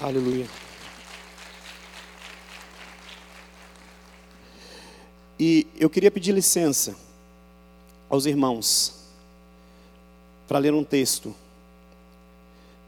Aleluia. 0.00 0.46
E 5.38 5.66
eu 5.76 5.90
queria 5.90 6.10
pedir 6.10 6.32
licença 6.32 6.96
aos 8.12 8.26
irmãos 8.26 8.92
para 10.46 10.58
ler 10.58 10.74
um 10.74 10.84
texto 10.84 11.34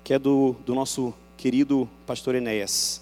que 0.04 0.12
é 0.12 0.18
do, 0.18 0.54
do 0.66 0.74
nosso 0.74 1.14
querido 1.38 1.88
pastor 2.06 2.34
Enéas. 2.34 3.00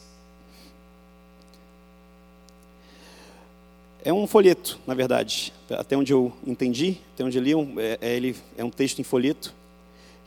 É 4.05 4.13
um 4.13 4.25
folheto, 4.29 4.79
na 4.87 4.95
verdade, 4.95 5.53
até 5.69 5.97
onde 5.97 6.13
eu 6.13 6.33
entendi, 6.47 7.01
até 7.13 7.25
onde 7.25 7.39
eu 7.39 7.43
li, 7.43 7.81
é, 7.81 7.99
é, 8.01 8.17
ele, 8.17 8.37
é 8.57 8.63
um 8.63 8.71
texto 8.71 9.01
em 9.01 9.05
folheto 9.05 9.53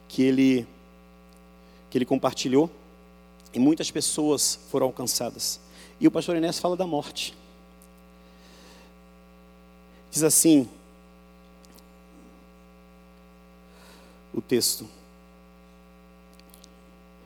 que 0.10 0.22
ele, 0.22 0.68
que 1.90 1.98
ele 1.98 2.06
compartilhou 2.06 2.70
e 3.54 3.60
muitas 3.60 3.90
pessoas 3.90 4.60
foram 4.70 4.88
alcançadas. 4.88 5.62
E 5.98 6.06
o 6.06 6.12
pastor 6.12 6.36
Enéas 6.36 6.60
fala 6.60 6.76
da 6.76 6.86
morte. 6.86 7.34
Diz 10.12 10.24
assim: 10.24 10.68
texto. 14.48 14.84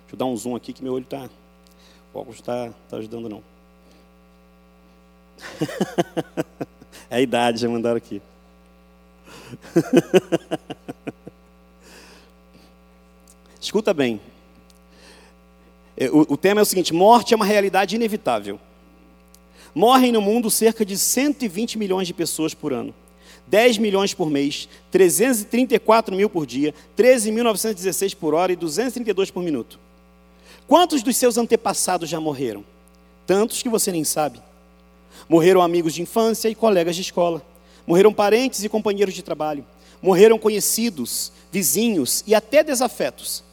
Deixa 0.01 0.15
eu 0.15 0.17
dar 0.17 0.25
um 0.25 0.35
zoom 0.35 0.55
aqui 0.55 0.73
que 0.73 0.83
meu 0.83 0.93
olho 0.93 1.03
está. 1.03 1.29
O 2.13 2.19
óculos 2.19 2.39
está 2.39 2.71
tá 2.89 2.97
ajudando 2.97 3.29
não. 3.29 3.43
é 7.09 7.15
a 7.17 7.21
idade, 7.21 7.59
já 7.59 7.69
mandaram 7.69 7.97
aqui. 7.97 8.21
Escuta 13.61 13.93
bem. 13.93 14.19
É, 15.95 16.09
o, 16.09 16.21
o 16.29 16.37
tema 16.37 16.61
é 16.61 16.63
o 16.63 16.65
seguinte: 16.65 16.93
morte 16.93 17.33
é 17.33 17.35
uma 17.35 17.45
realidade 17.45 17.95
inevitável. 17.95 18.59
Morrem 19.75 20.11
no 20.11 20.21
mundo 20.21 20.49
cerca 20.49 20.83
de 20.83 20.97
120 20.97 21.77
milhões 21.77 22.07
de 22.07 22.13
pessoas 22.13 22.53
por 22.53 22.73
ano. 22.73 22.93
10 23.49 23.79
milhões 23.79 24.13
por 24.13 24.29
mês, 24.29 24.69
334 24.91 26.15
mil 26.15 26.29
por 26.29 26.45
dia, 26.45 26.73
13.916 26.97 28.15
por 28.15 28.33
hora 28.33 28.51
e 28.53 28.55
232 28.55 29.31
por 29.31 29.41
minuto. 29.41 29.79
Quantos 30.67 31.01
dos 31.01 31.17
seus 31.17 31.37
antepassados 31.37 32.07
já 32.07 32.19
morreram? 32.19 32.63
Tantos 33.25 33.63
que 33.63 33.69
você 33.69 33.91
nem 33.91 34.03
sabe. 34.03 34.39
Morreram 35.27 35.61
amigos 35.61 35.95
de 35.95 36.01
infância 36.03 36.47
e 36.47 36.53
colegas 36.53 36.95
de 36.95 37.01
escola. 37.01 37.41
Morreram 37.87 38.13
parentes 38.13 38.63
e 38.63 38.69
companheiros 38.69 39.15
de 39.15 39.23
trabalho. 39.23 39.65
Morreram 39.99 40.37
conhecidos, 40.37 41.31
vizinhos 41.51 42.23
e 42.27 42.35
até 42.35 42.63
desafetos. 42.63 43.43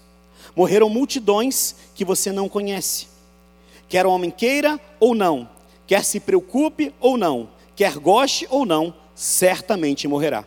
Morreram 0.54 0.90
multidões 0.90 1.74
que 1.94 2.04
você 2.04 2.30
não 2.32 2.50
conhece. 2.50 3.08
Quer 3.88 4.04
o 4.04 4.10
homem 4.10 4.30
queira 4.30 4.78
ou 5.00 5.14
não, 5.14 5.48
quer 5.86 6.04
se 6.04 6.20
preocupe 6.20 6.92
ou 7.00 7.16
não, 7.16 7.48
quer 7.74 7.96
goste 7.98 8.46
ou 8.50 8.66
não, 8.66 8.92
certamente 9.16 10.06
morrerá. 10.06 10.44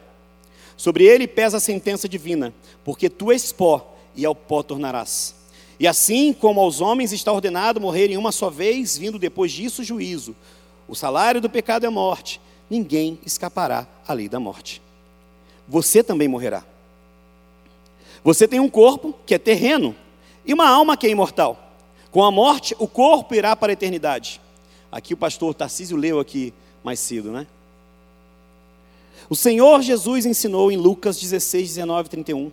Sobre 0.78 1.04
ele 1.04 1.28
pesa 1.28 1.58
a 1.58 1.60
sentença 1.60 2.08
divina, 2.08 2.54
porque 2.86 3.10
tu 3.10 3.34
és 3.34 3.52
pó 3.52 3.98
e 4.16 4.24
ao 4.24 4.34
pó 4.34 4.64
tornarás. 4.64 5.36
E 5.78 5.88
assim 5.88 6.32
como 6.32 6.62
aos 6.62 6.80
homens 6.80 7.12
está 7.12 7.34
ordenado 7.34 7.82
morrerem 7.82 8.16
uma 8.16 8.32
só 8.32 8.50
vez, 8.50 8.98
vindo 8.98 9.20
depois 9.20 9.52
disso 9.52 9.82
o 9.82 9.86
juízo, 9.86 10.36
o 10.88 10.96
salário 10.96 11.42
do 11.42 11.50
pecado 11.50 11.86
é 11.86 11.90
morte, 11.90 12.40
ninguém 12.70 13.20
escapará 13.26 13.88
à 14.08 14.14
lei 14.14 14.30
da 14.30 14.40
morte. 14.40 14.82
Você 15.68 16.04
também 16.04 16.28
morrerá. 16.28 16.64
Você 18.24 18.48
tem 18.48 18.60
um 18.60 18.70
corpo 18.70 19.14
que 19.26 19.34
é 19.34 19.38
terreno 19.38 19.96
e 20.46 20.54
uma 20.54 20.68
alma 20.68 20.98
que 20.98 21.08
é 21.08 21.10
imortal. 21.10 21.74
Com 22.12 22.24
a 22.24 22.32
morte, 22.32 22.76
o 22.80 22.88
corpo 22.88 23.36
irá 23.36 23.56
para 23.56 23.72
a 23.72 23.74
eternidade. 23.74 24.42
Aqui 24.92 25.14
o 25.14 25.18
pastor 25.18 25.54
Tarcísio 25.54 25.96
leu 25.96 26.20
aqui 26.20 26.54
mais 26.84 27.00
cedo, 27.00 27.32
né? 27.32 27.48
O 29.30 29.36
Senhor 29.36 29.82
Jesus 29.82 30.26
ensinou 30.26 30.72
em 30.72 30.78
Lucas 30.78 31.20
16, 31.20 31.68
19 31.76 32.10
31 32.10 32.52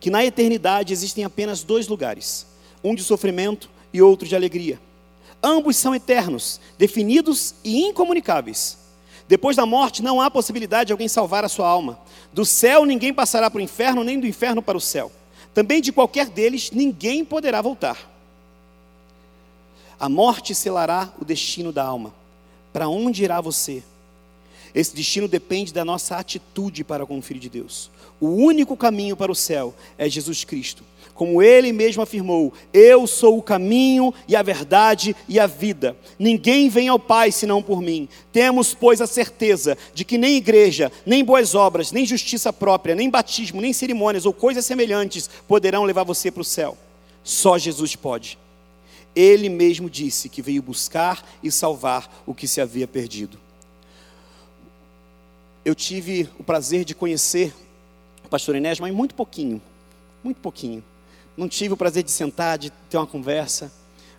que 0.00 0.10
na 0.10 0.24
eternidade 0.24 0.94
existem 0.94 1.24
apenas 1.24 1.62
dois 1.62 1.86
lugares, 1.86 2.46
um 2.82 2.94
de 2.94 3.04
sofrimento 3.04 3.68
e 3.92 4.00
outro 4.00 4.26
de 4.26 4.34
alegria. 4.34 4.80
Ambos 5.42 5.76
são 5.76 5.94
eternos, 5.94 6.58
definidos 6.78 7.54
e 7.62 7.82
incomunicáveis. 7.82 8.78
Depois 9.28 9.56
da 9.56 9.66
morte 9.66 10.02
não 10.02 10.20
há 10.20 10.30
possibilidade 10.30 10.86
de 10.86 10.92
alguém 10.92 11.06
salvar 11.06 11.44
a 11.44 11.48
sua 11.48 11.68
alma. 11.68 11.98
Do 12.32 12.44
céu 12.44 12.86
ninguém 12.86 13.12
passará 13.12 13.50
para 13.50 13.58
o 13.58 13.62
inferno, 13.62 14.02
nem 14.02 14.18
do 14.18 14.26
inferno 14.26 14.62
para 14.62 14.78
o 14.78 14.80
céu. 14.80 15.12
Também 15.52 15.82
de 15.82 15.92
qualquer 15.92 16.28
deles 16.28 16.70
ninguém 16.70 17.24
poderá 17.24 17.60
voltar. 17.60 18.10
A 19.98 20.08
morte 20.08 20.54
selará 20.54 21.12
o 21.20 21.24
destino 21.24 21.72
da 21.72 21.84
alma. 21.84 22.14
Para 22.72 22.88
onde 22.88 23.22
irá 23.22 23.40
você? 23.40 23.82
Esse 24.74 24.94
destino 24.94 25.26
depende 25.26 25.72
da 25.72 25.84
nossa 25.84 26.16
atitude 26.16 26.84
para 26.84 27.04
com 27.04 27.18
o 27.18 27.22
Filho 27.22 27.40
de 27.40 27.48
Deus. 27.48 27.90
O 28.20 28.28
único 28.28 28.76
caminho 28.76 29.16
para 29.16 29.32
o 29.32 29.34
céu 29.34 29.74
é 29.98 30.08
Jesus 30.08 30.44
Cristo. 30.44 30.84
Como 31.14 31.42
ele 31.42 31.72
mesmo 31.72 32.02
afirmou: 32.02 32.52
Eu 32.72 33.06
sou 33.06 33.36
o 33.36 33.42
caminho 33.42 34.14
e 34.28 34.36
a 34.36 34.42
verdade 34.42 35.14
e 35.28 35.40
a 35.40 35.46
vida. 35.46 35.96
Ninguém 36.18 36.68
vem 36.68 36.88
ao 36.88 36.98
Pai 36.98 37.32
senão 37.32 37.62
por 37.62 37.82
mim. 37.82 38.08
Temos, 38.32 38.72
pois, 38.72 39.00
a 39.00 39.06
certeza 39.06 39.76
de 39.92 40.04
que 40.04 40.16
nem 40.16 40.36
igreja, 40.36 40.90
nem 41.04 41.24
boas 41.24 41.54
obras, 41.54 41.92
nem 41.92 42.06
justiça 42.06 42.52
própria, 42.52 42.94
nem 42.94 43.10
batismo, 43.10 43.60
nem 43.60 43.72
cerimônias 43.72 44.24
ou 44.24 44.32
coisas 44.32 44.64
semelhantes 44.64 45.28
poderão 45.48 45.84
levar 45.84 46.04
você 46.04 46.30
para 46.30 46.42
o 46.42 46.44
céu. 46.44 46.76
Só 47.24 47.58
Jesus 47.58 47.96
pode. 47.96 48.38
Ele 49.14 49.48
mesmo 49.48 49.90
disse 49.90 50.28
que 50.28 50.40
veio 50.40 50.62
buscar 50.62 51.28
e 51.42 51.50
salvar 51.50 52.22
o 52.24 52.32
que 52.32 52.46
se 52.46 52.60
havia 52.60 52.86
perdido 52.86 53.38
eu 55.64 55.74
tive 55.74 56.28
o 56.38 56.44
prazer 56.44 56.84
de 56.84 56.94
conhecer 56.94 57.52
pastor 58.30 58.54
Inés, 58.54 58.78
mas 58.78 58.94
muito 58.94 59.14
pouquinho, 59.14 59.60
muito 60.22 60.40
pouquinho. 60.40 60.82
Não 61.36 61.48
tive 61.48 61.74
o 61.74 61.76
prazer 61.76 62.04
de 62.04 62.10
sentar, 62.10 62.56
de 62.56 62.70
ter 62.88 62.96
uma 62.96 63.06
conversa, 63.06 63.72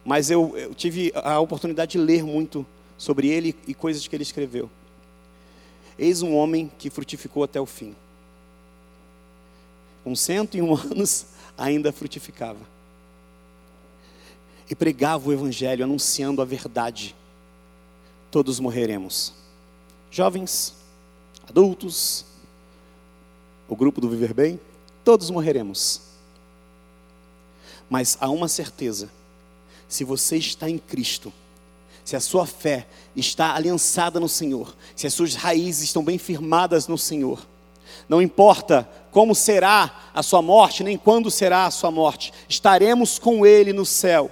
mas 0.03 0.29
eu, 0.29 0.55
eu 0.57 0.75
tive 0.75 1.11
a 1.15 1.39
oportunidade 1.39 1.93
de 1.93 1.97
ler 1.97 2.23
muito 2.23 2.65
sobre 2.97 3.29
ele 3.29 3.55
e 3.65 3.73
coisas 3.73 4.05
que 4.05 4.15
ele 4.15 4.23
escreveu. 4.23 4.69
Eis 5.97 6.21
um 6.21 6.35
homem 6.35 6.69
que 6.77 6.89
frutificou 6.89 7.43
até 7.43 7.59
o 7.59 7.65
fim. 7.65 7.95
Com 10.03 10.15
101 10.15 10.75
anos, 10.91 11.27
ainda 11.57 11.91
frutificava. 11.91 12.59
E 14.69 14.75
pregava 14.75 15.29
o 15.29 15.33
Evangelho, 15.33 15.83
anunciando 15.83 16.41
a 16.41 16.45
verdade. 16.45 17.15
Todos 18.31 18.59
morreremos. 18.59 19.33
Jovens, 20.09 20.73
adultos, 21.51 22.23
o 23.67 23.75
grupo 23.75 23.99
do 23.99 24.09
Viver 24.09 24.33
Bem, 24.33 24.57
todos 25.03 25.29
morreremos. 25.29 25.99
Mas 27.89 28.17
há 28.21 28.29
uma 28.29 28.47
certeza: 28.47 29.09
se 29.85 30.05
você 30.05 30.37
está 30.37 30.69
em 30.69 30.77
Cristo, 30.77 31.31
se 32.05 32.15
a 32.15 32.21
sua 32.21 32.45
fé 32.45 32.87
está 33.13 33.53
aliançada 33.53 34.17
no 34.17 34.29
Senhor, 34.29 34.73
se 34.95 35.05
as 35.05 35.13
suas 35.13 35.35
raízes 35.35 35.83
estão 35.83 36.01
bem 36.01 36.17
firmadas 36.17 36.87
no 36.87 36.97
Senhor, 36.97 37.45
não 38.07 38.21
importa 38.21 38.89
como 39.11 39.35
será 39.35 40.09
a 40.13 40.23
sua 40.23 40.41
morte, 40.41 40.85
nem 40.85 40.97
quando 40.97 41.29
será 41.29 41.65
a 41.65 41.71
sua 41.71 41.91
morte, 41.91 42.31
estaremos 42.47 43.19
com 43.19 43.45
Ele 43.45 43.73
no 43.73 43.85
céu, 43.85 44.31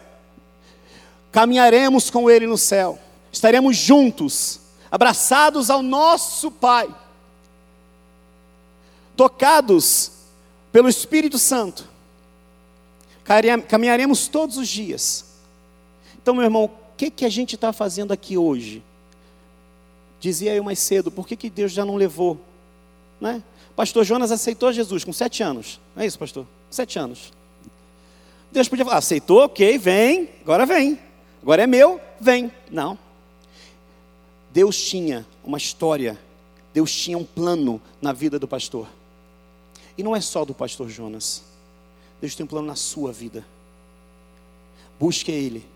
caminharemos 1.33 2.09
com 2.09 2.29
Ele 2.29 2.47
no 2.47 2.57
céu, 2.57 2.97
estaremos 3.29 3.75
juntos, 3.75 4.61
abraçados 4.89 5.69
ao 5.69 5.83
nosso 5.83 6.49
Pai 6.49 6.87
tocados 9.19 10.13
pelo 10.71 10.87
Espírito 10.87 11.37
Santo, 11.37 11.83
caminharemos 13.67 14.29
todos 14.29 14.55
os 14.55 14.69
dias. 14.69 15.25
Então, 16.21 16.33
meu 16.33 16.45
irmão, 16.45 16.63
o 16.63 16.71
que, 16.95 17.11
que 17.11 17.25
a 17.25 17.29
gente 17.29 17.55
está 17.55 17.73
fazendo 17.73 18.13
aqui 18.13 18.37
hoje? 18.37 18.81
Dizia 20.21 20.55
eu 20.55 20.63
mais 20.63 20.79
cedo, 20.79 21.11
por 21.11 21.27
que, 21.27 21.35
que 21.35 21.49
Deus 21.49 21.73
já 21.73 21.83
não 21.83 21.97
levou? 21.97 22.39
Né? 23.19 23.43
Pastor 23.75 24.05
Jonas 24.05 24.31
aceitou 24.31 24.71
Jesus 24.71 25.03
com 25.03 25.11
sete 25.11 25.43
anos. 25.43 25.81
Não 25.93 26.03
é 26.03 26.05
isso, 26.05 26.17
pastor? 26.17 26.47
Sete 26.71 26.97
anos. 26.97 27.33
Deus 28.53 28.69
podia 28.69 28.85
falar, 28.85 28.99
aceitou, 28.99 29.43
ok, 29.43 29.77
vem, 29.77 30.29
agora 30.43 30.65
vem. 30.65 30.97
Agora 31.41 31.63
é 31.63 31.67
meu, 31.67 31.99
vem. 32.21 32.49
Não. 32.71 32.97
Deus 34.53 34.81
tinha 34.81 35.25
uma 35.43 35.57
história, 35.57 36.17
Deus 36.73 36.89
tinha 36.95 37.17
um 37.17 37.25
plano 37.25 37.81
na 38.01 38.13
vida 38.13 38.39
do 38.39 38.47
pastor. 38.47 38.87
E 39.99 40.03
não 40.03 40.15
é 40.15 40.21
só 40.21 40.45
do 40.45 40.53
pastor 40.53 40.87
Jonas. 40.87 41.43
Deus 42.21 42.33
tem 42.33 42.45
um 42.45 42.47
plano 42.47 42.65
na 42.65 42.75
sua 42.77 43.11
vida. 43.11 43.45
Busque 44.97 45.29
Ele. 45.29 45.67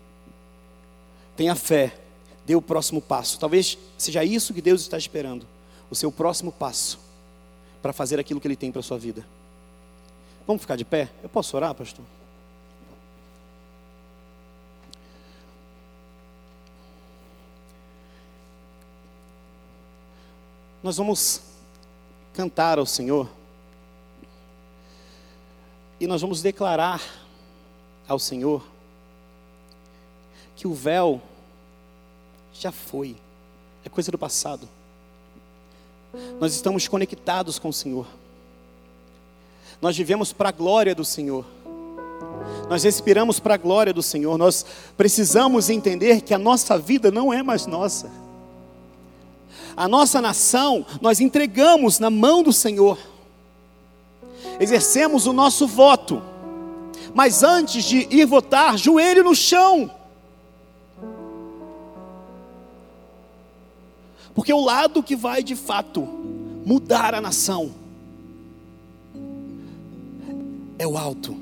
Tenha 1.36 1.54
fé. 1.54 2.00
Dê 2.46 2.54
o 2.56 2.62
próximo 2.62 3.02
passo. 3.02 3.38
Talvez 3.38 3.76
seja 3.98 4.24
isso 4.24 4.54
que 4.54 4.62
Deus 4.62 4.80
está 4.80 4.96
esperando. 4.96 5.46
O 5.90 5.94
seu 5.94 6.10
próximo 6.10 6.50
passo 6.50 6.98
para 7.82 7.92
fazer 7.92 8.18
aquilo 8.18 8.40
que 8.40 8.48
Ele 8.48 8.56
tem 8.56 8.72
para 8.72 8.80
a 8.80 8.82
sua 8.82 8.96
vida. 8.96 9.26
Vamos 10.46 10.62
ficar 10.62 10.76
de 10.76 10.86
pé? 10.86 11.10
Eu 11.22 11.28
posso 11.28 11.54
orar, 11.54 11.74
pastor? 11.74 12.02
Nós 20.82 20.96
vamos 20.96 21.42
cantar 22.32 22.78
ao 22.78 22.86
Senhor. 22.86 23.28
E 26.04 26.06
nós 26.06 26.20
vamos 26.20 26.42
declarar 26.42 27.02
ao 28.06 28.18
Senhor 28.18 28.62
que 30.54 30.66
o 30.66 30.74
véu 30.74 31.18
já 32.52 32.70
foi, 32.70 33.16
é 33.82 33.88
coisa 33.88 34.12
do 34.12 34.18
passado. 34.18 34.68
Nós 36.38 36.52
estamos 36.52 36.86
conectados 36.86 37.58
com 37.58 37.70
o 37.70 37.72
Senhor. 37.72 38.06
Nós 39.80 39.96
vivemos 39.96 40.30
para 40.30 40.50
a 40.50 40.52
glória 40.52 40.94
do 40.94 41.06
Senhor. 41.06 41.46
Nós 42.68 42.82
respiramos 42.82 43.40
para 43.40 43.54
a 43.54 43.56
glória 43.56 43.94
do 43.94 44.02
Senhor. 44.02 44.36
Nós 44.36 44.62
precisamos 44.98 45.70
entender 45.70 46.20
que 46.20 46.34
a 46.34 46.38
nossa 46.38 46.78
vida 46.78 47.10
não 47.10 47.32
é 47.32 47.42
mais 47.42 47.64
nossa. 47.64 48.12
A 49.74 49.88
nossa 49.88 50.20
nação 50.20 50.84
nós 51.00 51.18
entregamos 51.18 51.98
na 51.98 52.10
mão 52.10 52.42
do 52.42 52.52
Senhor 52.52 53.13
exercemos 54.60 55.26
o 55.26 55.32
nosso 55.32 55.66
voto. 55.66 56.22
Mas 57.14 57.42
antes 57.42 57.84
de 57.84 58.08
ir 58.10 58.26
votar, 58.26 58.76
joelho 58.76 59.24
no 59.24 59.34
chão. 59.34 59.90
Porque 64.34 64.52
o 64.52 64.60
lado 64.60 65.02
que 65.02 65.14
vai 65.14 65.42
de 65.42 65.54
fato 65.54 66.02
mudar 66.66 67.14
a 67.14 67.20
nação 67.20 67.72
é 70.76 70.86
o 70.86 70.98
alto. 70.98 71.36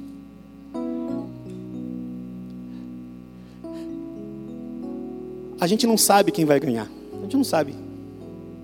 A 5.59 5.67
gente 5.67 5.87
não 5.87 5.97
sabe 5.97 6.33
quem 6.33 6.45
vai 6.45 6.59
ganhar. 6.59 6.89
A 7.19 7.23
gente 7.23 7.37
não 7.37 7.45
sabe. 7.45 7.75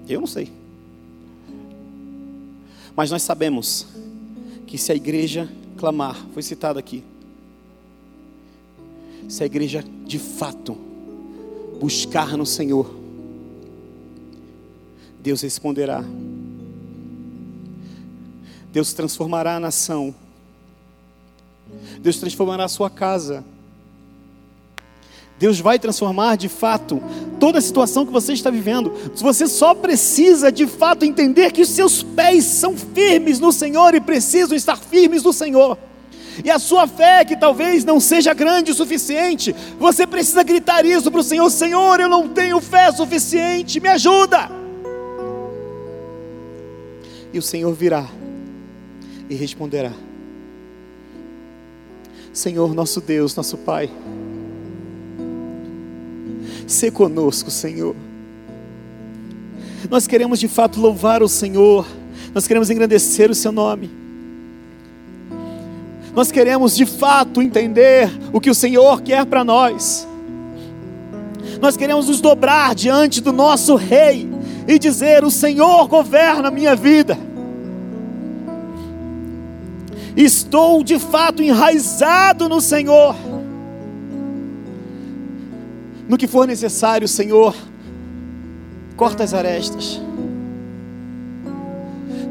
Eu 0.08 0.20
não 0.20 0.26
sei. 0.26 0.52
Mas 2.94 3.10
nós 3.10 3.22
sabemos 3.22 3.86
que 4.68 4.76
se 4.76 4.92
a 4.92 4.94
igreja 4.94 5.48
clamar, 5.78 6.14
foi 6.34 6.42
citado 6.42 6.78
aqui, 6.78 7.02
se 9.26 9.42
a 9.42 9.46
igreja 9.46 9.82
de 10.04 10.18
fato 10.18 10.76
buscar 11.80 12.36
no 12.36 12.44
Senhor, 12.44 12.94
Deus 15.20 15.40
responderá. 15.40 16.04
Deus 18.70 18.92
transformará 18.92 19.56
a 19.56 19.60
nação. 19.60 20.14
Deus 22.00 22.18
transformará 22.18 22.64
a 22.64 22.68
sua 22.68 22.90
casa. 22.90 23.44
Deus 25.38 25.60
vai 25.60 25.78
transformar 25.78 26.36
de 26.36 26.48
fato 26.48 27.00
toda 27.38 27.58
a 27.58 27.62
situação 27.62 28.04
que 28.04 28.12
você 28.12 28.32
está 28.32 28.50
vivendo. 28.50 28.92
Você 29.14 29.46
só 29.46 29.72
precisa 29.72 30.50
de 30.50 30.66
fato 30.66 31.04
entender 31.04 31.52
que 31.52 31.62
os 31.62 31.68
seus 31.68 32.02
pés 32.02 32.44
são 32.44 32.76
firmes 32.76 33.38
no 33.38 33.52
Senhor 33.52 33.94
e 33.94 34.00
precisam 34.00 34.56
estar 34.56 34.76
firmes 34.76 35.22
no 35.22 35.32
Senhor. 35.32 35.78
E 36.44 36.50
a 36.50 36.58
sua 36.58 36.86
fé, 36.86 37.24
que 37.24 37.36
talvez 37.36 37.84
não 37.84 37.98
seja 37.98 38.32
grande 38.32 38.70
o 38.70 38.74
suficiente, 38.74 39.54
você 39.78 40.06
precisa 40.06 40.42
gritar 40.42 40.84
isso 40.84 41.10
para 41.10 41.20
o 41.20 41.24
Senhor: 41.24 41.50
Senhor, 41.50 42.00
eu 42.00 42.08
não 42.08 42.28
tenho 42.28 42.60
fé 42.60 42.90
suficiente, 42.92 43.80
me 43.80 43.88
ajuda. 43.88 44.50
E 47.32 47.38
o 47.38 47.42
Senhor 47.42 47.72
virá 47.74 48.06
e 49.28 49.34
responderá: 49.34 49.92
Senhor, 52.32 52.72
nosso 52.74 53.00
Deus, 53.00 53.34
nosso 53.34 53.56
Pai. 53.58 53.90
Se 56.68 56.90
conosco, 56.90 57.50
Senhor. 57.50 57.96
Nós 59.90 60.06
queremos 60.06 60.38
de 60.38 60.46
fato 60.46 60.78
louvar 60.78 61.22
o 61.22 61.28
Senhor, 61.28 61.86
nós 62.34 62.46
queremos 62.46 62.68
engrandecer 62.68 63.30
o 63.30 63.34
Seu 63.34 63.50
nome. 63.50 63.90
Nós 66.14 66.30
queremos 66.30 66.76
de 66.76 66.84
fato 66.84 67.40
entender 67.40 68.10
o 68.34 68.40
que 68.40 68.50
o 68.50 68.54
Senhor 68.54 69.00
quer 69.00 69.24
para 69.24 69.42
nós. 69.42 70.06
Nós 71.58 71.74
queremos 71.74 72.06
nos 72.06 72.20
dobrar 72.20 72.74
diante 72.74 73.22
do 73.22 73.32
nosso 73.32 73.74
Rei 73.74 74.28
e 74.66 74.78
dizer: 74.78 75.24
O 75.24 75.30
Senhor 75.30 75.88
governa 75.88 76.48
a 76.48 76.50
minha 76.50 76.76
vida. 76.76 77.18
Estou 80.14 80.84
de 80.84 80.98
fato 80.98 81.42
enraizado 81.42 82.46
no 82.46 82.60
Senhor 82.60 83.16
no 86.08 86.16
que 86.16 86.26
for 86.26 86.46
necessário, 86.46 87.06
Senhor, 87.06 87.54
corta 88.96 89.22
as 89.22 89.34
arestas. 89.34 90.00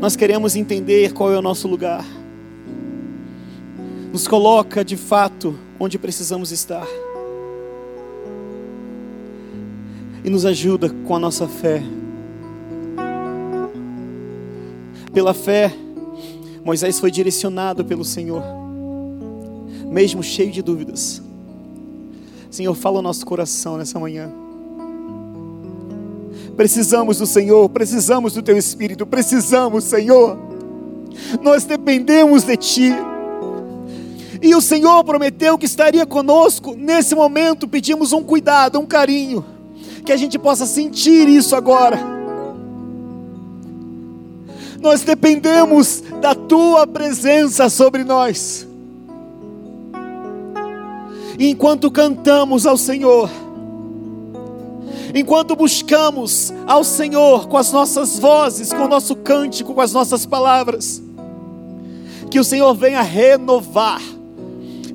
Nós 0.02 0.16
queremos 0.16 0.56
entender 0.56 1.14
qual 1.14 1.32
é 1.32 1.38
o 1.38 1.42
nosso 1.42 1.68
lugar. 1.68 2.04
Nos 4.12 4.28
coloca 4.28 4.84
de 4.84 4.98
fato 4.98 5.56
onde 5.80 6.00
precisamos 6.00 6.52
estar. 6.52 6.88
E 10.24 10.30
nos 10.30 10.46
ajuda 10.46 10.90
com 10.90 11.16
a 11.16 11.20
nossa 11.20 11.48
fé. 11.48 11.84
Pela 15.14 15.34
fé, 15.34 15.72
Moisés 16.64 17.00
foi 17.00 17.10
direcionado 17.10 17.86
pelo 17.86 18.04
Senhor, 18.04 18.44
mesmo 19.90 20.22
cheio 20.22 20.52
de 20.52 20.62
dúvidas. 20.62 21.27
Senhor, 22.50 22.74
fala 22.74 23.00
o 23.00 23.02
nosso 23.02 23.26
coração 23.26 23.78
nessa 23.78 24.00
manhã. 24.00 24.32
Precisamos 26.56 27.20
do 27.20 27.26
Senhor, 27.26 27.70
precisamos 27.70 28.34
do 28.34 28.41
Teu 28.41 28.58
Espírito, 28.58 29.06
precisamos, 29.06 29.84
Senhor. 29.84 30.38
Nós 31.41 31.66
dependemos 31.66 32.43
de 32.43 32.58
Ti. 32.58 32.93
E 34.41 34.56
o 34.56 34.62
Senhor 34.62 35.04
prometeu 35.04 35.58
que 35.58 35.66
estaria 35.66 36.06
conosco. 36.06 36.76
Nesse 36.76 37.14
momento, 37.16 37.68
pedimos 37.68 38.12
um 38.14 38.24
cuidado, 38.24 38.80
um 38.80 38.86
carinho, 38.86 39.45
que 40.06 40.12
a 40.12 40.18
gente 40.18 40.39
possa 40.39 40.66
sentir 40.66 41.28
isso 41.28 41.56
agora. 41.56 42.00
Nós 44.80 45.02
dependemos 45.02 46.04
da 46.22 46.34
Tua 46.34 46.88
presença 46.88 47.70
sobre 47.70 48.04
nós. 48.04 48.68
Enquanto 51.40 51.92
cantamos 51.92 52.66
ao 52.66 52.78
Senhor, 52.78 53.30
enquanto 55.14 55.56
buscamos 55.56 56.52
ao 56.66 56.84
Senhor 56.84 57.48
com 57.48 57.58
as 57.58 57.72
nossas 57.72 58.18
vozes, 58.18 58.74
com 58.74 58.86
o 58.86 58.88
nosso 58.88 59.16
cântico, 59.16 59.74
com 59.74 59.82
as 59.82 59.94
nossas 59.94 60.26
palavras, 60.26 61.02
que 62.32 62.40
o 62.40 62.44
Senhor 62.44 62.74
venha 62.74 63.02
renovar, 63.02 64.02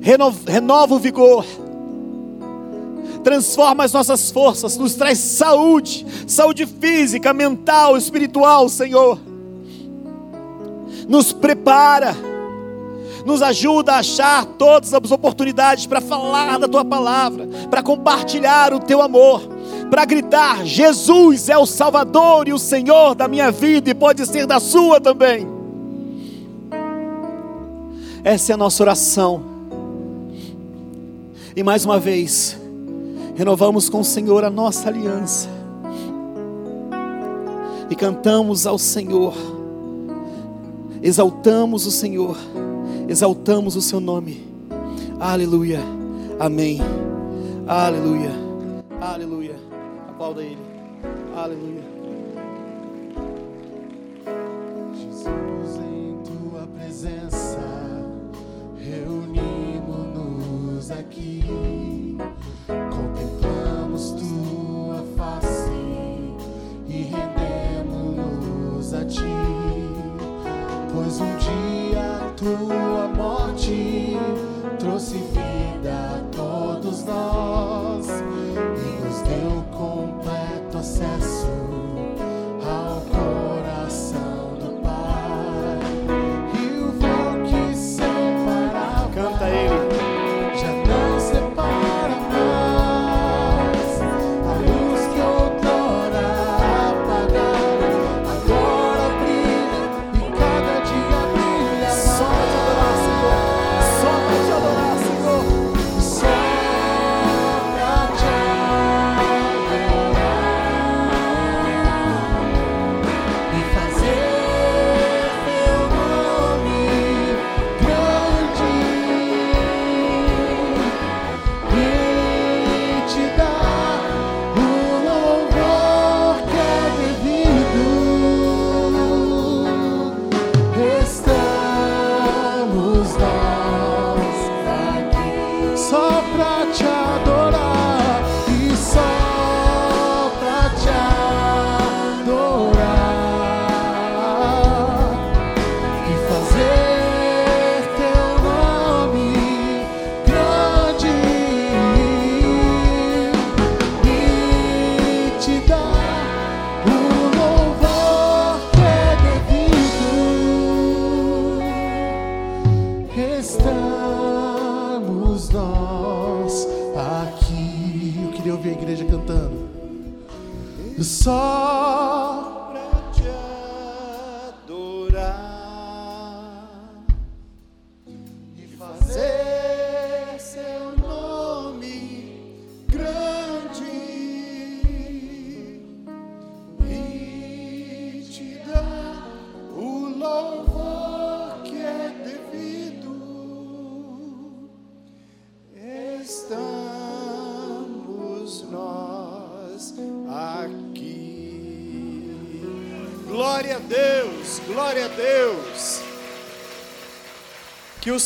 renova, 0.01 0.51
renova 0.51 0.95
o 0.95 0.99
vigor, 0.99 1.45
transforma 3.23 3.85
as 3.85 3.93
nossas 3.93 4.29
forças, 4.29 4.77
nos 4.77 4.95
traz 4.95 5.17
saúde, 5.17 6.05
saúde 6.27 6.65
física, 6.65 7.33
mental, 7.33 7.95
espiritual, 7.95 8.67
Senhor, 8.67 9.17
nos 11.07 11.31
prepara, 11.31 12.15
nos 13.25 13.41
ajuda 13.41 13.93
a 13.93 13.99
achar 13.99 14.45
todas 14.45 14.93
as 14.93 15.11
oportunidades 15.11 15.85
para 15.85 16.01
falar 16.01 16.59
da 16.59 16.67
tua 16.67 16.83
palavra, 16.83 17.47
para 17.69 17.81
compartilhar 17.81 18.73
o 18.73 18.79
teu 18.79 19.01
amor, 19.01 19.41
para 19.89 20.05
gritar: 20.05 20.65
Jesus 20.65 21.49
é 21.49 21.57
o 21.57 21.65
Salvador 21.65 22.47
e 22.47 22.53
o 22.53 22.59
Senhor 22.59 23.15
da 23.15 23.27
minha 23.27 23.51
vida 23.51 23.89
e 23.89 23.93
pode 23.93 24.25
ser 24.25 24.45
da 24.45 24.59
sua 24.59 24.99
também. 24.99 25.47
Essa 28.23 28.51
é 28.51 28.55
a 28.55 28.57
nossa 28.57 28.81
oração. 28.83 29.43
E 31.55 31.61
mais 31.61 31.85
uma 31.85 31.99
vez, 31.99 32.57
renovamos 33.35 33.89
com 33.89 33.99
o 33.99 34.03
Senhor 34.03 34.43
a 34.43 34.49
nossa 34.49 34.89
aliança. 34.89 35.49
E 37.89 37.95
cantamos 37.95 38.65
ao 38.65 38.79
Senhor, 38.79 39.35
exaltamos 41.01 41.85
o 41.85 41.91
Senhor, 41.91 42.35
exaltamos 43.13 43.75
o 43.75 43.81
seu 43.81 43.99
nome. 43.99 44.47
Aleluia, 45.19 45.81
amém. 46.39 46.79
Aleluia, 47.67 48.31
aleluia. 48.99 49.55
Aplauda 50.09 50.41
Ele, 50.41 50.57
aleluia. 51.35 51.83
Jesus, 54.95 55.77
em 55.77 56.17
tua 56.23 56.65
presença, 56.75 57.59
reunimos-nos 58.79 60.89
aqui, 60.89 62.17
contemplamos 62.67 64.13
tua 64.13 65.05
face 65.15 65.69
e 66.87 67.03
rendemos-nos 67.03 68.91
a 68.95 69.05
ti, 69.05 69.21
pois 70.91 71.21
um 71.21 71.37
dia 71.37 71.53
morte 72.43 72.92
trouxe 75.03 75.17
vida 75.17 76.15
a 76.15 76.35
todos 76.35 77.03
nós 77.03 77.92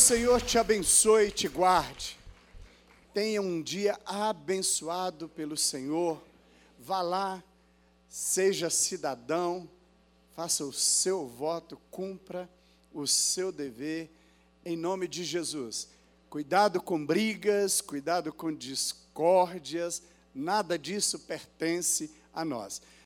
Senhor 0.08 0.41
te 0.41 0.58
abençoe 0.58 1.28
e 1.28 1.32
te 1.32 1.49
guarde. 1.49 2.18
Tenha 3.14 3.41
um 3.41 3.62
dia 3.62 3.99
abençoado 4.05 5.28
pelo 5.28 5.58
Senhor. 5.58 6.24
Vá 6.80 7.01
lá, 7.01 7.43
seja 8.08 8.70
cidadão, 8.70 9.70
faça 10.34 10.64
o 10.64 10.72
seu 10.72 11.28
voto, 11.28 11.78
cumpra 11.91 12.49
o 12.93 13.05
seu 13.05 13.51
dever, 13.51 14.10
em 14.64 14.78
nome 14.78 15.10
de 15.10 15.26
Jesus. 15.26 15.89
Cuidado 16.30 16.82
com 16.82 17.05
brigas, 17.05 17.82
cuidado 17.82 18.32
com 18.32 18.55
discórdias, 18.55 20.01
nada 20.34 20.80
disso 20.80 21.20
pertence 21.20 22.10
a 22.34 22.45
nós. 22.45 22.82